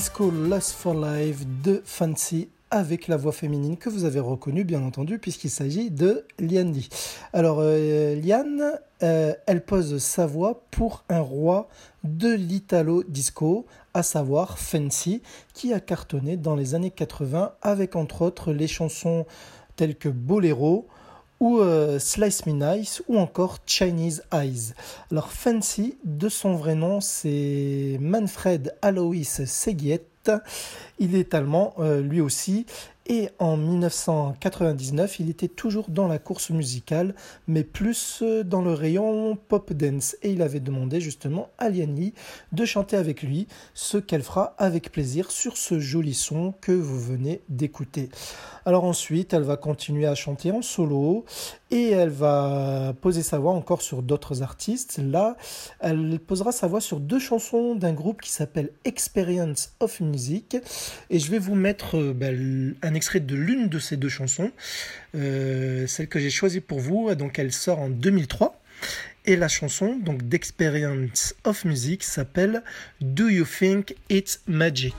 Disco 0.00 0.30
Lust 0.30 0.72
for 0.72 0.94
Life 0.94 1.44
de 1.62 1.82
Fancy 1.84 2.48
avec 2.70 3.06
la 3.06 3.18
voix 3.18 3.32
féminine 3.32 3.76
que 3.76 3.90
vous 3.90 4.06
avez 4.06 4.18
reconnue 4.18 4.64
bien 4.64 4.82
entendu 4.82 5.18
puisqu'il 5.18 5.50
s'agit 5.50 5.90
de 5.90 6.24
Liane 6.38 6.72
Lee. 6.72 6.88
Alors 7.34 7.58
euh, 7.60 8.14
Liane, 8.14 8.78
euh, 9.02 9.34
elle 9.44 9.62
pose 9.62 9.98
sa 9.98 10.24
voix 10.24 10.62
pour 10.70 11.04
un 11.10 11.20
roi 11.20 11.68
de 12.02 12.32
l'italo 12.32 13.02
disco, 13.02 13.66
à 13.92 14.02
savoir 14.02 14.58
Fancy, 14.58 15.20
qui 15.52 15.74
a 15.74 15.80
cartonné 15.80 16.38
dans 16.38 16.56
les 16.56 16.74
années 16.74 16.92
80 16.92 17.52
avec 17.60 17.94
entre 17.94 18.22
autres 18.22 18.54
les 18.54 18.68
chansons 18.68 19.26
telles 19.76 19.96
que 19.96 20.08
Bolero, 20.08 20.88
ou 21.40 21.58
euh, 21.58 21.98
Slice 21.98 22.46
Me 22.46 22.52
Nice 22.52 23.02
ou 23.08 23.18
encore 23.18 23.58
Chinese 23.66 24.22
Eyes. 24.32 24.74
Alors 25.10 25.32
Fancy, 25.32 25.96
de 26.04 26.28
son 26.28 26.54
vrai 26.54 26.74
nom, 26.74 27.00
c'est 27.00 27.98
Manfred 28.00 28.76
Alois 28.82 29.24
Seguiet. 29.24 30.04
Il 30.98 31.16
est 31.16 31.34
allemand 31.34 31.74
euh, 31.78 32.02
lui 32.02 32.20
aussi 32.20 32.66
et 33.06 33.28
en 33.38 33.56
1999, 33.56 35.20
il 35.20 35.30
était 35.30 35.48
toujours 35.48 35.86
dans 35.88 36.06
la 36.06 36.18
course 36.18 36.50
musicale, 36.50 37.14
mais 37.48 37.64
plus 37.64 38.20
euh, 38.22 38.44
dans 38.44 38.62
le 38.62 38.72
rayon 38.72 39.36
pop 39.48 39.72
dance. 39.72 40.16
Et 40.22 40.30
il 40.30 40.42
avait 40.42 40.60
demandé 40.60 41.00
justement 41.00 41.48
à 41.58 41.70
Lian 41.70 41.92
Lee 41.92 42.14
de 42.52 42.64
chanter 42.64 42.96
avec 42.96 43.22
lui, 43.22 43.48
ce 43.74 43.98
qu'elle 43.98 44.22
fera 44.22 44.54
avec 44.58 44.92
plaisir 44.92 45.30
sur 45.30 45.56
ce 45.56 45.80
joli 45.80 46.14
son 46.14 46.52
que 46.60 46.72
vous 46.72 47.00
venez 47.00 47.40
d'écouter. 47.48 48.10
Alors 48.64 48.84
ensuite, 48.84 49.32
elle 49.32 49.42
va 49.42 49.56
continuer 49.56 50.06
à 50.06 50.14
chanter 50.14 50.52
en 50.52 50.62
solo 50.62 51.24
et 51.70 51.90
elle 51.90 52.10
va 52.10 52.94
poser 53.00 53.22
sa 53.22 53.38
voix 53.38 53.52
encore 53.52 53.82
sur 53.82 54.02
d'autres 54.02 54.42
artistes. 54.42 55.00
Là, 55.02 55.36
elle 55.80 56.18
posera 56.18 56.52
sa 56.52 56.66
voix 56.66 56.80
sur 56.80 57.00
deux 57.00 57.18
chansons 57.18 57.74
d'un 57.74 57.92
groupe 57.92 58.20
qui 58.20 58.30
s'appelle 58.30 58.70
Experience 58.84 59.72
of 59.80 60.00
Music. 60.00 60.56
Et 61.10 61.18
je 61.18 61.30
vais 61.30 61.38
vous 61.38 61.54
mettre 61.54 61.96
euh, 61.96 62.12
ben, 62.12 62.74
un 62.82 62.94
extrait 62.94 63.20
de 63.20 63.34
l'une 63.34 63.68
de 63.68 63.78
ces 63.78 63.96
deux 63.96 64.08
chansons, 64.08 64.50
euh, 65.14 65.86
celle 65.86 66.08
que 66.08 66.18
j'ai 66.18 66.30
choisie 66.30 66.60
pour 66.60 66.80
vous. 66.80 67.14
Donc 67.14 67.38
elle 67.38 67.52
sort 67.52 67.78
en 67.78 67.88
2003. 67.88 68.60
Et 69.26 69.36
la 69.36 69.48
chanson 69.48 69.96
donc 69.96 70.26
d'Experience 70.26 71.34
of 71.44 71.64
Music 71.64 72.02
s'appelle 72.02 72.62
Do 73.00 73.28
You 73.28 73.44
Think 73.44 73.94
It's 74.08 74.40
Magic? 74.46 74.94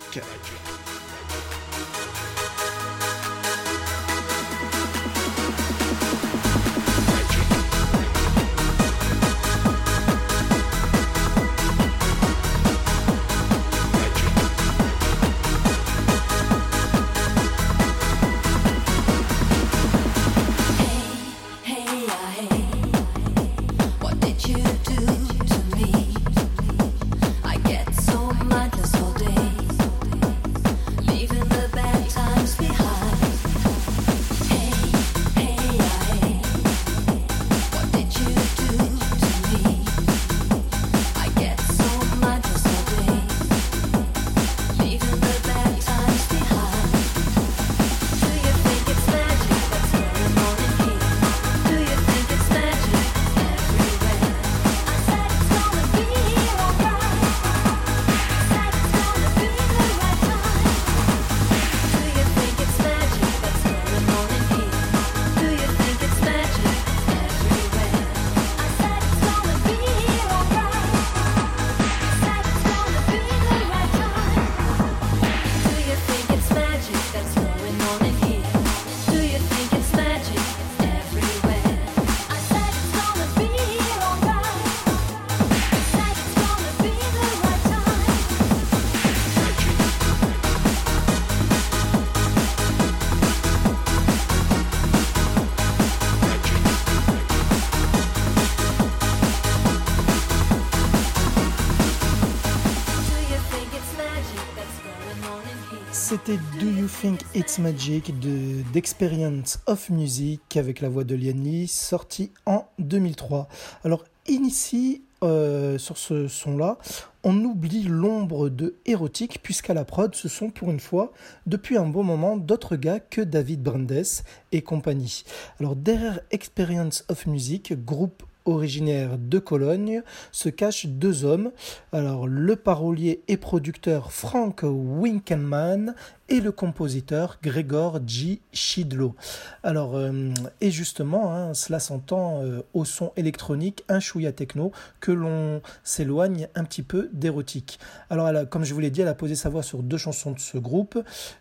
Think 107.00 107.22
It's 107.34 107.58
Magic 107.60 108.20
de 108.20 108.64
d'Experience 108.74 109.60
of 109.68 109.90
Music 109.90 110.58
avec 110.58 110.82
la 110.82 110.90
voix 110.90 111.04
de 111.04 111.16
Lian 111.16 111.38
Lee, 111.38 111.68
sorti 111.68 112.32
en 112.46 112.66
2003. 112.80 113.48
Alors 113.84 114.04
ici, 114.28 115.02
euh, 115.24 115.78
sur 115.78 115.98
ce 115.98 116.28
son-là, 116.28 116.78
on 117.24 117.36
oublie 117.44 117.84
l'ombre 117.84 118.50
de 118.50 118.76
érotique 118.86 119.42
puisqu'à 119.42 119.74
la 119.74 119.86
prod, 119.86 120.14
ce 120.16 120.28
sont 120.28 120.50
pour 120.50 120.72
une 120.72 120.80
fois, 120.80 121.12
depuis 121.46 121.78
un 121.78 121.86
bon 121.86 122.04
moment, 122.04 122.38
d'autres 122.38 122.76
gars 122.76 123.00
que 123.00 123.22
David 123.22 123.64
Brandes 123.64 124.04
et 124.52 124.62
compagnie. 124.62 125.24
Alors 125.60 125.76
derrière 125.76 126.20
Experience 126.32 127.06
of 127.10 127.26
Music, 127.26 127.74
groupe 127.86 128.24
originaire 128.46 129.18
de 129.18 129.40
Cologne, 129.40 130.04
se 130.32 130.50
cachent 130.50 130.88
deux 130.88 131.26
hommes. 131.26 131.52
Alors 131.92 132.28
le 132.28 132.56
parolier 132.56 133.22
et 133.28 133.38
producteur 133.38 134.12
Frank 134.12 134.62
Winkelmann 134.64 135.96
et 136.30 136.40
le 136.40 136.52
compositeur 136.52 137.40
Gregor 137.44 138.00
G. 138.08 138.40
Shidlo. 138.54 139.16
Alors 139.64 139.96
euh, 139.96 140.30
et 140.62 140.72
justement, 140.72 141.34
hein, 141.34 141.54
cela 141.54 141.80
s'entend 141.80 142.42
euh, 142.42 142.62
au 142.74 142.86
son 142.86 143.12
électronique, 143.18 143.84
un 143.90 144.00
chouïa 144.00 144.32
techno, 144.32 144.72
que 145.02 145.12
l'on 145.12 145.62
s'éloigne 145.84 146.48
un 146.56 146.64
petit 146.64 146.84
peu 146.84 147.10
d'érotique. 147.12 147.80
Alors 148.10 148.32
comme 148.50 148.64
je 148.64 148.74
vous 148.74 148.80
l'ai 148.80 148.92
dit, 148.92 149.02
elle 149.02 149.08
a 149.08 149.14
posé 149.14 149.36
sa 149.36 149.50
voix 149.50 149.64
sur 149.64 149.84
deux 149.84 149.98
chansons 149.98 150.32
de 150.32 150.40
ce 150.40 150.58
groupe. 150.58 150.98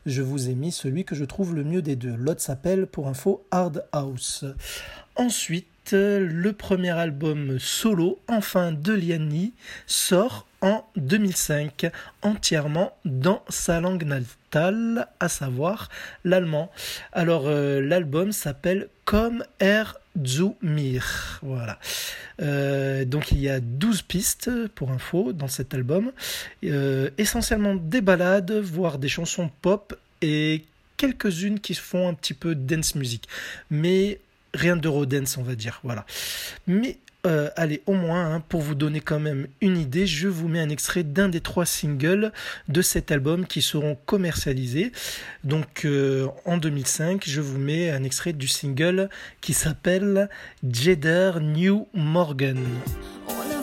Je 0.06 0.22
vous 0.22 0.48
ai 0.48 0.54
mis 0.54 0.72
celui 0.72 1.04
que 1.04 1.14
je 1.14 1.24
trouve 1.24 1.54
le 1.54 1.64
mieux 1.64 1.82
des 1.82 1.96
deux. 1.96 2.14
L'autre 2.16 2.40
s'appelle, 2.40 2.86
pour 2.86 3.08
info, 3.08 3.44
Hard 3.50 3.84
House. 3.92 4.44
Ensuite, 5.16 5.66
le 5.92 6.52
premier 6.52 6.90
album 6.90 7.58
solo, 7.58 8.18
enfin 8.28 8.72
de 8.72 8.92
Liani, 8.92 9.52
sort 9.86 10.46
en 10.60 10.84
2005, 10.96 11.90
entièrement 12.22 12.96
dans 13.04 13.42
sa 13.48 13.80
langue 13.80 14.04
natale, 14.04 15.08
à 15.18 15.28
savoir 15.28 15.88
l'allemand. 16.24 16.70
Alors, 17.12 17.44
euh, 17.46 17.80
l'album 17.80 18.32
s'appelle 18.32 18.88
Comme 19.04 19.44
Er 19.60 19.84
zu 20.22 20.56
mir. 20.60 21.38
Voilà. 21.42 21.78
Euh, 22.42 23.04
donc, 23.04 23.32
il 23.32 23.40
y 23.40 23.48
a 23.48 23.60
12 23.60 24.02
pistes, 24.02 24.50
pour 24.74 24.90
info, 24.90 25.32
dans 25.32 25.48
cet 25.48 25.74
album. 25.74 26.12
Euh, 26.64 27.10
essentiellement 27.16 27.74
des 27.74 28.00
ballades, 28.00 28.52
voire 28.52 28.98
des 28.98 29.08
chansons 29.08 29.50
pop 29.62 29.98
et 30.20 30.64
quelques-unes 30.96 31.60
qui 31.60 31.74
font 31.74 32.08
un 32.08 32.14
petit 32.14 32.34
peu 32.34 32.54
dance 32.54 32.94
music. 32.94 33.26
Mais 33.70 34.20
rien 34.54 34.76
d'eurodance, 34.76 35.36
on 35.38 35.42
va 35.42 35.54
dire. 35.54 35.80
Voilà. 35.82 36.06
Mais 36.66 36.98
euh, 37.26 37.50
allez, 37.56 37.82
au 37.86 37.92
moins, 37.92 38.34
hein, 38.34 38.42
pour 38.48 38.62
vous 38.62 38.74
donner 38.74 39.00
quand 39.00 39.20
même 39.20 39.46
une 39.60 39.76
idée, 39.76 40.06
je 40.06 40.28
vous 40.28 40.48
mets 40.48 40.60
un 40.60 40.70
extrait 40.70 41.02
d'un 41.02 41.28
des 41.28 41.40
trois 41.40 41.66
singles 41.66 42.32
de 42.68 42.82
cet 42.82 43.12
album 43.12 43.46
qui 43.46 43.60
seront 43.60 43.96
commercialisés. 44.06 44.92
Donc 45.44 45.84
euh, 45.84 46.28
en 46.46 46.56
2005, 46.56 47.24
je 47.26 47.40
vous 47.42 47.58
mets 47.58 47.90
un 47.90 48.04
extrait 48.04 48.32
du 48.32 48.48
single 48.48 49.10
qui 49.42 49.52
s'appelle 49.52 50.30
Jeder 50.66 51.32
New 51.42 51.88
Morgan. 51.92 52.64
Ohne 53.28 53.59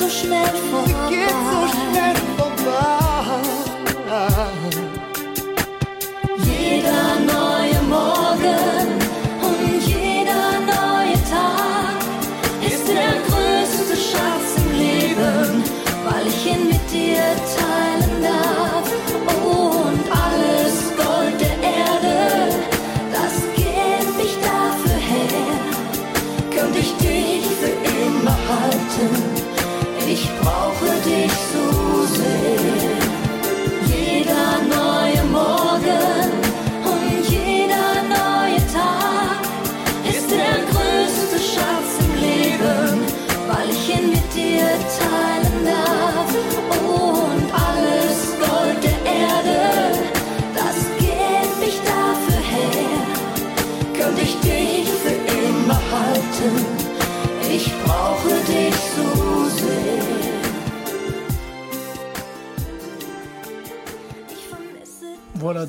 so 0.00 0.08
schnell 0.08 0.56
vorbei. 0.70 1.49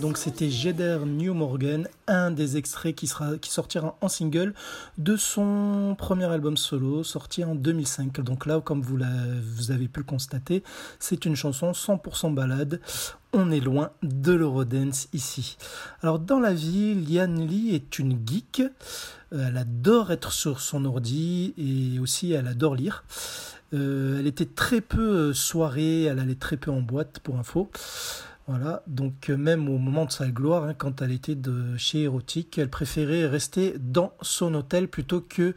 Donc 0.02 0.18
c'était 0.18 0.50
Jeder 0.50 1.00
New 1.06 1.36
Morgan, 1.36 1.88
un 2.08 2.32
des 2.32 2.58
extraits 2.58 2.96
qui, 2.96 3.06
sera, 3.06 3.38
qui 3.38 3.52
sortira 3.52 3.96
en 4.02 4.10
single 4.10 4.56
de 4.98 5.16
son 5.16 5.96
premier 5.96 6.26
album 6.26 6.58
solo, 6.58 7.04
sorti 7.04 7.44
en 7.44 7.54
2005. 7.54 8.20
Donc 8.22 8.48
là, 8.48 8.60
comme 8.62 8.82
vous, 8.82 8.98
vous 8.98 9.72
avez 9.72 9.88
pu 9.88 10.00
le 10.00 10.06
constater, 10.06 10.64
c'est 11.00 11.26
une 11.26 11.36
chanson 11.36 11.72
100% 11.72 12.34
balade. 12.34 12.82
On 13.32 13.52
est 13.52 13.60
loin 13.60 13.92
de 14.02 14.34
l'Eurodance 14.34 15.08
ici. 15.14 15.58
Alors 16.02 16.18
dans 16.18 16.40
la 16.40 16.54
vie, 16.54 16.96
Liane 16.96 17.48
Lee 17.48 17.76
est 17.76 18.00
une 18.00 18.20
geek. 18.28 18.64
Euh, 19.34 19.48
Elle 19.48 19.58
adore 19.58 20.12
être 20.12 20.32
sur 20.34 20.60
son 20.62 20.84
ordi 20.84 21.54
et 21.58 22.00
aussi 22.00 22.32
elle 22.32 22.48
adore 22.48 22.76
lire. 22.76 23.04
Euh, 23.74 24.20
elle 24.20 24.28
était 24.28 24.46
très 24.46 24.82
peu 24.82 25.30
euh, 25.30 25.34
soirée, 25.34 26.04
elle 26.04 26.20
allait 26.20 26.36
très 26.36 26.58
peu 26.58 26.72
en 26.72 26.82
boîte 26.82 27.20
pour 27.20 27.38
info. 27.38 27.70
Voilà, 28.48 28.82
donc 28.88 29.30
euh, 29.30 29.38
même 29.38 29.70
au 29.70 29.78
moment 29.78 30.06
de 30.06 30.12
sa 30.12 30.28
gloire, 30.28 30.64
hein, 30.64 30.74
quand 30.74 31.02
elle 31.02 31.12
était 31.12 31.36
de 31.36 31.78
chez 31.78 32.02
Érotique, 32.02 32.58
elle 32.58 32.70
préférait 32.70 33.28
rester 33.28 33.76
dans 33.80 34.14
son 34.22 34.56
hôtel 34.56 34.88
plutôt 34.88 35.22
que 35.22 35.54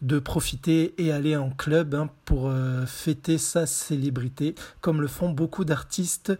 de 0.00 0.18
profiter 0.18 0.94
et 0.98 1.12
aller 1.12 1.36
en 1.36 1.50
club 1.50 1.94
hein, 1.94 2.08
pour 2.24 2.48
euh, 2.48 2.86
fêter 2.86 3.36
sa 3.36 3.66
célébrité, 3.66 4.54
comme 4.80 5.00
le 5.00 5.08
font 5.08 5.28
beaucoup 5.28 5.64
d'artistes 5.64 6.32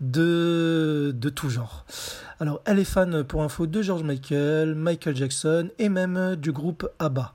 de, 0.00 1.14
tout 1.34 1.48
genre. 1.48 1.86
Alors, 2.40 2.60
elle 2.64 2.80
est 2.80 2.84
fan, 2.84 3.22
pour 3.24 3.42
info, 3.42 3.66
de 3.66 3.82
George 3.82 4.02
Michael, 4.02 4.74
Michael 4.74 5.16
Jackson 5.16 5.70
et 5.78 5.88
même 5.88 6.36
du 6.36 6.50
groupe 6.50 6.88
ABBA. 6.98 7.34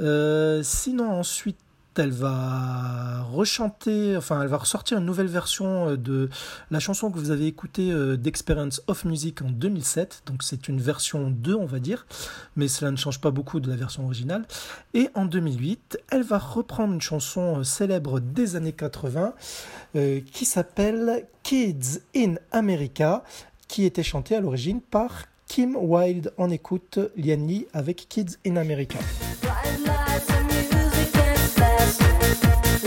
Euh, 0.00 0.62
sinon, 0.62 1.10
ensuite, 1.10 1.58
elle 1.98 2.12
va 2.12 3.22
rechanter, 3.32 4.16
enfin, 4.16 4.42
elle 4.42 4.48
va 4.48 4.58
ressortir 4.58 4.98
une 4.98 5.04
nouvelle 5.04 5.26
version 5.26 5.90
euh, 5.90 5.96
de 5.96 6.28
la 6.70 6.80
chanson 6.80 7.10
que 7.10 7.18
vous 7.18 7.30
avez 7.30 7.46
écoutée 7.46 7.90
euh, 7.90 8.16
d'Experience 8.16 8.82
of 8.86 9.04
Music 9.04 9.42
en 9.42 9.50
2007. 9.50 10.22
Donc, 10.26 10.42
c'est 10.42 10.68
une 10.68 10.80
version 10.80 11.30
2, 11.30 11.54
on 11.54 11.66
va 11.66 11.78
dire, 11.78 12.06
mais 12.56 12.68
cela 12.68 12.90
ne 12.90 12.96
change 12.96 13.20
pas 13.20 13.30
beaucoup 13.30 13.60
de 13.60 13.68
la 13.68 13.76
version 13.76 14.04
originale. 14.04 14.46
Et 14.94 15.10
en 15.14 15.24
2008, 15.26 15.98
elle 16.10 16.22
va 16.22 16.38
reprendre 16.38 16.94
une 16.94 17.00
chanson 17.00 17.58
euh, 17.58 17.64
célèbre 17.64 18.20
des 18.20 18.56
années 18.56 18.72
80 18.72 19.34
euh, 19.94 20.20
qui 20.32 20.44
s'appelle 20.44 21.26
Kids 21.42 22.00
in 22.14 22.34
America, 22.52 23.22
qui 23.68 23.84
était 23.84 24.02
chantée 24.02 24.36
à 24.36 24.40
l'origine 24.40 24.80
par 24.80 25.24
Kim 25.46 25.76
Wilde. 25.76 26.32
En 26.38 26.50
écoute 26.50 26.98
Lian 27.16 27.46
Lee 27.46 27.66
avec 27.72 28.06
Kids 28.08 28.36
in 28.46 28.56
America. 28.56 28.98
Thank 32.28 32.82
you. 32.82 32.85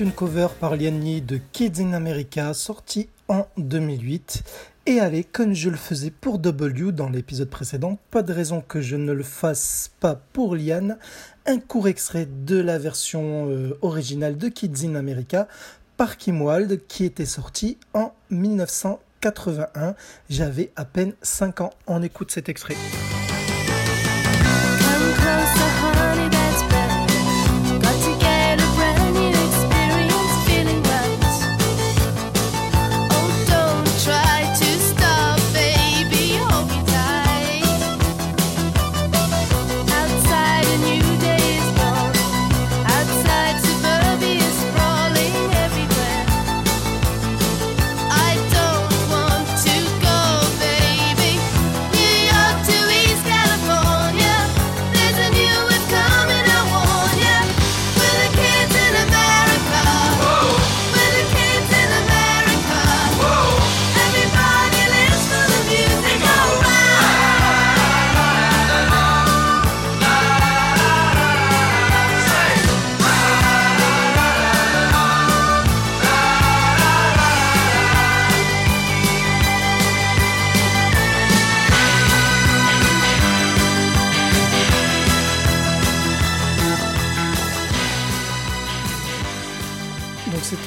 Une 0.00 0.12
cover 0.12 0.46
par 0.60 0.76
Liani 0.76 1.20
de 1.22 1.40
Kids 1.50 1.80
in 1.80 1.92
America 1.92 2.54
sortie 2.54 3.08
en 3.26 3.48
2008. 3.56 4.44
Et 4.86 5.00
allez, 5.00 5.24
comme 5.24 5.54
je 5.54 5.70
le 5.70 5.76
faisais 5.76 6.12
pour 6.12 6.38
W 6.38 6.92
dans 6.92 7.08
l'épisode 7.08 7.50
précédent, 7.50 7.98
pas 8.12 8.22
de 8.22 8.32
raison 8.32 8.60
que 8.60 8.80
je 8.80 8.94
ne 8.94 9.10
le 9.10 9.24
fasse 9.24 9.90
pas 9.98 10.14
pour 10.32 10.54
Liane, 10.54 10.98
un 11.46 11.58
court 11.58 11.88
extrait 11.88 12.28
de 12.30 12.60
la 12.60 12.78
version 12.78 13.50
euh, 13.50 13.76
originale 13.82 14.38
de 14.38 14.48
Kids 14.48 14.86
in 14.86 14.94
America 14.94 15.48
par 15.96 16.16
Kim 16.16 16.42
Wilde 16.42 16.80
qui 16.86 17.04
était 17.04 17.26
sorti 17.26 17.76
en 17.92 18.12
1981. 18.30 19.96
J'avais 20.30 20.70
à 20.76 20.84
peine 20.84 21.14
5 21.22 21.60
ans. 21.60 21.70
On 21.88 22.04
écoute 22.04 22.30
cet 22.30 22.48
extrait. 22.48 22.76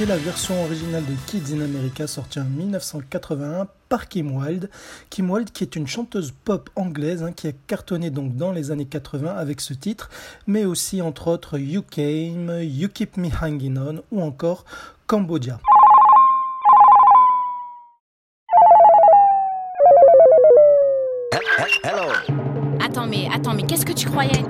La 0.07 0.17
version 0.17 0.63
originale 0.63 1.03
de 1.05 1.13
Kids 1.27 1.53
in 1.53 1.61
America 1.61 2.07
sortie 2.07 2.39
en 2.39 2.45
1981 2.45 3.67
par 3.87 4.09
Kim 4.09 4.35
Wilde. 4.35 4.69
Kim 5.11 5.29
Wilde 5.29 5.51
qui 5.51 5.63
est 5.63 5.75
une 5.75 5.85
chanteuse 5.85 6.33
pop 6.43 6.71
anglaise 6.75 7.21
hein, 7.21 7.31
qui 7.31 7.47
a 7.47 7.51
cartonné 7.67 8.09
donc 8.09 8.35
dans 8.35 8.51
les 8.51 8.71
années 8.71 8.85
80 8.85 9.35
avec 9.35 9.61
ce 9.61 9.75
titre, 9.75 10.09
mais 10.47 10.65
aussi 10.65 11.03
entre 11.03 11.27
autres 11.27 11.59
You 11.59 11.83
Came, 11.83 12.51
You 12.63 12.89
Keep 12.89 13.17
Me 13.17 13.29
Hanging 13.29 13.77
On 13.77 14.01
ou 14.11 14.21
encore 14.23 14.65
Cambodia. 15.05 15.59
Attends, 22.83 23.07
mais 23.07 23.29
attends, 23.31 23.53
mais 23.53 23.63
qu'est-ce 23.63 23.85
que 23.85 23.93
tu 23.93 24.09
croyais? 24.09 24.43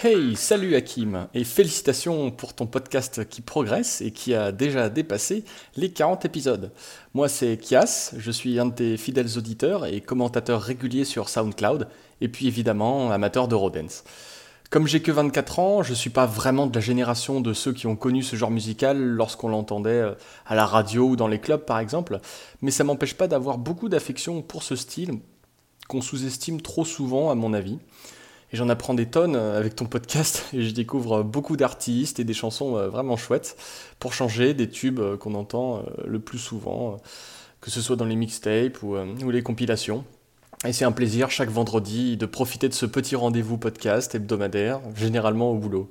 Hey, 0.00 0.36
salut 0.36 0.76
Hakim, 0.76 1.26
et 1.34 1.42
félicitations 1.42 2.30
pour 2.30 2.54
ton 2.54 2.68
podcast 2.68 3.28
qui 3.28 3.40
progresse 3.40 4.00
et 4.00 4.12
qui 4.12 4.32
a 4.32 4.52
déjà 4.52 4.88
dépassé 4.90 5.42
les 5.74 5.90
40 5.90 6.24
épisodes. 6.24 6.70
Moi 7.14 7.28
c'est 7.28 7.56
Kias, 7.56 8.14
je 8.16 8.30
suis 8.30 8.60
un 8.60 8.66
de 8.66 8.74
tes 8.74 8.96
fidèles 8.96 9.36
auditeurs 9.36 9.86
et 9.86 10.00
commentateur 10.00 10.62
régulier 10.62 11.04
sur 11.04 11.28
SoundCloud, 11.28 11.88
et 12.20 12.28
puis 12.28 12.46
évidemment 12.46 13.10
amateur 13.10 13.48
d'Eurodance. 13.48 14.04
Comme 14.70 14.86
j'ai 14.86 15.02
que 15.02 15.10
24 15.10 15.58
ans, 15.58 15.82
je 15.82 15.94
suis 15.94 16.10
pas 16.10 16.26
vraiment 16.26 16.68
de 16.68 16.74
la 16.76 16.80
génération 16.80 17.40
de 17.40 17.52
ceux 17.52 17.72
qui 17.72 17.88
ont 17.88 17.96
connu 17.96 18.22
ce 18.22 18.36
genre 18.36 18.52
musical 18.52 18.96
lorsqu'on 19.02 19.48
l'entendait 19.48 19.90
euh, 19.90 20.14
à 20.46 20.54
la 20.54 20.64
radio 20.64 21.08
ou 21.08 21.16
dans 21.16 21.26
les 21.26 21.40
clubs 21.40 21.64
par 21.64 21.80
exemple, 21.80 22.20
mais 22.62 22.70
ça 22.70 22.84
m'empêche 22.84 23.14
pas 23.14 23.26
d'avoir 23.26 23.58
beaucoup 23.58 23.88
d'affection 23.88 24.42
pour 24.42 24.62
ce 24.62 24.76
style 24.76 25.18
qu'on 25.88 26.02
sous-estime 26.02 26.60
trop 26.60 26.84
souvent 26.84 27.30
à 27.30 27.34
mon 27.34 27.52
avis. 27.52 27.80
Et 28.52 28.56
j'en 28.56 28.68
apprends 28.68 28.94
des 28.94 29.06
tonnes 29.06 29.36
euh, 29.36 29.58
avec 29.58 29.76
ton 29.76 29.84
podcast 29.86 30.46
et 30.52 30.62
je 30.62 30.72
découvre 30.72 31.18
euh, 31.18 31.22
beaucoup 31.22 31.56
d'artistes 31.56 32.18
et 32.20 32.24
des 32.24 32.34
chansons 32.34 32.76
euh, 32.76 32.88
vraiment 32.88 33.16
chouettes 33.16 33.56
pour 33.98 34.14
changer 34.14 34.54
des 34.54 34.68
tubes 34.68 35.00
qu'on 35.16 35.34
entend 35.34 35.82
le 36.04 36.18
plus 36.20 36.38
souvent, 36.38 36.98
que 37.60 37.70
ce 37.70 37.80
soit 37.80 37.96
dans 37.96 38.04
les 38.04 38.16
mixtapes 38.16 38.82
ou 38.82 39.30
les 39.30 39.42
compilations. 39.42 40.04
Et 40.64 40.72
c'est 40.72 40.84
un 40.84 40.92
plaisir 40.92 41.30
chaque 41.30 41.50
vendredi 41.50 42.16
de 42.16 42.26
profiter 42.26 42.68
de 42.68 42.74
ce 42.74 42.86
petit 42.86 43.16
rendez-vous 43.16 43.58
podcast 43.58 44.14
hebdomadaire, 44.14 44.80
généralement 44.94 45.50
au 45.50 45.56
boulot. 45.56 45.90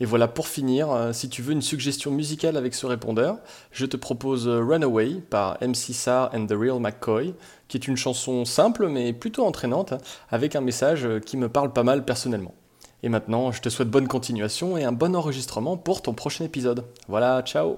Et 0.00 0.04
voilà, 0.04 0.28
pour 0.28 0.46
finir, 0.46 0.90
euh, 0.90 1.12
si 1.12 1.28
tu 1.28 1.42
veux 1.42 1.52
une 1.52 1.62
suggestion 1.62 2.10
musicale 2.10 2.56
avec 2.56 2.74
ce 2.74 2.86
répondeur, 2.86 3.38
je 3.72 3.84
te 3.84 3.96
propose 3.96 4.46
euh, 4.46 4.62
Runaway 4.62 5.14
par 5.28 5.58
MC 5.60 5.92
Sar 5.92 6.30
and 6.34 6.46
the 6.46 6.52
Real 6.52 6.78
McCoy, 6.78 7.34
qui 7.66 7.76
est 7.76 7.88
une 7.88 7.96
chanson 7.96 8.44
simple 8.44 8.88
mais 8.88 9.12
plutôt 9.12 9.44
entraînante, 9.44 9.92
hein, 9.92 9.98
avec 10.30 10.54
un 10.54 10.60
message 10.60 11.04
euh, 11.04 11.18
qui 11.18 11.36
me 11.36 11.48
parle 11.48 11.72
pas 11.72 11.82
mal 11.82 12.04
personnellement. 12.04 12.54
Et 13.02 13.08
maintenant, 13.08 13.52
je 13.52 13.60
te 13.60 13.68
souhaite 13.68 13.90
bonne 13.90 14.08
continuation 14.08 14.76
et 14.76 14.84
un 14.84 14.92
bon 14.92 15.14
enregistrement 15.14 15.76
pour 15.76 16.02
ton 16.02 16.14
prochain 16.14 16.44
épisode. 16.44 16.84
Voilà, 17.08 17.42
ciao 17.42 17.76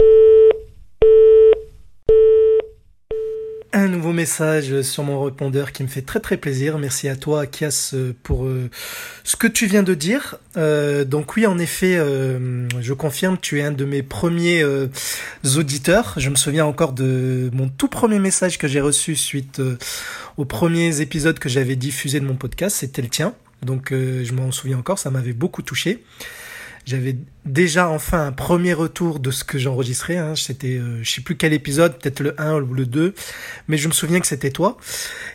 Un 3.72 3.86
nouveau 3.86 4.12
message 4.12 4.82
sur 4.82 5.04
mon 5.04 5.22
répondeur 5.22 5.70
qui 5.70 5.84
me 5.84 5.88
fait 5.88 6.02
très 6.02 6.18
très 6.18 6.36
plaisir. 6.36 6.76
Merci 6.78 7.08
à 7.08 7.14
toi, 7.14 7.46
Kias, 7.46 7.94
pour 8.24 8.46
euh, 8.46 8.68
ce 9.22 9.36
que 9.36 9.46
tu 9.46 9.66
viens 9.66 9.84
de 9.84 9.94
dire. 9.94 10.38
Euh, 10.56 11.04
donc 11.04 11.36
oui, 11.36 11.46
en 11.46 11.56
effet, 11.56 11.96
euh, 11.96 12.68
je 12.80 12.92
confirme, 12.92 13.38
tu 13.40 13.60
es 13.60 13.62
un 13.62 13.70
de 13.70 13.84
mes 13.84 14.02
premiers 14.02 14.64
auditeurs. 15.56 16.14
Je 16.16 16.30
me 16.30 16.34
souviens 16.34 16.66
encore 16.66 16.92
de 16.92 17.48
mon 17.52 17.68
tout 17.68 17.86
premier 17.86 18.18
message 18.18 18.58
que 18.58 18.66
j'ai 18.66 18.80
reçu 18.80 19.14
suite 19.14 19.62
aux 20.36 20.44
premiers 20.44 21.00
épisodes 21.00 21.38
que 21.38 21.48
j'avais 21.48 21.76
diffusés 21.76 22.18
de 22.18 22.26
mon 22.26 22.34
podcast. 22.34 22.74
C'était 22.76 23.02
le 23.02 23.08
tien. 23.08 23.34
Donc 23.62 23.90
je 23.92 24.32
m'en 24.32 24.50
souviens 24.50 24.78
encore, 24.78 24.98
ça 24.98 25.10
m'avait 25.10 25.32
beaucoup 25.32 25.62
touché. 25.62 26.02
J'avais 26.90 27.14
déjà 27.44 27.88
enfin 27.88 28.26
un 28.26 28.32
premier 28.32 28.72
retour 28.72 29.20
de 29.20 29.30
ce 29.30 29.44
que 29.44 29.58
j'enregistrais. 29.58 30.16
Hein. 30.16 30.34
C'était, 30.34 30.76
euh, 30.78 30.98
je 31.04 31.10
sais 31.12 31.20
plus 31.20 31.36
quel 31.36 31.52
épisode, 31.52 31.96
peut-être 31.96 32.18
le 32.18 32.34
1 32.40 32.54
ou 32.62 32.74
le 32.74 32.84
2, 32.84 33.14
mais 33.68 33.76
je 33.76 33.86
me 33.86 33.92
souviens 33.92 34.18
que 34.18 34.26
c'était 34.26 34.50
toi. 34.50 34.76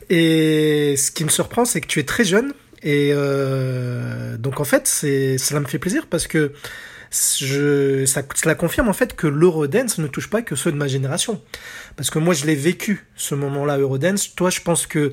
Et 0.10 0.96
ce 0.98 1.12
qui 1.12 1.24
me 1.24 1.30
surprend, 1.30 1.64
c'est 1.64 1.80
que 1.80 1.88
tu 1.88 2.02
es 2.02 2.04
très 2.04 2.26
jeune. 2.26 2.52
Et 2.84 3.12
euh, 3.14 4.36
donc 4.36 4.60
en 4.60 4.66
fait, 4.66 4.86
c'est, 4.86 5.38
cela 5.38 5.62
me 5.62 5.66
fait 5.66 5.80
plaisir 5.80 6.08
parce 6.08 6.28
que 6.28 6.52
cela 7.10 8.56
confirme 8.56 8.90
en 8.90 8.94
fait 8.94 9.16
que 9.16 9.28
l'Eurodance 9.28 9.98
ne 10.00 10.08
touche 10.08 10.30
pas 10.30 10.42
que 10.42 10.58
ceux 10.58 10.74
de 10.74 10.78
ma 10.78 10.88
génération. 10.88 11.42
Parce 11.96 12.10
que 12.10 12.20
moi, 12.20 12.34
je 12.34 12.46
l'ai 12.46 12.56
vécu, 12.56 13.06
ce 13.16 13.34
moment-là, 13.36 13.78
Eurodance. 13.78 14.36
Toi, 14.36 14.50
je 14.50 14.60
pense 14.60 14.86
que 14.88 15.12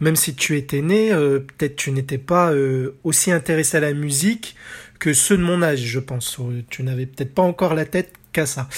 même 0.00 0.16
si 0.16 0.34
tu 0.34 0.56
étais 0.56 0.82
né, 0.82 1.12
euh, 1.12 1.38
peut-être 1.38 1.76
tu 1.76 1.92
n'étais 1.92 2.18
pas 2.18 2.52
euh, 2.52 2.96
aussi 3.04 3.30
intéressé 3.30 3.76
à 3.76 3.80
la 3.80 3.92
musique 3.92 4.56
que 4.98 5.12
ceux 5.12 5.36
de 5.36 5.42
mon 5.42 5.62
âge, 5.62 5.80
je 5.80 6.00
pense. 6.00 6.38
Euh, 6.40 6.62
Tu 6.70 6.82
n'avais 6.82 7.06
peut-être 7.06 7.34
pas 7.34 7.42
encore 7.42 7.74
la 7.74 7.84
tête 7.84 8.12
qu'à 8.32 8.46
ça. 8.46 8.68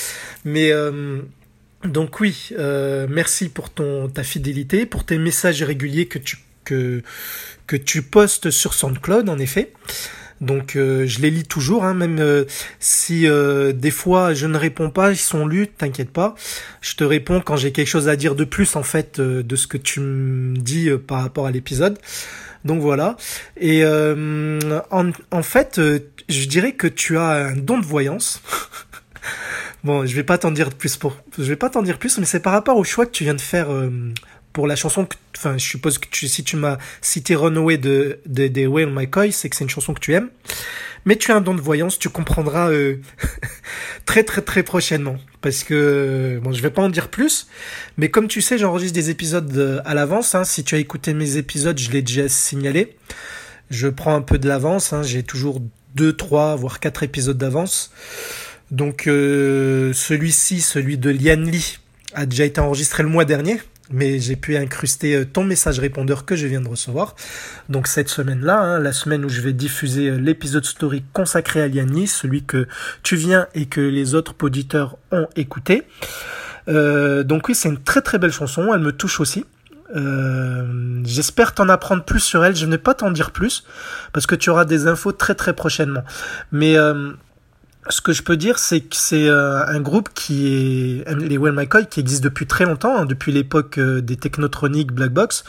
Mais 0.44 0.70
euh, 0.72 1.20
donc 1.84 2.20
oui, 2.20 2.50
euh, 2.58 3.06
merci 3.08 3.48
pour 3.48 3.70
ton 3.70 4.08
ta 4.08 4.22
fidélité, 4.22 4.86
pour 4.86 5.04
tes 5.04 5.18
messages 5.18 5.62
réguliers 5.62 6.06
que 6.06 6.18
tu 6.18 6.38
que 6.64 7.02
que 7.66 7.76
tu 7.76 8.02
postes 8.02 8.50
sur 8.50 8.74
SoundCloud, 8.74 9.28
en 9.28 9.38
effet. 9.38 9.72
Donc 10.42 10.76
euh, 10.76 11.06
je 11.06 11.20
les 11.20 11.30
lis 11.30 11.44
toujours, 11.44 11.84
hein, 11.84 11.94
même 11.94 12.18
euh, 12.18 12.44
si 12.78 13.26
euh, 13.26 13.72
des 13.72 13.90
fois 13.90 14.34
je 14.34 14.46
ne 14.46 14.58
réponds 14.58 14.90
pas, 14.90 15.10
ils 15.10 15.16
sont 15.16 15.46
lus, 15.46 15.68
t'inquiète 15.68 16.10
pas. 16.10 16.34
Je 16.82 16.94
te 16.94 17.04
réponds 17.04 17.40
quand 17.40 17.56
j'ai 17.56 17.72
quelque 17.72 17.88
chose 17.88 18.08
à 18.08 18.16
dire 18.16 18.34
de 18.34 18.44
plus 18.44 18.76
en 18.76 18.82
fait 18.82 19.18
euh, 19.18 19.42
de 19.42 19.56
ce 19.56 19.66
que 19.66 19.78
tu 19.78 20.00
me 20.00 20.56
dis 20.58 20.90
euh, 20.90 20.98
par 20.98 21.22
rapport 21.22 21.46
à 21.46 21.50
l'épisode. 21.50 21.98
Donc 22.64 22.80
voilà. 22.80 23.16
Et 23.56 23.84
euh, 23.84 24.80
en, 24.90 25.10
en 25.30 25.42
fait, 25.42 25.78
euh, 25.78 26.00
je 26.28 26.46
dirais 26.46 26.72
que 26.72 26.86
tu 26.86 27.16
as 27.18 27.28
un 27.28 27.56
don 27.56 27.78
de 27.78 27.84
voyance. 27.84 28.42
bon, 29.84 30.06
je 30.06 30.14
vais 30.14 30.24
pas 30.24 30.38
t'en 30.38 30.50
dire 30.50 30.70
plus 30.70 30.96
pour, 30.96 31.16
je 31.38 31.44
vais 31.44 31.56
pas 31.56 31.70
t'en 31.70 31.82
dire 31.82 31.98
plus, 31.98 32.18
mais 32.18 32.24
c'est 32.24 32.40
par 32.40 32.52
rapport 32.52 32.76
au 32.76 32.84
choix 32.84 33.06
que 33.06 33.12
tu 33.12 33.24
viens 33.24 33.34
de 33.34 33.40
faire 33.40 33.72
euh, 33.72 33.90
pour 34.56 34.66
la 34.66 34.74
chanson. 34.74 35.06
Enfin, 35.36 35.58
je 35.58 35.66
suppose 35.66 35.98
que 35.98 36.06
si 36.10 36.42
tu 36.42 36.56
m'as 36.56 36.78
cité 37.02 37.34
Runaway 37.34 37.76
de 37.76 38.20
de 38.24 38.46
des 38.46 38.66
Whale 38.66 38.88
McCoy, 38.90 39.30
c'est 39.30 39.50
que 39.50 39.54
c'est 39.56 39.64
une 39.64 39.68
chanson 39.70 39.92
que 39.92 40.00
tu 40.00 40.14
aimes. 40.14 40.30
Mais 41.04 41.16
tu 41.16 41.30
as 41.30 41.36
un 41.36 41.42
don 41.42 41.54
de 41.54 41.60
voyance, 41.60 41.98
tu 41.98 42.08
comprendras 42.08 42.70
euh, 42.70 42.96
très 44.06 44.24
très 44.24 44.40
très 44.40 44.62
prochainement. 44.62 45.18
parce 45.42 45.62
que 45.62 46.40
bon, 46.42 46.52
je 46.54 46.62
vais 46.62 46.70
pas 46.70 46.80
en 46.80 46.88
dire 46.88 47.08
plus, 47.10 47.48
mais 47.98 48.08
comme 48.08 48.28
tu 48.28 48.40
sais, 48.40 48.56
j'enregistre 48.56 48.94
des 48.94 49.10
épisodes 49.10 49.54
euh, 49.58 49.82
à 49.84 49.92
l'avance. 49.92 50.34
hein. 50.34 50.44
Si 50.44 50.64
tu 50.64 50.74
as 50.74 50.78
écouté 50.78 51.12
mes 51.12 51.36
épisodes, 51.36 51.78
je 51.78 51.90
l'ai 51.90 52.00
déjà 52.00 52.26
signalé. 52.26 52.96
Je 53.70 53.88
prends 53.88 54.14
un 54.16 54.22
peu 54.22 54.38
de 54.38 54.48
l'avance. 54.48 54.94
hein. 54.94 55.02
J'ai 55.02 55.22
toujours 55.22 55.60
deux, 55.94 56.14
trois, 56.14 56.56
voire 56.56 56.80
quatre 56.80 57.02
épisodes 57.02 57.36
d'avance. 57.36 57.92
Donc 58.70 59.06
euh, 59.06 59.92
celui-ci, 59.92 60.62
celui 60.62 60.96
de 60.96 61.10
Lian 61.10 61.42
Lee, 61.42 61.76
a 62.14 62.24
déjà 62.24 62.46
été 62.46 62.58
enregistré 62.62 63.02
le 63.02 63.10
mois 63.10 63.26
dernier, 63.26 63.60
mais 63.90 64.18
j'ai 64.18 64.36
pu 64.36 64.56
incruster 64.56 65.16
euh, 65.16 65.24
ton 65.24 65.44
message 65.44 65.78
répondeur 65.78 66.24
que 66.24 66.36
je 66.36 66.46
viens 66.46 66.60
de 66.60 66.68
recevoir. 66.68 67.14
Donc 67.68 67.86
cette 67.86 68.08
semaine-là, 68.08 68.58
hein, 68.58 68.78
la 68.78 68.92
semaine 68.92 69.24
où 69.24 69.28
je 69.28 69.40
vais 69.40 69.52
diffuser 69.52 70.08
euh, 70.08 70.16
l'épisode 70.16 70.64
story 70.64 71.04
consacré 71.12 71.62
à 71.62 71.68
Lian 71.68 71.86
Lee, 71.86 72.06
celui 72.06 72.44
que 72.44 72.66
tu 73.02 73.16
viens 73.16 73.46
et 73.54 73.66
que 73.66 73.80
les 73.80 74.14
autres 74.14 74.34
auditeurs 74.42 74.96
ont 75.12 75.28
écouté. 75.36 75.84
Euh, 76.68 77.22
donc 77.22 77.48
oui, 77.48 77.54
c'est 77.54 77.68
une 77.68 77.82
très 77.82 78.02
très 78.02 78.18
belle 78.18 78.32
chanson, 78.32 78.72
elle 78.74 78.80
me 78.80 78.92
touche 78.92 79.20
aussi. 79.20 79.44
J'espère 81.04 81.54
t'en 81.54 81.70
apprendre 81.70 82.04
plus 82.04 82.20
sur 82.20 82.44
elle. 82.44 82.54
Je 82.54 82.66
ne 82.66 82.72
vais 82.72 82.78
pas 82.78 82.92
t'en 82.92 83.10
dire 83.10 83.30
plus 83.30 83.64
parce 84.12 84.26
que 84.26 84.34
tu 84.34 84.50
auras 84.50 84.66
des 84.66 84.88
infos 84.88 85.12
très 85.12 85.34
très 85.34 85.54
prochainement. 85.54 86.02
Mais 86.52 86.76
ce 87.88 88.00
que 88.00 88.12
je 88.12 88.22
peux 88.22 88.36
dire, 88.36 88.58
c'est 88.58 88.80
que 88.80 88.96
c'est 88.96 89.28
euh, 89.28 89.64
un 89.66 89.80
groupe 89.80 90.10
qui 90.14 91.02
est 91.06 91.14
les 91.14 91.38
Well 91.38 91.52
McCoy 91.52 91.86
qui 91.86 92.00
existe 92.00 92.22
depuis 92.22 92.46
très 92.46 92.64
longtemps, 92.64 92.98
hein, 92.98 93.04
depuis 93.04 93.32
l'époque 93.32 93.78
euh, 93.78 94.00
des 94.00 94.16
Technotronic 94.16 94.92
Black 94.92 95.10
Box. 95.10 95.44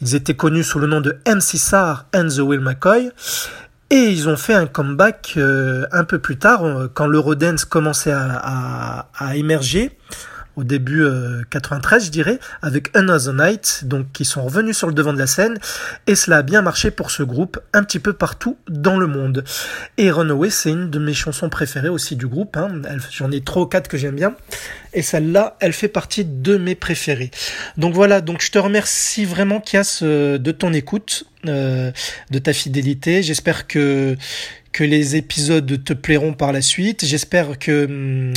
Ils 0.00 0.14
étaient 0.14 0.36
connus 0.36 0.64
sous 0.64 0.78
le 0.78 0.86
nom 0.86 1.00
de 1.00 1.18
MC 1.26 1.58
SAR 1.58 2.06
and 2.14 2.28
the 2.28 2.38
Will 2.38 2.60
McCoy. 2.60 3.10
Et 3.90 4.10
ils 4.10 4.28
ont 4.28 4.36
fait 4.36 4.54
un 4.54 4.66
comeback 4.66 5.34
euh, 5.36 5.86
un 5.92 6.04
peu 6.04 6.18
plus 6.18 6.36
tard, 6.36 6.62
quand 6.94 7.06
l'Eurodance 7.06 7.64
commençait 7.64 8.12
à 8.12 9.06
émerger, 9.34 9.96
au 10.58 10.64
début 10.64 11.04
euh, 11.04 11.42
93, 11.50 12.06
je 12.06 12.10
dirais, 12.10 12.40
avec 12.62 12.94
Another 12.96 13.32
Night, 13.32 13.82
donc 13.84 14.10
qui 14.12 14.24
sont 14.24 14.42
revenus 14.42 14.76
sur 14.76 14.88
le 14.88 14.92
devant 14.92 15.12
de 15.12 15.18
la 15.18 15.28
scène, 15.28 15.56
et 16.08 16.16
cela 16.16 16.38
a 16.38 16.42
bien 16.42 16.62
marché 16.62 16.90
pour 16.90 17.12
ce 17.12 17.22
groupe 17.22 17.60
un 17.72 17.84
petit 17.84 18.00
peu 18.00 18.12
partout 18.12 18.56
dans 18.68 18.98
le 18.98 19.06
monde. 19.06 19.44
Et 19.98 20.10
Runaway, 20.10 20.50
c'est 20.50 20.70
une 20.70 20.90
de 20.90 20.98
mes 20.98 21.14
chansons 21.14 21.48
préférées 21.48 21.88
aussi 21.88 22.16
du 22.16 22.26
groupe, 22.26 22.56
hein. 22.56 22.82
J'en 23.12 23.30
ai 23.30 23.40
trois 23.40 23.62
ou 23.62 23.66
quatre 23.66 23.86
que 23.86 23.96
j'aime 23.96 24.16
bien, 24.16 24.34
et 24.94 25.02
celle-là, 25.02 25.56
elle 25.60 25.72
fait 25.72 25.86
partie 25.86 26.24
de 26.24 26.56
mes 26.56 26.74
préférées. 26.74 27.30
Donc 27.76 27.94
voilà, 27.94 28.20
donc 28.20 28.42
je 28.42 28.50
te 28.50 28.58
remercie 28.58 29.24
vraiment 29.24 29.60
Kias 29.60 30.00
euh, 30.02 30.38
de 30.38 30.50
ton 30.50 30.72
écoute, 30.72 31.22
euh, 31.46 31.92
de 32.32 32.38
ta 32.40 32.52
fidélité. 32.52 33.22
J'espère 33.22 33.68
que 33.68 34.16
que 34.72 34.84
les 34.84 35.16
épisodes 35.16 35.82
te 35.82 35.92
plairont 35.92 36.34
par 36.34 36.52
la 36.52 36.60
suite. 36.60 37.04
J'espère 37.04 37.58
que 37.58 37.86
hum, 37.86 38.34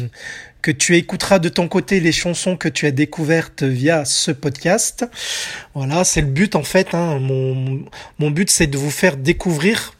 que 0.62 0.72
tu 0.72 0.96
écouteras 0.96 1.40
de 1.40 1.50
ton 1.50 1.68
côté 1.68 2.00
les 2.00 2.12
chansons 2.12 2.56
que 2.58 2.70
tu 2.70 2.86
as 2.86 2.92
découvertes 2.92 3.64
via 3.64 4.06
ce 4.06 4.32
podcast. 4.32 5.06
Voilà, 5.74 6.04
c'est 6.04 6.22
le 6.22 6.28
but 6.28 6.56
en 6.56 6.64
fait. 6.64 6.94
Hein. 6.94 7.20
Mon, 7.20 7.84
mon 8.20 8.32
but, 8.32 8.50
c'est 8.50 8.68
de 8.68 8.78
vous 8.78 8.92
faire 8.92 9.18
découvrir 9.18 9.94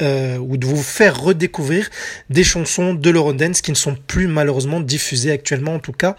euh, 0.00 0.38
ou 0.38 0.56
de 0.56 0.64
vous 0.64 0.80
faire 0.80 1.20
redécouvrir 1.20 1.90
des 2.30 2.44
chansons 2.44 2.94
de 2.94 3.10
l'Eurodance 3.10 3.60
qui 3.62 3.72
ne 3.72 3.76
sont 3.76 3.96
plus 4.06 4.28
malheureusement 4.28 4.80
diffusées 4.80 5.32
actuellement, 5.32 5.74
en 5.74 5.80
tout 5.80 5.92
cas 5.92 6.14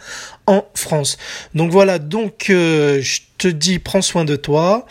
en 0.48 0.66
France. 0.74 1.18
Donc 1.56 1.72
voilà, 1.72 1.98
donc 1.98 2.50
euh, 2.50 3.00
je 3.02 3.22
te 3.38 3.48
dis, 3.48 3.80
prends 3.80 4.02
soin 4.02 4.26
de 4.26 4.36
toi. 4.36 4.86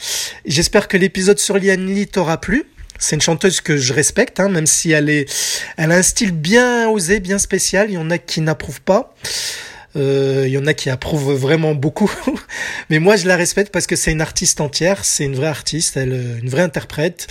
J'espère 0.46 0.88
que 0.88 0.96
l'épisode 0.96 1.38
sur 1.38 1.59
Lian 1.59 1.76
Lee 1.76 2.06
t'aura 2.06 2.40
plu. 2.40 2.64
C'est 2.99 3.16
une 3.16 3.22
chanteuse 3.22 3.61
que 3.61 3.76
je 3.76 3.92
respecte, 3.92 4.40
hein, 4.40 4.49
même 4.49 4.66
si 4.66 4.90
elle 4.90 5.09
est, 5.09 5.30
elle 5.76 5.92
a 5.92 5.96
un 5.96 6.03
style 6.03 6.32
bien 6.32 6.88
osé, 6.88 7.20
bien 7.20 7.38
spécial. 7.38 7.90
Il 7.90 7.94
y 7.94 7.99
en 7.99 8.11
a 8.11 8.18
qui 8.18 8.40
n'approuvent 8.40 8.80
pas. 8.80 9.14
Euh, 9.96 10.44
il 10.46 10.53
y 10.53 10.59
en 10.59 10.66
a 10.66 10.74
qui 10.74 10.90
approuvent 10.90 11.32
vraiment 11.32 11.74
beaucoup, 11.74 12.12
mais 12.90 12.99
moi 12.99 13.16
je 13.16 13.26
la 13.26 13.36
respecte 13.36 13.72
parce 13.72 13.86
que 13.86 13.96
c'est 13.96 14.12
une 14.12 14.20
artiste 14.20 14.61
entière, 14.61 15.03
c'est 15.05 15.24
une 15.24 15.34
vraie 15.34 15.49
artiste, 15.49 15.96
elle, 15.96 16.12
euh, 16.12 16.38
une 16.42 16.51
vraie 16.51 16.62
interprète. 16.62 17.26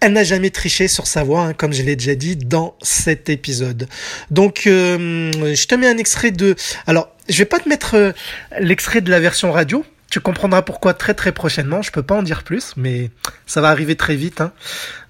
Elle 0.00 0.12
n'a 0.12 0.22
jamais 0.22 0.50
triché 0.50 0.86
sur 0.86 1.06
sa 1.06 1.24
voix, 1.24 1.40
hein, 1.40 1.52
comme 1.54 1.72
je 1.72 1.82
l'ai 1.82 1.96
déjà 1.96 2.14
dit 2.14 2.36
dans 2.36 2.76
cet 2.82 3.30
épisode. 3.30 3.88
Donc 4.30 4.66
euh, 4.66 5.32
je 5.54 5.66
te 5.66 5.74
mets 5.74 5.88
un 5.88 5.96
extrait 5.96 6.30
de. 6.30 6.54
Alors 6.86 7.08
je 7.28 7.38
vais 7.38 7.46
pas 7.46 7.58
te 7.58 7.68
mettre 7.68 7.94
euh, 7.94 8.12
l'extrait 8.60 9.00
de 9.00 9.10
la 9.10 9.20
version 9.20 9.50
radio. 9.50 9.84
Tu 10.14 10.20
comprendras 10.20 10.62
pourquoi 10.62 10.94
très 10.94 11.12
très 11.12 11.32
prochainement. 11.32 11.82
Je 11.82 11.90
peux 11.90 12.04
pas 12.04 12.14
en 12.14 12.22
dire 12.22 12.44
plus, 12.44 12.74
mais 12.76 13.10
ça 13.46 13.60
va 13.60 13.70
arriver 13.70 13.96
très 13.96 14.14
vite, 14.14 14.40
hein, 14.40 14.52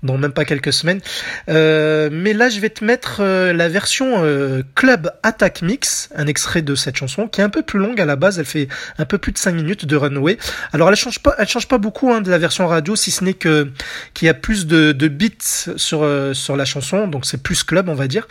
dans 0.03 0.17
même 0.17 0.33
pas 0.33 0.47
quelques 0.47 0.73
semaines. 0.73 1.03
Euh, 1.51 2.09
mais 2.11 2.33
là, 2.33 2.49
je 2.49 2.59
vais 2.59 2.71
te 2.71 2.83
mettre 2.83 3.19
euh, 3.21 3.53
la 3.53 3.69
version 3.69 4.25
euh, 4.25 4.63
Club 4.75 5.13
Attack 5.23 5.61
Mix, 5.61 6.09
un 6.17 6.27
extrait 6.27 6.63
de 6.63 6.75
cette 6.75 6.97
chanson 6.97 7.29
qui 7.29 7.43
est 7.43 7.45
un 7.45 7.51
peu 7.51 7.61
plus 7.61 7.79
longue 7.79 8.01
à 8.01 8.07
la 8.07 8.17
base. 8.17 8.39
Elle 8.39 8.47
fait 8.47 8.67
un 8.97 9.05
peu 9.05 9.19
plus 9.19 9.33
de 9.33 9.37
5 9.37 9.53
minutes 9.53 9.85
de 9.85 9.95
Runway. 9.95 10.39
Alors, 10.73 10.89
elle 10.89 10.97
change 10.97 11.19
pas, 11.19 11.35
elle 11.37 11.49
change 11.49 11.69
pas 11.69 11.77
beaucoup 11.77 12.11
hein, 12.11 12.23
de 12.23 12.31
la 12.31 12.39
version 12.39 12.67
radio, 12.67 12.97
si 12.97 13.11
ce 13.11 13.25
n'est 13.25 13.35
que 13.35 13.71
qu'il 14.15 14.25
y 14.25 14.31
a 14.31 14.35
plus 14.35 14.67
de, 14.67 14.93
de 14.93 15.09
beats 15.09 15.69
sur 15.77 16.09
sur 16.35 16.57
la 16.57 16.65
chanson, 16.65 17.09
donc 17.09 17.27
c'est 17.27 17.43
plus 17.43 17.63
club, 17.63 17.91
on 17.91 17.95
va 17.95 18.09
dire. 18.09 18.27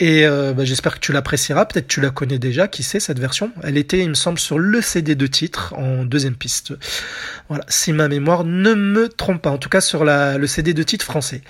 Et 0.00 0.26
euh, 0.26 0.52
bah, 0.52 0.64
j'espère 0.64 0.94
que 0.94 1.00
tu 1.00 1.12
l'apprécieras. 1.12 1.66
Peut-être 1.66 1.88
tu 1.88 2.00
la 2.00 2.10
connais 2.10 2.38
déjà. 2.38 2.68
Qui 2.68 2.82
sait 2.82 3.00
cette 3.00 3.18
version? 3.18 3.52
Elle 3.62 3.76
était, 3.76 3.98
il 3.98 4.08
me 4.08 4.14
semble, 4.14 4.38
sur 4.38 4.58
le 4.58 4.80
CD 4.80 5.14
de 5.14 5.26
titre 5.26 5.74
en 5.76 6.04
deuxième 6.04 6.36
piste. 6.36 6.74
Voilà, 7.48 7.64
si 7.68 7.92
ma 7.92 8.08
mémoire 8.08 8.44
ne 8.44 8.74
me 8.74 9.08
trompe 9.08 9.42
pas. 9.42 9.50
En 9.50 9.58
tout 9.58 9.68
cas, 9.68 9.80
sur 9.80 10.04
le 10.04 10.46
CD 10.46 10.74
de 10.74 10.82
titre 10.82 11.04
français. 11.04 11.42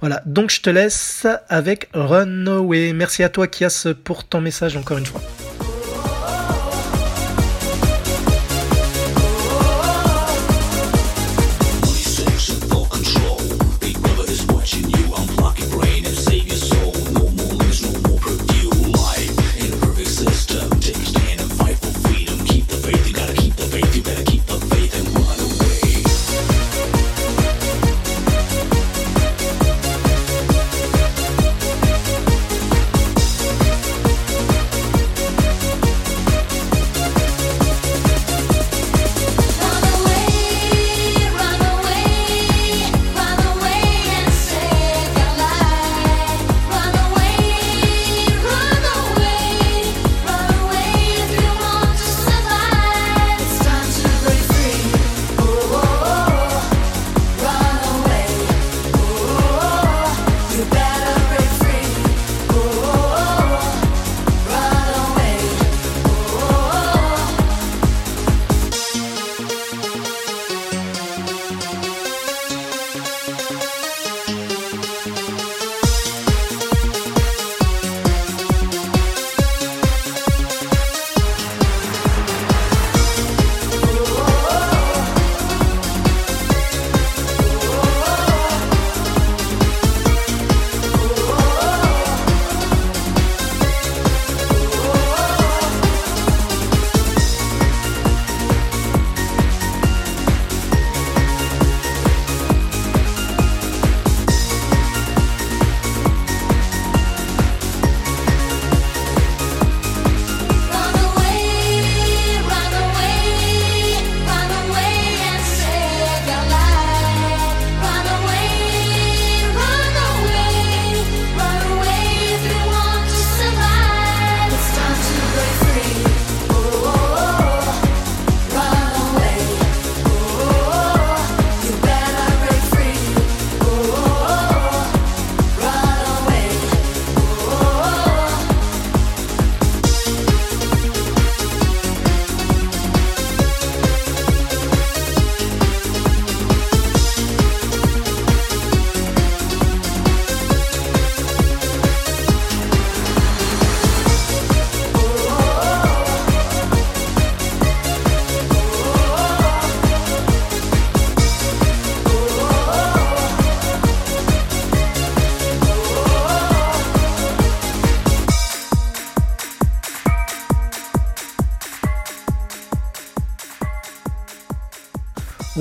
Voilà. 0.00 0.22
Donc 0.26 0.50
je 0.50 0.60
te 0.60 0.70
laisse 0.70 1.26
avec 1.48 1.88
Runaway. 1.94 2.92
Merci 2.92 3.22
à 3.22 3.28
toi, 3.28 3.46
Kias, 3.46 3.86
pour 4.02 4.24
ton 4.24 4.40
message 4.40 4.76
encore 4.76 4.98
une 4.98 5.06
fois. 5.06 5.22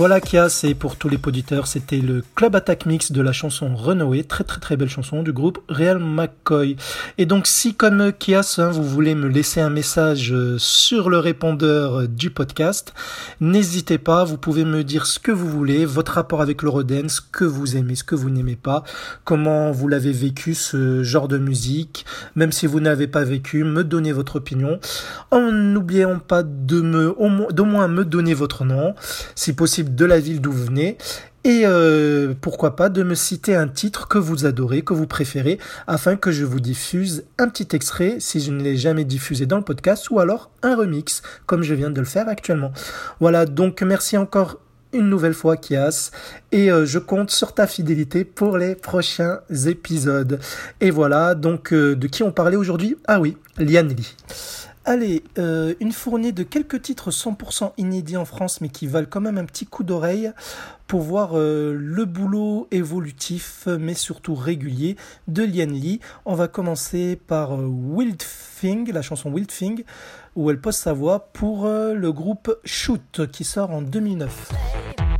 Voilà 0.01 0.19
Kias 0.19 0.61
et 0.63 0.73
pour 0.73 0.95
tous 0.95 1.09
les 1.09 1.19
auditeurs, 1.23 1.67
c'était 1.67 1.99
le 1.99 2.23
Club 2.33 2.55
Attack 2.55 2.87
Mix 2.87 3.11
de 3.11 3.21
la 3.21 3.33
chanson 3.33 3.75
Runaway, 3.75 4.23
très 4.23 4.43
très 4.43 4.59
très 4.59 4.75
belle 4.75 4.89
chanson 4.89 5.21
du 5.21 5.31
groupe 5.31 5.59
Real 5.69 5.99
McCoy. 5.99 6.75
Et 7.19 7.27
donc 7.27 7.45
si 7.45 7.75
comme 7.75 8.11
Kias, 8.11 8.55
hein, 8.57 8.71
vous 8.71 8.83
voulez 8.83 9.13
me 9.13 9.27
laisser 9.27 9.61
un 9.61 9.69
message 9.69 10.33
euh, 10.33 10.57
sur 10.57 11.11
le 11.11 11.19
répondeur 11.19 12.07
du 12.07 12.31
podcast, 12.31 12.95
n'hésitez 13.41 13.97
pas, 13.97 14.23
vous 14.23 14.37
pouvez 14.37 14.63
me 14.63 14.83
dire 14.83 15.05
ce 15.05 15.19
que 15.19 15.31
vous 15.31 15.49
voulez, 15.49 15.85
votre 15.85 16.13
rapport 16.13 16.41
avec 16.41 16.61
l'Eurodance, 16.61 17.15
ce 17.15 17.21
que 17.21 17.43
vous 17.43 17.75
aimez, 17.75 17.95
ce 17.95 18.03
que 18.03 18.15
vous 18.15 18.29
n'aimez 18.29 18.55
pas, 18.55 18.83
comment 19.25 19.71
vous 19.71 19.87
l'avez 19.87 20.11
vécu 20.11 20.53
ce 20.53 21.03
genre 21.03 21.27
de 21.27 21.39
musique, 21.39 22.05
même 22.35 22.51
si 22.51 22.67
vous 22.67 22.79
n'avez 22.79 23.07
pas 23.07 23.23
vécu, 23.23 23.63
me 23.63 23.83
donner 23.83 24.11
votre 24.11 24.37
opinion. 24.37 24.79
En 25.31 25.51
n'oubliant 25.51 26.19
pas 26.19 26.43
de 26.43 26.81
me, 26.81 27.15
d'au 27.51 27.65
moins 27.65 27.87
me 27.87 28.05
donner 28.05 28.35
votre 28.35 28.63
nom, 28.63 28.93
si 29.35 29.53
possible 29.53 29.95
de 29.95 30.05
la 30.05 30.19
ville 30.19 30.39
d'où 30.39 30.51
vous 30.51 30.65
venez. 30.65 30.97
Et 31.43 31.63
euh, 31.65 32.33
pourquoi 32.39 32.75
pas 32.75 32.89
de 32.89 33.01
me 33.01 33.15
citer 33.15 33.55
un 33.55 33.67
titre 33.67 34.07
que 34.07 34.19
vous 34.19 34.45
adorez, 34.45 34.83
que 34.83 34.93
vous 34.93 35.07
préférez, 35.07 35.57
afin 35.87 36.15
que 36.15 36.31
je 36.31 36.45
vous 36.45 36.59
diffuse 36.59 37.23
un 37.39 37.49
petit 37.49 37.75
extrait 37.75 38.17
si 38.19 38.39
je 38.41 38.51
ne 38.51 38.61
l'ai 38.61 38.77
jamais 38.77 39.05
diffusé 39.05 39.47
dans 39.47 39.57
le 39.57 39.63
podcast, 39.63 40.11
ou 40.11 40.19
alors 40.19 40.51
un 40.61 40.75
remix, 40.75 41.23
comme 41.47 41.63
je 41.63 41.73
viens 41.73 41.89
de 41.89 41.99
le 41.99 42.05
faire 42.05 42.29
actuellement. 42.29 42.71
Voilà, 43.19 43.45
donc 43.45 43.81
merci 43.81 44.17
encore 44.17 44.59
une 44.93 45.09
nouvelle 45.09 45.33
fois 45.33 45.57
Kias, 45.57 46.11
et 46.51 46.71
euh, 46.71 46.85
je 46.85 46.99
compte 46.99 47.31
sur 47.31 47.53
ta 47.53 47.65
fidélité 47.65 48.23
pour 48.23 48.57
les 48.57 48.75
prochains 48.75 49.39
épisodes. 49.65 50.39
Et 50.79 50.91
voilà, 50.91 51.33
donc 51.33 51.73
euh, 51.73 51.95
de 51.95 52.07
qui 52.07 52.23
on 52.23 52.31
parlait 52.31 52.57
aujourd'hui? 52.57 52.97
Ah 53.07 53.19
oui, 53.19 53.35
Liane 53.57 53.87
Lee. 53.87 54.15
Allez, 54.91 55.23
euh, 55.37 55.73
une 55.79 55.93
fournée 55.93 56.33
de 56.33 56.43
quelques 56.43 56.81
titres 56.81 57.11
100% 57.11 57.71
inédits 57.77 58.17
en 58.17 58.25
France, 58.25 58.59
mais 58.59 58.67
qui 58.67 58.87
valent 58.87 59.07
quand 59.09 59.21
même 59.21 59.37
un 59.37 59.45
petit 59.45 59.65
coup 59.65 59.85
d'oreille 59.85 60.33
pour 60.85 60.99
voir 60.99 61.29
euh, 61.37 61.73
le 61.73 62.03
boulot 62.03 62.67
évolutif, 62.71 63.69
mais 63.79 63.93
surtout 63.93 64.35
régulier 64.35 64.97
de 65.29 65.43
Lian 65.43 65.71
Lee. 65.71 66.01
On 66.25 66.35
va 66.35 66.49
commencer 66.49 67.15
par 67.15 67.53
euh, 67.53 67.67
Wild 67.67 68.21
Thing, 68.59 68.91
la 68.91 69.01
chanson 69.01 69.31
Wild 69.31 69.47
Thing, 69.47 69.85
où 70.35 70.51
elle 70.51 70.59
pose 70.59 70.75
sa 70.75 70.91
voix 70.91 71.29
pour 71.31 71.67
le 71.69 72.11
groupe 72.11 72.53
Shoot, 72.65 73.27
qui 73.31 73.45
sort 73.45 73.71
en 73.71 73.81
2009. 73.81 75.10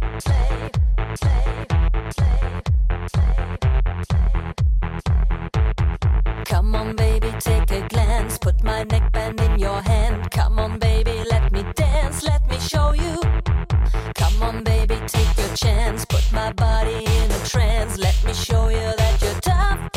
Come 6.52 6.76
on, 6.76 6.98
baby, 6.98 7.32
take 7.40 7.72
a 7.72 7.88
glance. 7.88 8.38
Put 8.38 8.62
my 8.62 8.84
neckband 8.84 9.40
in 9.40 9.58
your 9.58 9.82
hand. 9.82 10.30
Come 10.32 10.60
on, 10.60 10.80
baby, 10.80 11.24
let 11.30 11.50
me 11.54 11.64
dance. 11.76 12.24
Let 12.24 12.46
me 12.50 12.60
show 12.60 12.92
you. 12.92 13.22
Come 14.16 14.44
on, 14.44 14.62
baby, 14.62 15.00
take 15.08 15.38
your 15.38 15.56
chance. 15.56 16.04
Put 16.04 16.30
my 16.34 16.52
body 16.52 17.06
in 17.06 17.32
a 17.32 17.40
trance. 17.46 17.98
Let 17.98 18.22
me 18.26 18.34
show 18.34 18.68
you 18.68 18.90
that 18.98 19.22
you're 19.22 19.40
tough 19.40 19.92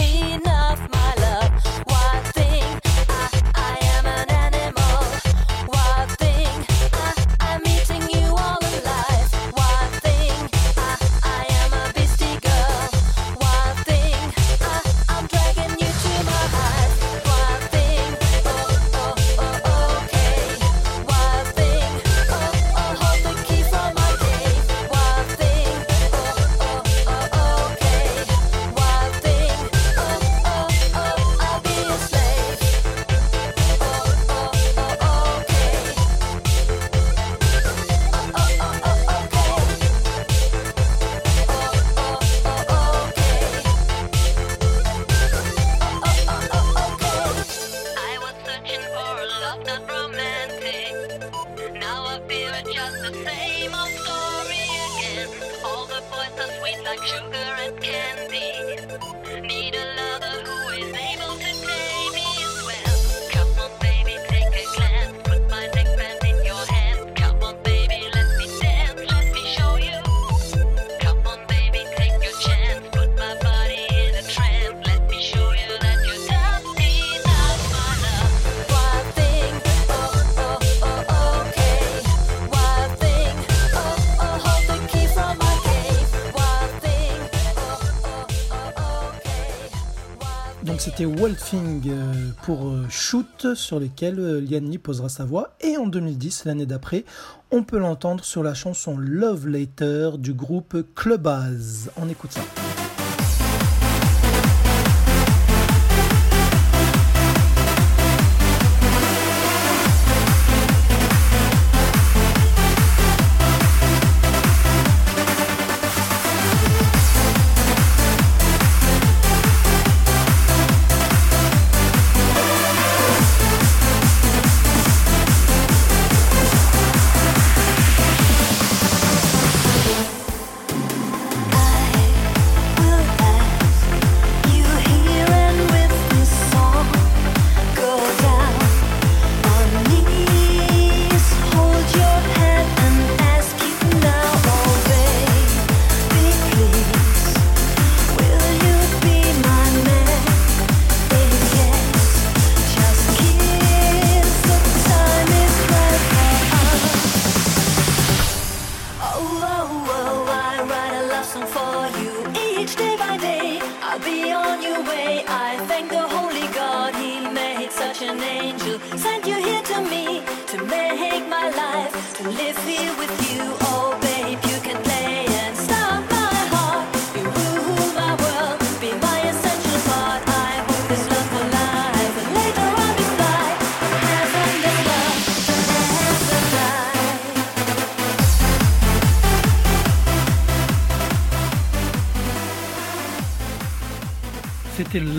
c'était 90.97 91.07
Wild 91.07 91.37
Thing 91.37 91.83
euh, 91.89 92.31
pour 92.43 92.69
euh, 92.69 92.87
Shoot, 92.89 93.55
sur 93.55 93.81
lesquels 93.81 94.21
euh, 94.21 94.41
Lian 94.41 94.61
Lee 94.61 94.79
posera 94.79 95.09
sa 95.09 95.25
voix. 95.25 95.57
Et 95.61 95.77
en 95.77 95.89
2010, 95.89 96.45
l'année 96.45 96.67
d'après, 96.67 97.05
on 97.51 97.65
peut 97.65 97.79
l'entendre 97.79 98.23
sur 98.25 98.45
la 98.45 98.55
chanson 98.55 98.97
Love 98.97 99.49
Later 99.49 100.11
du 100.19 100.35
groupe 100.35 100.77
Clubaz. 100.95 101.91
On 101.97 102.09
écoute 102.09 102.31
ça. 102.31 102.43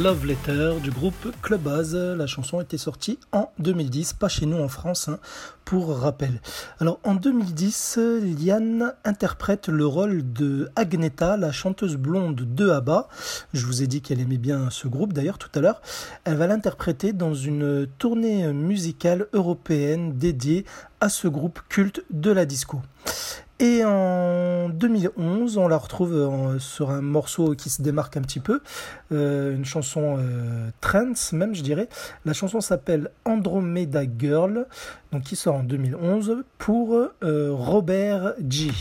Love 0.06 0.27
Letter 0.27 0.73
du 0.84 0.91
groupe 0.91 1.34
Clubhouse. 1.41 1.95
La 1.95 2.27
chanson 2.27 2.61
était 2.61 2.77
sortie 2.77 3.18
en 3.32 3.52
2010, 3.57 4.14
pas 4.14 4.27
chez 4.27 4.45
nous 4.45 4.61
en 4.61 4.68
France, 4.68 5.07
hein, 5.07 5.18
pour 5.64 5.98
rappel. 5.98 6.41
Alors 6.80 6.99
en 7.03 7.15
2010, 7.15 7.98
Liane 8.22 8.94
interprète 9.03 9.68
le 9.68 9.84
rôle 9.88 10.22
de 10.32 10.69
Agneta, 10.76 11.38
la 11.38 11.52
chanteuse 11.52 11.95
blonde 11.95 12.36
de 12.36 12.69
ABBA. 12.69 13.07
Je 13.56 13.65
vous 13.65 13.82
ai 13.82 13.88
dit 13.88 14.03
qu'elle 14.03 14.19
aimait 14.22 14.38
bien 14.38 14.69
ce 14.69 14.88
groupe 14.88 15.11
d'ailleurs 15.11 15.40
tout 15.40 15.49
à 15.56 15.60
l'heure. 15.60 15.82
Elle 16.23 16.36
va 16.36 16.45
l'interpréter 16.45 17.11
dans 17.11 17.34
une 17.34 17.88
tournée 17.98 18.53
musicale 18.53 19.26
européenne 19.34 20.19
dédiée 20.19 20.65
à 21.02 21.10
ce 21.10 21.27
groupe 21.27 21.61
culte 21.68 22.03
de 22.11 22.30
la 22.30 22.45
disco. 22.45 22.80
Et 23.60 23.86
en 23.86 24.68
2011, 24.68 25.57
on 25.57 25.69
la 25.69 25.77
retrouve 25.77 26.14
en- 26.27 26.60
sur 26.60 26.90
un 26.91 27.02
morceau 27.02 27.56
qui 27.56 27.69
se 27.69 27.82
démarque 27.82 28.18
un 28.18 28.22
petit 28.22 28.41
peu, 28.41 28.60
euh, 29.14 29.56
une 29.56 29.64
chanson 29.64 30.18
euh, 30.19 30.69
trance 30.82 31.32
même, 31.32 31.56
je 31.56 31.61
dirais. 31.64 31.88
La 32.26 32.34
chanson 32.34 32.60
s'appelle 32.60 33.11
Andromeda 33.23 34.02
Girl, 34.19 34.65
donc 35.14 35.23
qui 35.23 35.38
sort 35.38 35.56
en 35.56 35.64
2011 35.64 36.44
pour 36.57 36.95
euh, 37.23 37.52
Robert 37.53 38.34
G. 38.49 38.72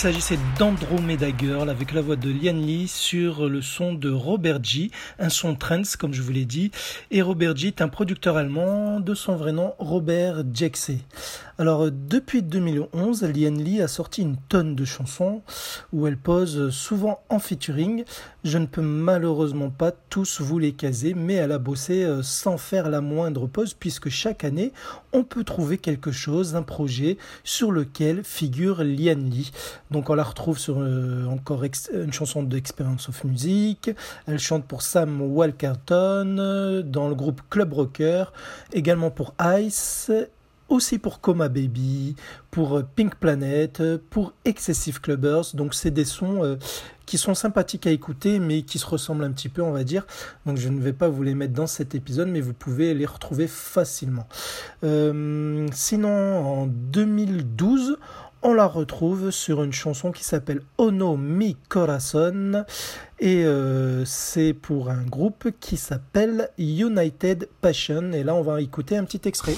s'agissait 0.00 0.38
d'Andromeda 0.58 1.26
Girl 1.36 1.68
avec 1.68 1.92
la 1.92 2.00
voix 2.00 2.16
de 2.16 2.30
Lian 2.30 2.54
Lee 2.54 2.88
sur 2.88 3.50
le 3.50 3.60
son 3.60 3.92
de 3.92 4.10
Robert 4.10 4.64
G, 4.64 4.90
un 5.18 5.28
son 5.28 5.54
trance 5.54 5.94
comme 5.94 6.14
je 6.14 6.22
vous 6.22 6.32
l'ai 6.32 6.46
dit. 6.46 6.70
Et 7.10 7.20
Robert 7.20 7.54
G 7.54 7.66
est 7.66 7.82
un 7.82 7.88
producteur 7.88 8.38
allemand 8.38 8.98
de 9.00 9.12
son 9.12 9.36
vrai 9.36 9.52
nom 9.52 9.74
Robert 9.78 10.42
Jexe. 10.54 10.92
Alors 11.60 11.84
euh, 11.84 11.90
depuis 11.92 12.42
2011, 12.42 13.22
Lian 13.22 13.50
Lee 13.50 13.82
a 13.82 13.86
sorti 13.86 14.22
une 14.22 14.38
tonne 14.48 14.74
de 14.74 14.86
chansons 14.86 15.42
où 15.92 16.06
elle 16.06 16.16
pose 16.16 16.70
souvent 16.70 17.20
en 17.28 17.38
featuring. 17.38 18.04
Je 18.44 18.56
ne 18.56 18.64
peux 18.64 18.80
malheureusement 18.80 19.68
pas 19.68 19.92
tous 19.92 20.40
vous 20.40 20.58
les 20.58 20.72
caser, 20.72 21.12
mais 21.12 21.34
elle 21.34 21.52
a 21.52 21.58
bossé 21.58 22.02
euh, 22.02 22.22
sans 22.22 22.56
faire 22.56 22.88
la 22.88 23.02
moindre 23.02 23.46
pause 23.46 23.74
puisque 23.74 24.08
chaque 24.08 24.42
année 24.42 24.72
on 25.12 25.22
peut 25.22 25.44
trouver 25.44 25.76
quelque 25.76 26.12
chose, 26.12 26.56
un 26.56 26.62
projet 26.62 27.18
sur 27.44 27.72
lequel 27.72 28.24
figure 28.24 28.82
Lian 28.82 29.18
Lee. 29.18 29.52
Donc 29.90 30.08
on 30.08 30.14
la 30.14 30.24
retrouve 30.24 30.58
sur 30.58 30.78
euh, 30.78 31.26
encore 31.26 31.62
une 31.92 32.12
chanson 32.14 32.42
d'Experience 32.42 33.10
of 33.10 33.22
Music. 33.24 33.90
Elle 34.26 34.38
chante 34.38 34.64
pour 34.64 34.80
Sam 34.80 35.20
Walkerton 35.20 36.38
euh, 36.38 36.80
dans 36.80 37.10
le 37.10 37.14
groupe 37.14 37.42
Club 37.50 37.74
Rocker, 37.74 38.24
également 38.72 39.10
pour 39.10 39.34
Ice. 39.58 40.10
Aussi 40.70 40.98
pour 41.00 41.20
Coma 41.20 41.48
Baby, 41.48 42.14
pour 42.52 42.78
euh, 42.78 42.86
Pink 42.94 43.16
Planet, 43.16 43.80
euh, 43.80 43.98
pour 44.08 44.34
Excessive 44.44 45.00
Clubbers. 45.00 45.54
Donc 45.54 45.74
c'est 45.74 45.90
des 45.90 46.04
sons 46.04 46.44
euh, 46.44 46.56
qui 47.06 47.18
sont 47.18 47.34
sympathiques 47.34 47.88
à 47.88 47.90
écouter, 47.90 48.38
mais 48.38 48.62
qui 48.62 48.78
se 48.78 48.86
ressemblent 48.86 49.24
un 49.24 49.32
petit 49.32 49.48
peu, 49.48 49.62
on 49.62 49.72
va 49.72 49.82
dire. 49.82 50.06
Donc 50.46 50.58
je 50.58 50.68
ne 50.68 50.80
vais 50.80 50.92
pas 50.92 51.08
vous 51.08 51.24
les 51.24 51.34
mettre 51.34 51.54
dans 51.54 51.66
cet 51.66 51.96
épisode, 51.96 52.28
mais 52.28 52.40
vous 52.40 52.54
pouvez 52.54 52.94
les 52.94 53.04
retrouver 53.04 53.48
facilement. 53.48 54.28
Sinon, 54.82 56.08
en 56.08 56.66
2012, 56.66 57.98
on 58.42 58.54
la 58.54 58.66
retrouve 58.66 59.30
sur 59.30 59.62
une 59.62 59.72
chanson 59.72 60.12
qui 60.12 60.24
s'appelle 60.24 60.62
Ono 60.78 61.16
Mi 61.16 61.56
Corazon 61.68 62.64
et 63.18 63.44
euh, 63.44 64.04
c'est 64.06 64.54
pour 64.54 64.90
un 64.90 65.02
groupe 65.02 65.48
qui 65.60 65.76
s'appelle 65.76 66.48
United 66.58 67.48
Passion 67.60 68.12
et 68.12 68.22
là 68.22 68.34
on 68.34 68.42
va 68.42 68.60
écouter 68.60 68.96
un 68.96 69.04
petit 69.04 69.20
extrait. 69.28 69.54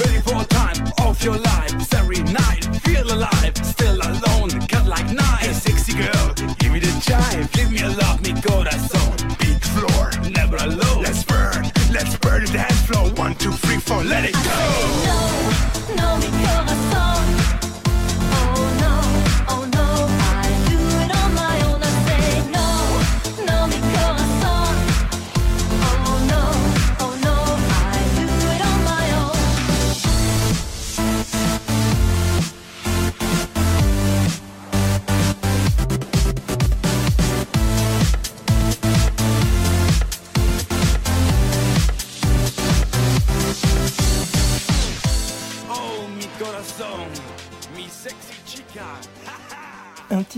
I'll 0.00 0.04
be 0.04 0.06
there, 0.06 0.06
I 0.06 0.06
swear. 0.06 0.06
Love's 0.06 0.06
in 0.06 0.06
the 0.06 0.06
air. 0.06 0.06
Hey, 0.06 0.06
hey, 0.06 0.06
you, 0.06 0.06
you. 0.06 0.06
To 0.06 0.06
the 0.06 0.06
party 0.06 0.06
tick 0.06 0.06
tock 0.06 0.06
with 0.06 0.06
a 0.06 0.06
party 0.06 0.06
click 0.06 0.06
clack. 0.06 0.06
Hey, 0.06 0.06
save 0.06 0.06
your 0.06 0.06
heart, 0.06 0.06
save 0.06 0.06
your 0.06 0.06
soul, 0.06 0.06
save 0.06 0.06
the 0.06 0.06
world. 0.06 0.06
Take 0.06 0.06
control, 0.06 0.06
rock 0.06 0.06
the 0.06 0.06
beat, 0.06 0.06
rock 0.06 0.06
the 0.06 0.06
bass, 0.06 0.06
rock 0.06 0.06
the 0.06 0.06
space. 0.06 0.06
Ha 0.06 0.06
ha. 0.06 0.06
Ready 0.06 0.22
for 0.22 0.40
a 0.40 0.44
time 0.44 1.02
of 1.08 1.22
your 1.24 1.36
life. 1.38 1.94
Every 1.94 2.22
night, 2.22 2.64
feel 2.82 3.12
alive. 3.12 3.56
Still 3.56 3.96
alone, 3.96 4.50
cut 4.68 4.86
like 4.86 5.10
knife. 5.12 5.40
Hey, 5.40 5.52
sexy 5.52 5.94
girl, 5.94 6.34
give 6.58 6.72
me 6.72 6.80
the 6.80 6.92
jive. 7.00 7.52
Give 7.52 7.70
me 7.70 7.82
a 7.82 7.90
love, 7.90 8.22
me 8.22 8.32
go 8.40 8.64
that 8.64 8.80
song. 8.80 9.36
Beat 9.38 9.62
floor, 9.64 10.10
never 10.30 10.56
alone. 10.56 11.02
Let's 11.02 11.24
burn, 11.24 11.64
let's 11.92 12.16
burn 12.18 12.44
the 12.44 12.52
dance 12.52 12.80
floor. 12.82 13.10
One, 13.14 13.34
two, 13.34 13.52
three, 13.52 13.78
four, 13.78 14.04
let 14.04 14.24
it 14.24 14.34
go. 14.34 15.77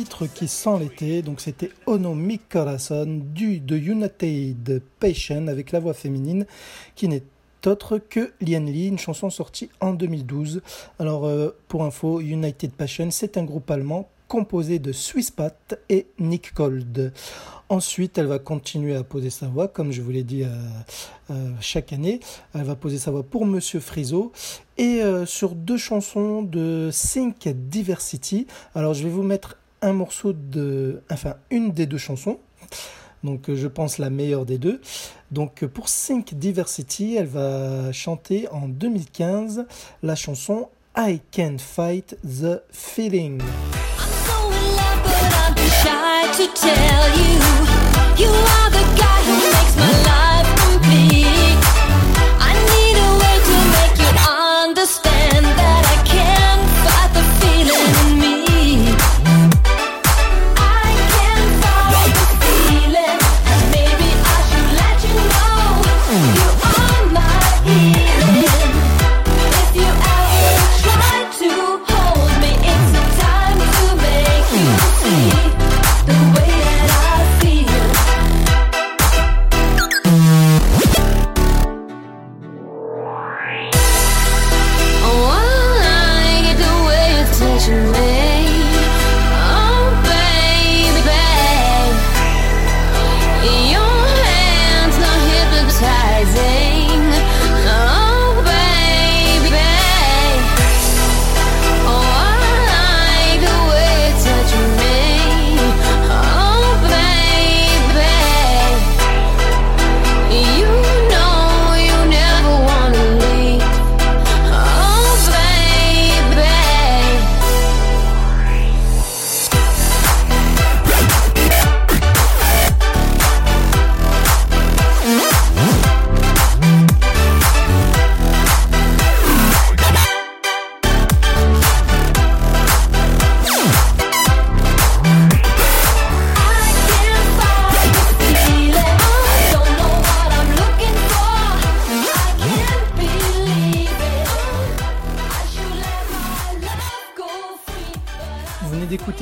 Titre 0.01 0.27
qui 0.27 0.49
sent 0.49 0.79
l'été, 0.81 1.21
donc 1.21 1.43
c'était 1.43 1.71
Ono 1.85 2.15
Mi 2.15 2.41
du 3.35 3.61
de 3.61 3.77
United 3.77 4.83
Passion 4.99 5.47
avec 5.47 5.73
la 5.73 5.81
voix 5.81 5.93
féminine 5.93 6.47
qui 6.95 7.07
n'est 7.07 7.23
autre 7.67 7.99
que 7.99 8.33
Lian 8.41 8.65
Lee, 8.65 8.89
une 8.89 8.99
chanson 8.99 9.29
sortie 9.29 9.69
en 9.79 9.93
2012. 9.93 10.63
Alors 10.99 11.27
euh, 11.27 11.51
pour 11.69 11.85
info, 11.85 12.23
United 12.23 12.73
Passion, 12.73 13.11
c'est 13.11 13.37
un 13.37 13.45
groupe 13.45 13.71
allemand 13.71 14.09
composé 14.27 14.79
de 14.79 14.91
Swisspat 14.91 15.77
et 15.91 16.07
Nick 16.19 16.55
Cold. 16.55 17.13
Ensuite, 17.69 18.17
elle 18.17 18.27
va 18.27 18.39
continuer 18.39 18.97
à 18.97 19.03
poser 19.03 19.29
sa 19.29 19.49
voix, 19.49 19.69
comme 19.69 19.93
je 19.93 20.01
vous 20.01 20.13
l'ai 20.13 20.25
dit 20.25 20.45
euh, 20.45 20.49
euh, 21.31 21.51
chaque 21.61 21.93
année. 21.93 22.21
Elle 22.55 22.63
va 22.63 22.75
poser 22.75 22.97
sa 22.97 23.11
voix 23.11 23.23
pour 23.23 23.45
Monsieur 23.45 23.81
Friso 23.81 24.33
et 24.79 25.03
sur 25.27 25.55
deux 25.55 25.77
chansons 25.77 26.41
de 26.41 26.89
Sync 26.91 27.47
Diversity. 27.49 28.47
Alors, 28.75 28.95
je 28.95 29.03
vais 29.03 29.11
vous 29.11 29.23
mettre 29.23 29.59
un 29.83 29.93
morceau 29.93 30.33
de, 30.33 31.03
enfin, 31.11 31.37
une 31.51 31.73
des 31.73 31.87
deux 31.87 31.99
chansons. 31.99 32.39
Donc, 33.23 33.51
euh, 33.51 33.57
je 33.57 33.69
pense 33.69 33.99
la 33.99 34.11
meilleure 34.11 34.47
des 34.47 34.59
deux. 34.59 34.81
Donc, 35.31 35.63
euh, 35.63 35.69
pour 35.69 35.89
Sync 35.89 36.35
Diversity, 36.35 37.17
elle 37.17 37.27
va 37.27 37.93
chanter 37.93 38.49
en 38.49 38.69
2015 38.69 39.67
la 40.03 40.15
chanson 40.15 40.69
I 40.97 41.21
Can't 41.31 41.59
Fight 41.59 42.17
the 42.25 42.63
Feeling. 42.71 43.41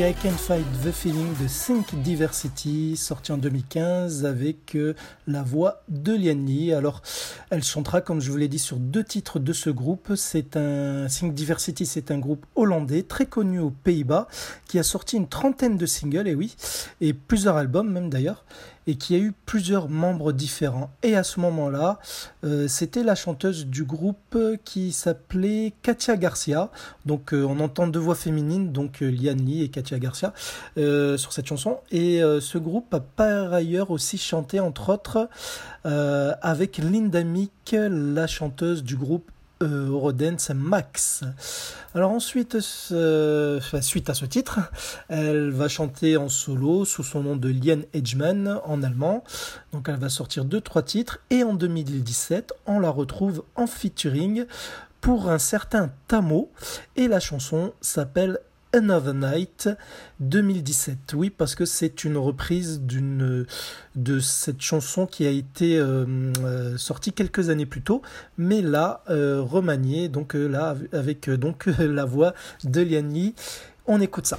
I 0.00 0.14
Can 0.14 0.30
Fight 0.30 0.64
the 0.84 0.92
Feeling 0.92 1.26
de 1.42 1.48
Sync 1.48 1.92
Diversity, 2.02 2.96
sorti 2.96 3.32
en 3.32 3.36
2015 3.36 4.24
avec 4.26 4.76
euh, 4.76 4.94
la 5.26 5.42
voix 5.42 5.82
de 5.88 6.12
Lian 6.12 6.40
Lee. 6.46 6.72
Alors, 6.72 7.02
elle 7.50 7.64
chantera, 7.64 8.00
comme 8.00 8.20
je 8.20 8.30
vous 8.30 8.36
l'ai 8.36 8.46
dit, 8.46 8.60
sur 8.60 8.76
deux 8.76 9.02
titres 9.02 9.40
de 9.40 9.52
ce 9.52 9.70
groupe. 9.70 10.12
C'est 10.14 10.56
un 10.56 11.08
Sync 11.08 11.34
Diversity, 11.34 11.84
c'est 11.84 12.12
un 12.12 12.18
groupe 12.18 12.46
hollandais 12.54 13.02
très 13.02 13.26
connu 13.26 13.58
aux 13.58 13.70
Pays-Bas 13.70 14.28
qui 14.68 14.78
a 14.78 14.84
sorti 14.84 15.16
une 15.16 15.26
trentaine 15.26 15.76
de 15.76 15.86
singles, 15.86 16.28
et 16.28 16.36
oui, 16.36 16.54
et 17.00 17.12
plusieurs 17.12 17.56
albums 17.56 17.90
même 17.90 18.08
d'ailleurs 18.08 18.44
et 18.88 18.96
qui 18.96 19.14
a 19.14 19.18
eu 19.18 19.32
plusieurs 19.44 19.88
membres 19.88 20.32
différents. 20.32 20.90
Et 21.02 21.14
à 21.14 21.22
ce 21.22 21.40
moment-là, 21.40 21.98
euh, 22.42 22.66
c'était 22.68 23.02
la 23.02 23.14
chanteuse 23.14 23.66
du 23.66 23.84
groupe 23.84 24.38
qui 24.64 24.92
s'appelait 24.92 25.74
Katia 25.82 26.16
Garcia. 26.16 26.70
Donc 27.04 27.34
euh, 27.34 27.44
on 27.44 27.60
entend 27.60 27.86
deux 27.86 27.98
voix 28.00 28.14
féminines, 28.14 28.72
donc 28.72 29.02
euh, 29.02 29.10
Lian 29.10 29.34
Lee 29.34 29.62
et 29.62 29.68
Katia 29.68 29.87
Garcia, 29.96 30.34
euh, 30.76 31.16
sur 31.16 31.32
cette 31.32 31.46
chanson. 31.46 31.78
Et 31.90 32.22
euh, 32.22 32.40
ce 32.40 32.58
groupe 32.58 32.92
a 32.92 33.00
par 33.00 33.52
ailleurs 33.52 33.90
aussi 33.90 34.18
chanté, 34.18 34.60
entre 34.60 34.90
autres, 34.90 35.28
euh, 35.86 36.34
avec 36.42 36.78
Linda 36.78 37.22
Mick, 37.24 37.74
la 37.74 38.26
chanteuse 38.26 38.84
du 38.84 38.96
groupe 38.96 39.30
Eurodance 39.60 40.50
Max. 40.50 41.24
Alors 41.92 42.12
ensuite, 42.12 42.60
suite 42.60 44.10
à 44.10 44.14
ce 44.14 44.24
titre, 44.24 44.60
elle 45.08 45.50
va 45.50 45.66
chanter 45.66 46.16
en 46.16 46.28
solo 46.28 46.84
sous 46.84 47.02
son 47.02 47.22
nom 47.22 47.34
de 47.34 47.48
Liane 47.48 47.82
Edgeman 47.92 48.60
en 48.64 48.84
allemand. 48.84 49.24
Donc 49.72 49.88
elle 49.88 49.96
va 49.96 50.10
sortir 50.10 50.44
deux 50.44 50.60
trois 50.60 50.82
titres 50.82 51.18
et 51.30 51.42
en 51.42 51.54
2017, 51.54 52.52
on 52.66 52.78
la 52.78 52.90
retrouve 52.90 53.42
en 53.56 53.66
featuring 53.66 54.46
pour 55.00 55.30
un 55.30 55.38
certain 55.38 55.90
Tamo 56.06 56.50
et 56.96 57.08
la 57.08 57.20
chanson 57.20 57.72
s'appelle 57.80 58.38
Another 58.72 59.14
Night 59.14 59.68
2017. 60.20 61.14
Oui, 61.14 61.30
parce 61.30 61.54
que 61.54 61.64
c'est 61.64 62.04
une 62.04 62.16
reprise 62.16 62.80
d'une 62.80 63.46
de 63.96 64.20
cette 64.20 64.60
chanson 64.60 65.06
qui 65.06 65.26
a 65.26 65.30
été 65.30 65.78
euh, 65.78 66.04
euh, 66.44 66.76
sortie 66.76 67.12
quelques 67.12 67.48
années 67.50 67.66
plus 67.66 67.82
tôt, 67.82 68.02
mais 68.36 68.62
là 68.62 69.02
euh, 69.10 69.40
remaniée 69.40 70.08
donc 70.08 70.36
avec 70.92 71.26
la 71.78 72.04
voix 72.04 72.34
de 72.64 72.82
Lian. 72.82 73.32
On 73.86 74.00
écoute 74.00 74.26
ça. 74.26 74.36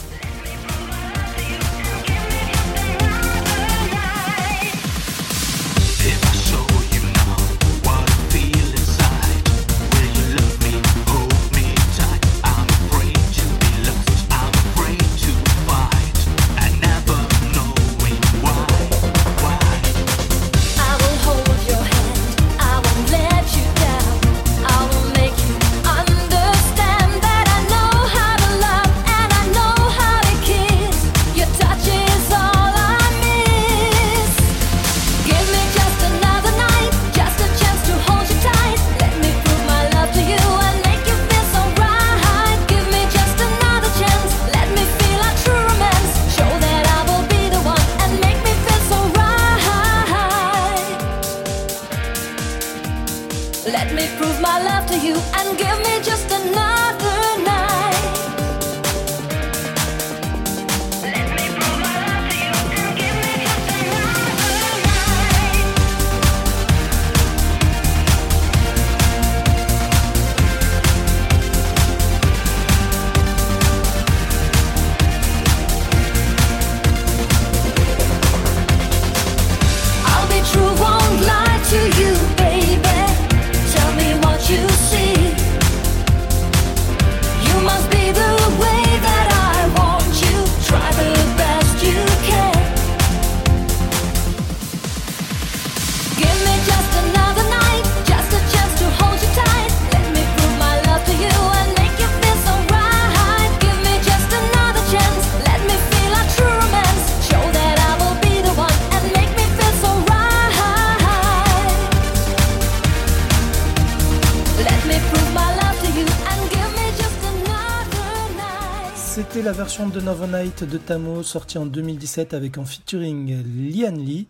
Version 119.80 119.90
de 119.90 120.06
Nova 120.06 120.28
Night 120.28 120.64
de 120.66 120.78
Tamo 120.78 121.24
sortie 121.24 121.58
en 121.58 121.66
2017 121.66 122.34
avec 122.34 122.58
en 122.58 122.66
featuring 122.66 123.42
Lian 123.44 123.96
Lee. 123.96 124.28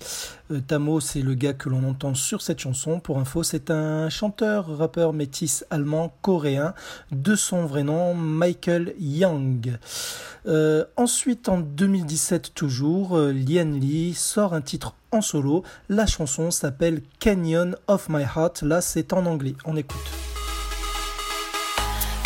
Euh, 0.52 0.60
Tamo, 0.60 1.00
c'est 1.00 1.22
le 1.22 1.34
gars 1.34 1.54
que 1.54 1.70
l'on 1.70 1.84
entend 1.90 2.14
sur 2.14 2.42
cette 2.42 2.60
chanson. 2.60 3.00
Pour 3.00 3.18
info, 3.18 3.42
c'est 3.42 3.72
un 3.72 4.10
chanteur, 4.10 4.78
rappeur 4.78 5.12
métis 5.12 5.66
allemand 5.72 6.14
coréen 6.22 6.74
de 7.12 7.36
son 7.36 7.66
vrai 7.66 7.84
nom 7.84 8.14
Michael 8.14 8.94
Young. 9.00 9.78
Euh, 10.46 10.86
ensuite, 10.98 11.50
en 11.50 11.60
2017 11.60 12.54
toujours, 12.54 13.18
euh, 13.18 13.32
Lian 13.32 13.72
Lee 13.72 14.14
sort 14.14 14.54
un 14.54 14.62
titre 14.62 14.94
en 15.12 15.22
solo. 15.22 15.64
La 15.90 16.06
chanson 16.06 16.52
s'appelle 16.52 17.02
Canyon 17.20 17.76
of 17.88 18.08
My 18.10 18.24
Heart. 18.24 18.62
Là, 18.62 18.82
c'est 18.82 19.14
en 19.14 19.26
anglais. 19.26 19.56
On 19.66 19.76
écoute. 19.76 20.10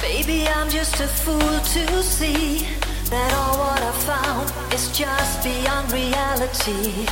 Baby, 0.02 0.44
I'm 0.44 0.70
just 0.70 1.00
a 1.00 1.08
fool 1.08 1.40
to 1.40 2.04
see 2.04 2.83
that 3.14 3.32
all 3.38 3.56
what 3.62 3.82
I 3.92 3.94
found 4.10 4.46
is 4.74 4.86
just 4.98 5.44
beyond 5.44 5.92
reality. 5.92 7.06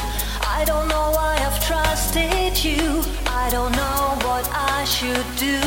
I 0.57 0.65
don't 0.65 0.88
know 0.88 1.07
why 1.18 1.34
I've 1.48 1.60
trusted 1.69 2.53
you. 2.65 3.03
I 3.28 3.45
don't 3.56 3.73
know 3.82 4.02
what 4.28 4.45
I 4.52 4.84
should 4.95 5.30
do, 5.38 5.60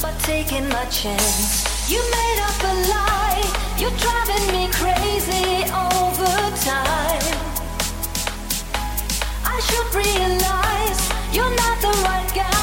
but 0.00 0.14
taking 0.32 0.66
my 0.70 0.86
chance. 0.86 1.68
You 1.92 2.00
made 2.18 2.40
up 2.48 2.60
a 2.72 2.74
lie. 2.94 3.44
You're 3.80 3.98
driving 4.06 4.46
me 4.56 4.64
crazy 4.80 5.48
over 5.86 6.32
time. 6.72 7.28
I 9.54 9.56
should 9.66 9.88
realize 10.04 11.00
you're 11.36 11.56
not 11.62 11.76
the 11.86 11.94
right 12.08 12.30
guy 12.34 12.57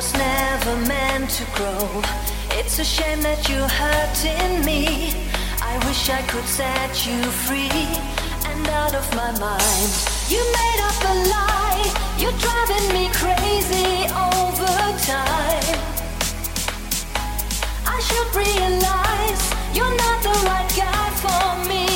was 0.00 0.14
never 0.14 0.76
meant 0.86 1.28
to 1.28 1.44
grow. 1.56 2.02
It's 2.58 2.78
a 2.78 2.84
shame 2.84 3.20
that 3.20 3.40
you're 3.50 3.72
hurting 3.82 4.64
me. 4.64 5.12
I 5.60 5.74
wish 5.86 6.08
I 6.08 6.22
could 6.22 6.48
set 6.60 6.92
you 7.06 7.20
free 7.44 7.84
and 8.50 8.66
out 8.80 8.94
of 8.94 9.06
my 9.14 9.30
mind. 9.38 9.90
You 10.32 10.40
made 10.60 10.80
up 10.88 11.00
a 11.12 11.14
lie. 11.34 11.84
You're 12.20 12.38
driving 12.46 12.86
me 12.96 13.04
crazy 13.22 13.92
over 14.28 14.72
time. 15.12 15.78
I 17.94 17.98
should 18.06 18.30
realize 18.44 19.42
you're 19.76 19.96
not 20.04 20.18
the 20.28 20.36
right 20.48 20.70
guy 20.82 21.06
for 21.24 21.68
me. 21.68 21.89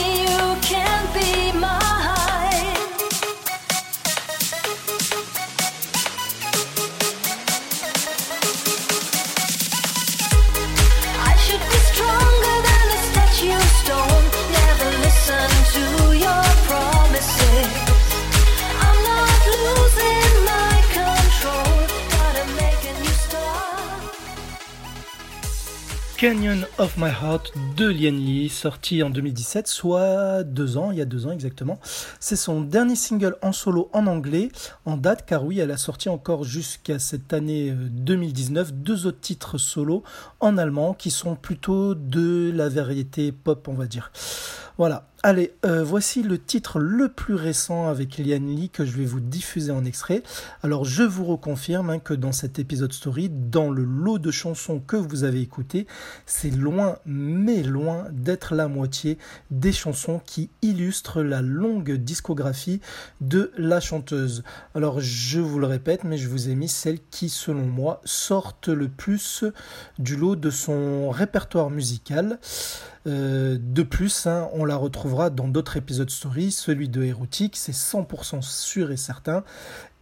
Canyon 26.24 26.64
of 26.78 26.96
My 26.96 27.10
Heart 27.10 27.52
de 27.76 27.86
Lian 27.86 28.16
Lee, 28.16 28.48
sorti 28.48 29.02
en 29.02 29.10
2017, 29.10 29.68
soit 29.68 30.42
deux 30.42 30.78
ans, 30.78 30.90
il 30.90 30.96
y 30.96 31.02
a 31.02 31.04
deux 31.04 31.26
ans 31.26 31.32
exactement. 31.32 31.78
C'est 32.18 32.34
son 32.34 32.62
dernier 32.62 32.96
single 32.96 33.36
en 33.42 33.52
solo 33.52 33.90
en 33.92 34.06
anglais, 34.06 34.48
en 34.86 34.96
date, 34.96 35.26
car 35.26 35.44
oui, 35.44 35.58
elle 35.58 35.70
a 35.70 35.76
sorti 35.76 36.08
encore 36.08 36.42
jusqu'à 36.42 36.98
cette 36.98 37.34
année 37.34 37.72
euh, 37.72 37.88
2019 37.90 38.72
deux 38.72 39.06
autres 39.06 39.20
titres 39.20 39.58
solo 39.58 40.02
en 40.40 40.56
allemand 40.56 40.94
qui 40.94 41.10
sont 41.10 41.36
plutôt 41.36 41.94
de 41.94 42.50
la 42.54 42.70
variété 42.70 43.30
pop, 43.30 43.68
on 43.68 43.74
va 43.74 43.84
dire. 43.84 44.10
Voilà. 44.76 45.08
Allez, 45.22 45.54
euh, 45.64 45.82
voici 45.82 46.22
le 46.22 46.36
titre 46.36 46.78
le 46.78 47.08
plus 47.08 47.34
récent 47.34 47.88
avec 47.88 48.18
Lian 48.18 48.44
Lee 48.44 48.68
que 48.68 48.84
je 48.84 48.94
vais 48.94 49.06
vous 49.06 49.20
diffuser 49.20 49.72
en 49.72 49.86
extrait. 49.86 50.22
Alors, 50.62 50.84
je 50.84 51.02
vous 51.02 51.24
reconfirme 51.24 51.88
hein, 51.88 51.98
que 51.98 52.12
dans 52.12 52.32
cet 52.32 52.58
épisode 52.58 52.92
story, 52.92 53.30
dans 53.30 53.70
le 53.70 53.84
lot 53.84 54.18
de 54.18 54.30
chansons 54.30 54.80
que 54.80 54.96
vous 54.96 55.24
avez 55.24 55.40
écoutées, 55.40 55.86
c'est 56.26 56.50
loin, 56.50 56.98
mais 57.06 57.62
loin 57.62 58.06
d'être 58.12 58.54
la 58.54 58.68
moitié 58.68 59.16
des 59.50 59.72
chansons 59.72 60.20
qui 60.26 60.50
illustrent 60.60 61.22
la 61.22 61.40
longue 61.40 61.92
discographie 61.92 62.82
de 63.22 63.50
la 63.56 63.80
chanteuse. 63.80 64.42
Alors, 64.74 65.00
je 65.00 65.40
vous 65.40 65.58
le 65.58 65.66
répète, 65.66 66.04
mais 66.04 66.18
je 66.18 66.28
vous 66.28 66.50
ai 66.50 66.54
mis 66.54 66.68
celles 66.68 67.00
qui, 67.10 67.30
selon 67.30 67.64
moi, 67.64 68.02
sortent 68.04 68.68
le 68.68 68.88
plus 68.88 69.44
du 69.98 70.16
lot 70.16 70.36
de 70.36 70.50
son 70.50 71.08
répertoire 71.08 71.70
musical. 71.70 72.38
Euh, 73.06 73.58
de 73.60 73.82
plus, 73.82 74.26
hein, 74.26 74.48
on 74.54 74.63
la 74.64 74.76
retrouvera 74.76 75.30
dans 75.30 75.48
d'autres 75.48 75.76
épisodes 75.76 76.10
story, 76.10 76.50
celui 76.50 76.88
de 76.88 77.02
Érotique, 77.02 77.56
c'est 77.56 77.72
100% 77.72 78.42
sûr 78.42 78.90
et 78.90 78.96
certain, 78.96 79.44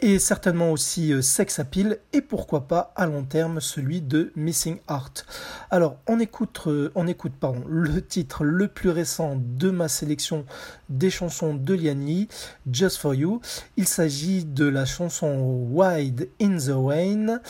et 0.02 0.18
certainement 0.18 0.72
aussi 0.72 1.12
euh, 1.12 1.22
Sex 1.22 1.60
Appeal, 1.60 1.98
et 2.12 2.20
pourquoi 2.20 2.66
pas 2.66 2.92
à 2.96 3.06
long 3.06 3.22
terme 3.22 3.60
celui 3.60 4.02
de 4.02 4.32
Missing 4.34 4.78
Heart. 4.90 5.24
Alors, 5.70 5.96
on 6.08 6.18
écoute, 6.18 6.60
euh, 6.66 6.90
on 6.96 7.06
écoute 7.06 7.32
pardon, 7.38 7.62
le 7.68 8.04
titre 8.04 8.42
le 8.42 8.66
plus 8.66 8.90
récent 8.90 9.36
de 9.38 9.70
ma 9.70 9.86
sélection 9.86 10.44
des 10.88 11.08
chansons 11.08 11.54
de 11.54 11.74
Lian 11.74 11.94
Lee, 11.94 12.28
Just 12.70 12.98
For 12.98 13.14
You. 13.14 13.40
Il 13.76 13.86
s'agit 13.86 14.44
de 14.44 14.66
la 14.66 14.84
chanson 14.84 15.66
Wide 15.70 16.28
in 16.40 16.58
the 16.58 16.74
Rain 16.74 17.40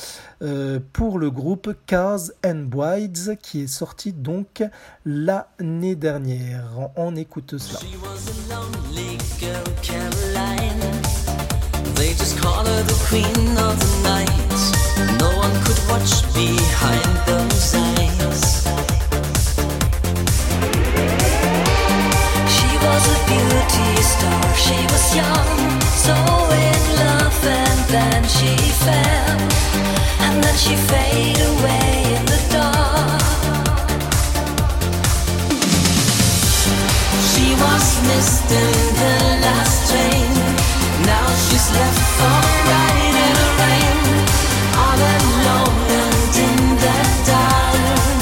euh, 0.43 0.79
pour 0.93 1.19
le 1.19 1.31
groupe 1.31 1.75
Cars 1.87 2.21
and 2.45 2.67
Brides 2.67 3.39
qui 3.41 3.63
est 3.63 3.67
sorti 3.67 4.13
donc 4.13 4.63
l'année 5.07 5.95
dernière. 5.95 6.91
On 6.97 7.17
écoute 7.17 7.57
cela. 7.57 7.81
They 12.03 12.15
just 12.15 12.37
call 12.37 12.65
her 12.65 12.83
the 12.83 12.99
queen 13.07 13.57
of 13.57 13.79
the 13.79 13.93
night. 14.03 14.61
No 15.21 15.31
one 15.39 15.55
could 15.63 15.79
watch 15.89 16.13
behind 16.35 17.13
those 17.31 17.77
eyes. 17.77 18.43
She 22.55 22.71
was 22.87 23.03
a 23.07 23.19
beauty 23.31 23.91
star. 24.03 24.45
She 24.65 24.79
was 24.91 25.05
young, 25.15 25.81
so 26.07 26.15
in 26.67 26.81
love, 27.03 27.39
and 27.63 27.81
then 27.95 28.23
she 28.37 28.53
fell, 28.83 29.39
and 30.27 30.43
then 30.43 30.57
she 30.57 30.75
faded 30.75 31.39
away 31.55 32.19
in 32.19 32.25
the 32.27 32.41
dark. 32.51 33.23
She 37.31 37.55
was 37.63 37.87
missed 38.09 38.51
in 38.51 38.75
the 39.03 39.15
last 39.47 39.89
train. 39.89 40.52
Now 41.05 41.27
she's 41.35 41.71
left 41.73 42.01
for 42.19 42.39
ride 42.71 43.17
in 43.23 43.33
the 43.39 43.49
rain. 43.61 43.99
All 44.83 45.01
alone 45.15 45.91
and 46.01 46.37
in 46.47 46.77
the 46.83 46.97
dark. 47.27 48.22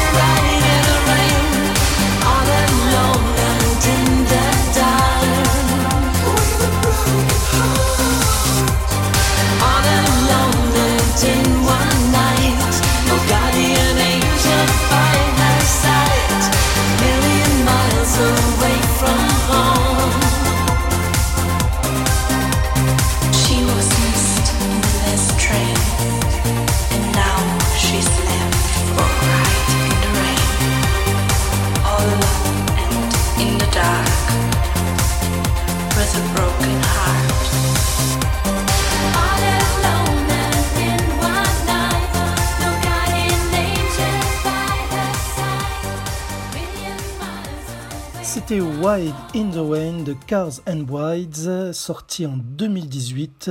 Wide 48.59 49.13
in 49.33 49.49
the 49.51 49.61
Rain 49.63 50.03
de 50.03 50.13
Cars 50.27 50.61
and 50.67 50.81
Brides, 50.81 51.71
sorti 51.71 52.25
en 52.25 52.35
2018 52.35 53.49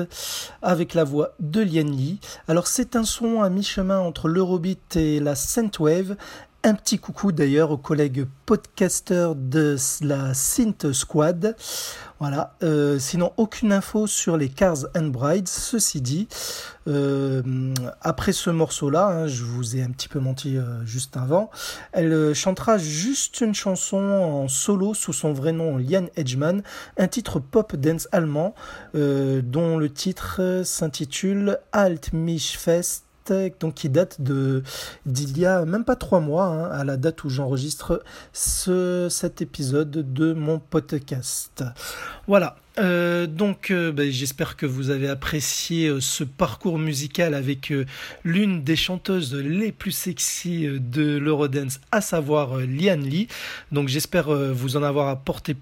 avec 0.61 0.93
la 0.93 1.05
voix 1.05 1.31
de 1.41 1.63
Lian 1.63 1.91
Lee. 1.91 2.21
Alors 2.49 2.67
c'est 2.67 2.97
un 2.97 3.05
son 3.05 3.41
à 3.41 3.49
mi-chemin 3.49 3.99
entre 3.99 4.29
l'Eurobeat 4.29 4.97
et 4.97 5.19
la 5.19 5.35
Synthwave. 5.37 6.17
Un 6.65 6.75
petit 6.75 6.99
coucou 6.99 7.33
d'ailleurs 7.33 7.71
aux 7.71 7.79
collègues 7.79 8.27
podcasteurs 8.45 9.37
de 9.37 9.77
la 10.03 10.35
Synth 10.35 10.93
Squad. 10.93 11.57
Voilà. 12.21 12.55
Euh, 12.63 12.99
sinon, 12.99 13.33
aucune 13.39 13.73
info 13.73 14.07
sur 14.07 14.37
les 14.37 14.51
Cars 14.51 14.85
and 14.95 15.07
Brides. 15.07 15.49
Ceci 15.49 16.03
dit, 16.03 16.29
euh, 16.87 17.43
après 18.03 18.33
ce 18.33 18.51
morceau-là, 18.51 19.07
hein, 19.07 19.27
je 19.27 19.43
vous 19.43 19.75
ai 19.75 19.83
un 19.83 19.91
petit 19.91 20.09
peu 20.09 20.21
menti 20.21 20.59
euh, 20.59 20.85
juste 20.85 21.17
avant, 21.17 21.51
elle 21.93 22.13
euh, 22.13 22.35
chantera 22.35 22.77
juste 22.77 23.41
une 23.41 23.55
chanson 23.55 23.97
en 23.97 24.49
solo 24.49 24.93
sous 24.93 25.15
son 25.15 25.33
vrai 25.33 25.53
nom, 25.53 25.79
Liane 25.79 26.11
Edgeman, 26.15 26.63
un 26.99 27.09
titre 27.09 27.41
pop 27.41 27.75
dance 27.75 28.07
allemand 28.13 28.55
euh, 28.95 29.41
dont 29.43 29.79
le 29.79 29.91
titre 29.91 30.61
s'intitule 30.63 31.59
Alt 31.73 32.13
donc 33.61 33.75
qui 33.75 33.89
date 33.89 34.21
de 34.21 34.63
d'il 35.07 35.39
y 35.39 35.47
a 35.47 35.65
même 35.65 35.85
pas 35.85 35.97
trois 35.97 36.21
mois, 36.21 36.47
hein, 36.47 36.71
à 36.71 36.85
la 36.85 36.97
date 36.97 37.25
où 37.25 37.29
j'enregistre 37.29 38.03
ce, 38.33 39.09
cet 39.11 39.43
épisode 39.43 40.13
de 40.13 40.33
mon 40.33 40.59
podcast. 40.59 41.65
Voilà. 42.27 42.57
Euh, 42.79 43.27
donc, 43.27 43.71
euh, 43.71 43.93
ben, 43.93 44.11
j'espère 44.11 44.57
que 44.57 44.65
vous 44.65 44.91
avez 44.91 45.09
apprécié 45.09 45.89
euh, 45.89 46.01
ce 46.01 46.25
parcours 46.25 46.79
musical 46.79 47.35
avec 47.35 47.73
l'une 48.25 48.63
des 48.63 48.77
chanteuses 48.77 49.35
les 49.35 49.73
plus 49.73 49.93
sexy 49.93 50.67
de 50.67 51.19
l'Eurodance, 51.19 51.81
à 51.93 52.01
savoir 52.01 52.59
Liane 52.59 53.03
Lee. 53.03 53.29
Donc, 53.73 53.89
j'espère 53.89 54.31
vous 54.31 54.77
en 54.77 54.83
avoir 54.83 55.09
apporté 55.09 55.57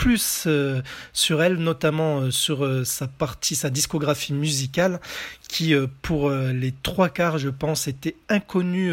plus 0.00 0.44
euh, 0.46 0.80
sur 1.12 1.42
elle, 1.42 1.56
notamment 1.56 2.20
euh, 2.20 2.30
sur 2.30 2.64
euh, 2.64 2.84
sa 2.84 3.06
partie, 3.06 3.54
sa 3.54 3.68
discographie 3.68 4.32
musicale, 4.32 4.98
qui 5.46 5.74
pour 6.00 6.30
les 6.30 6.72
trois 6.84 7.08
quarts, 7.08 7.38
je 7.38 7.48
pense, 7.48 7.88
était 7.88 8.14
inconnue, 8.28 8.92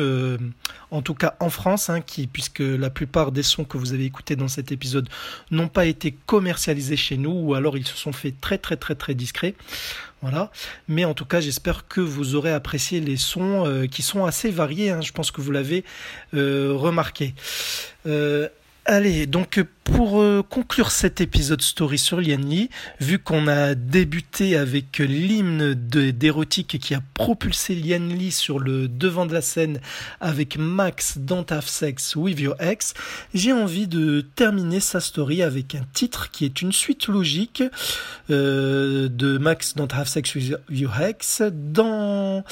en 0.90 1.04
tout 1.04 1.14
cas 1.14 1.36
en 1.40 1.52
France, 1.52 1.92
hein, 1.92 2.00
puisque 2.34 2.62
la 2.62 2.90
plupart 2.90 3.32
des 3.32 3.44
sons 3.44 3.64
que 3.64 3.78
vous 3.78 3.94
avez 3.94 4.06
écoutés 4.06 4.36
dans 4.36 4.48
cet 4.48 4.72
épisode 4.72 5.08
n'ont 5.52 5.68
pas 5.68 5.86
été 5.86 6.18
commercialisés 6.26 6.98
chez 6.98 7.16
nous, 7.16 7.30
ou 7.32 7.54
alors 7.54 7.78
ils 7.78 7.86
se 7.86 7.96
sont 7.96 8.12
fait 8.12 8.34
très 8.42 8.58
très 8.58 8.76
très 8.76 8.96
très 8.96 9.14
discrets. 9.14 9.54
Voilà. 10.24 10.52
Mais 10.88 11.06
en 11.06 11.14
tout 11.14 11.26
cas, 11.26 11.42
j'espère 11.42 11.88
que 11.88 12.02
vous 12.02 12.34
aurez 12.34 12.52
apprécié 12.52 13.02
les 13.02 13.18
sons 13.18 13.88
qui 13.92 14.02
sont 14.02 14.26
assez 14.26 14.50
variés. 14.50 14.90
hein. 14.90 15.02
Je 15.02 15.12
pense 15.12 15.30
que 15.30 15.42
vous 15.42 15.52
l'avez 15.52 15.84
remarqué. 16.34 17.36
Allez, 18.90 19.26
donc 19.26 19.62
pour 19.84 20.22
euh, 20.22 20.42
conclure 20.50 20.92
cet 20.92 21.20
épisode 21.20 21.62
story 21.62 21.98
sur 21.98 22.22
Lian 22.22 22.38
Lee, 22.38 22.70
vu 23.02 23.20
qu'on 23.20 23.50
a 23.50 23.76
débuté 23.76 24.56
avec 24.56 25.00
l'hymne 25.00 25.74
de- 25.74 26.12
d'érotique 26.12 26.80
qui 26.80 26.94
a 26.96 27.02
propulsé 27.14 27.76
Lian 27.76 28.00
Lee 28.08 28.32
sur 28.32 28.60
le 28.60 28.88
devant 28.88 29.26
de 29.26 29.34
la 29.34 29.42
scène 29.42 29.82
avec 30.22 30.58
Max 30.58 31.18
Don't 31.18 31.46
Have 31.50 31.68
Sex 31.68 32.16
With 32.16 32.40
Your 32.40 32.56
Ex, 32.62 32.94
j'ai 33.34 33.52
envie 33.52 33.88
de 33.88 34.22
terminer 34.36 34.80
sa 34.80 35.02
story 35.02 35.42
avec 35.44 35.76
un 35.76 35.84
titre 35.94 36.32
qui 36.32 36.46
est 36.46 36.62
une 36.62 36.72
suite 36.72 37.08
logique 37.08 37.64
euh, 38.30 39.10
de 39.10 39.38
Max 39.38 39.76
Don't 39.76 39.90
Have 39.94 40.08
Sex 40.08 40.34
With 40.34 40.56
Your 40.70 41.02
Ex 41.02 41.42
dans, 41.52 42.46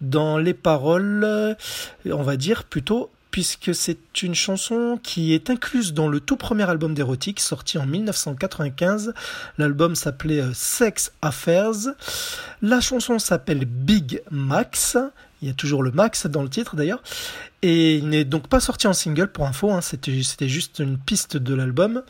dans 0.00 0.38
les 0.38 0.54
paroles, 0.54 1.24
euh, 1.24 1.54
on 2.06 2.22
va 2.22 2.38
dire 2.38 2.64
plutôt 2.64 3.10
puisque 3.34 3.74
c'est 3.74 4.22
une 4.22 4.36
chanson 4.36 4.96
qui 5.02 5.34
est 5.34 5.50
incluse 5.50 5.92
dans 5.92 6.06
le 6.06 6.20
tout 6.20 6.36
premier 6.36 6.70
album 6.70 6.94
d'érotique 6.94 7.40
sorti 7.40 7.78
en 7.78 7.84
1995. 7.84 9.12
L'album 9.58 9.96
s'appelait 9.96 10.40
euh, 10.40 10.52
Sex 10.54 11.10
Affairs. 11.20 11.96
La 12.62 12.80
chanson 12.80 13.18
s'appelle 13.18 13.64
Big 13.64 14.22
Max. 14.30 14.96
Il 15.42 15.48
y 15.48 15.50
a 15.50 15.54
toujours 15.54 15.82
le 15.82 15.90
Max 15.90 16.28
dans 16.28 16.44
le 16.44 16.48
titre 16.48 16.76
d'ailleurs. 16.76 17.02
Et 17.62 17.96
il 17.96 18.08
n'est 18.08 18.24
donc 18.24 18.46
pas 18.46 18.60
sorti 18.60 18.86
en 18.86 18.92
single 18.92 19.26
pour 19.26 19.48
info, 19.48 19.72
hein. 19.72 19.80
c'était 19.80 20.22
c'était 20.22 20.48
juste 20.48 20.78
une 20.78 20.96
piste 20.96 21.36
de 21.36 21.54
l'album 21.56 22.04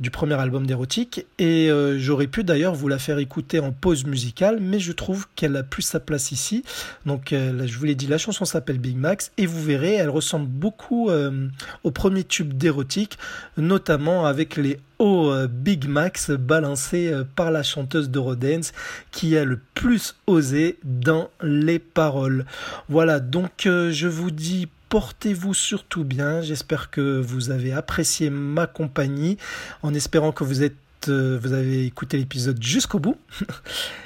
du 0.00 0.10
premier 0.10 0.34
album 0.34 0.66
d'érotique 0.66 1.26
et 1.38 1.70
euh, 1.70 1.98
j'aurais 1.98 2.26
pu 2.26 2.44
d'ailleurs 2.44 2.74
vous 2.74 2.88
la 2.88 2.98
faire 2.98 3.18
écouter 3.18 3.58
en 3.60 3.72
pause 3.72 4.04
musicale 4.04 4.58
mais 4.60 4.78
je 4.78 4.92
trouve 4.92 5.26
qu'elle 5.34 5.56
a 5.56 5.62
plus 5.62 5.82
sa 5.82 6.00
place 6.00 6.32
ici. 6.32 6.64
Donc 7.06 7.32
euh, 7.32 7.66
je 7.66 7.78
vous 7.78 7.84
l'ai 7.84 7.94
dit 7.94 8.06
la 8.06 8.18
chanson 8.18 8.44
s'appelle 8.44 8.78
Big 8.78 8.96
Max 8.96 9.32
et 9.38 9.46
vous 9.46 9.62
verrez 9.62 9.94
elle 9.94 10.10
ressemble 10.10 10.46
beaucoup 10.46 11.08
euh, 11.08 11.48
au 11.84 11.90
premier 11.90 12.24
tube 12.24 12.52
d'érotique 12.52 13.18
notamment 13.56 14.26
avec 14.26 14.56
les 14.56 14.78
hauts 14.98 15.32
Big 15.48 15.86
Max 15.88 16.30
balancés 16.30 17.12
par 17.34 17.50
la 17.50 17.62
chanteuse 17.62 18.10
de 18.10 18.18
Rodens 18.18 18.72
qui 19.10 19.36
a 19.36 19.44
le 19.44 19.60
plus 19.74 20.16
osé 20.26 20.78
dans 20.84 21.28
les 21.42 21.78
paroles. 21.78 22.46
Voilà 22.88 23.20
donc 23.20 23.62
je 23.64 24.06
vous 24.06 24.30
dis 24.30 24.68
Portez-vous 24.88 25.54
surtout 25.54 26.04
bien. 26.04 26.40
J'espère 26.42 26.90
que 26.90 27.20
vous 27.20 27.50
avez 27.50 27.72
apprécié 27.72 28.30
ma 28.30 28.66
compagnie, 28.66 29.36
en 29.82 29.94
espérant 29.94 30.32
que 30.32 30.44
vous 30.44 30.62
êtes 30.62 30.76
euh, 31.08 31.38
vous 31.40 31.52
avez 31.52 31.84
écouté 31.84 32.16
l'épisode 32.16 32.62
jusqu'au 32.62 32.98
bout. 32.98 33.16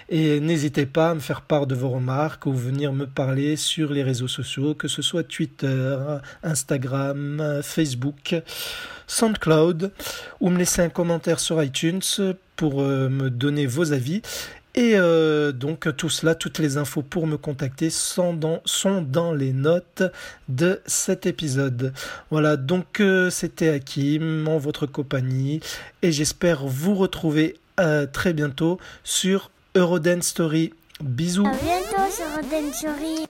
Et 0.08 0.40
n'hésitez 0.40 0.86
pas 0.86 1.10
à 1.10 1.14
me 1.14 1.20
faire 1.20 1.42
part 1.42 1.66
de 1.66 1.74
vos 1.74 1.90
remarques 1.90 2.46
ou 2.46 2.52
venir 2.52 2.92
me 2.92 3.06
parler 3.06 3.56
sur 3.56 3.92
les 3.92 4.02
réseaux 4.02 4.28
sociaux, 4.28 4.74
que 4.74 4.88
ce 4.88 5.02
soit 5.02 5.22
Twitter, 5.22 5.96
Instagram, 6.42 7.60
Facebook, 7.62 8.34
SoundCloud, 9.06 9.92
ou 10.40 10.50
me 10.50 10.58
laisser 10.58 10.82
un 10.82 10.88
commentaire 10.88 11.38
sur 11.38 11.62
iTunes 11.62 12.00
pour 12.56 12.82
euh, 12.82 13.08
me 13.08 13.30
donner 13.30 13.66
vos 13.66 13.92
avis. 13.92 14.22
Et 14.74 14.92
euh, 14.94 15.52
donc 15.52 15.94
tout 15.96 16.08
cela, 16.08 16.34
toutes 16.34 16.58
les 16.58 16.76
infos 16.76 17.02
pour 17.02 17.26
me 17.26 17.36
contacter 17.36 17.90
sont 17.90 18.34
dans, 18.34 19.32
les 19.32 19.52
notes 19.52 20.02
de 20.48 20.80
cet 20.86 21.26
épisode. 21.26 21.92
Voilà, 22.30 22.56
donc 22.56 23.00
euh, 23.00 23.30
c'était 23.30 23.68
Hakim 23.68 24.46
en 24.48 24.58
votre 24.58 24.86
compagnie 24.86 25.60
et 26.02 26.12
j'espère 26.12 26.66
vous 26.66 26.94
retrouver 26.94 27.58
euh, 27.80 28.06
très 28.06 28.32
bientôt 28.32 28.78
sur 29.02 29.50
Eurodance 29.74 30.26
Story. 30.26 30.72
Bisous. 31.00 31.46
À 31.46 31.50
bientôt 31.50 32.12
sur 32.12 32.26
Roden 32.36 32.72
Story. 32.72 33.26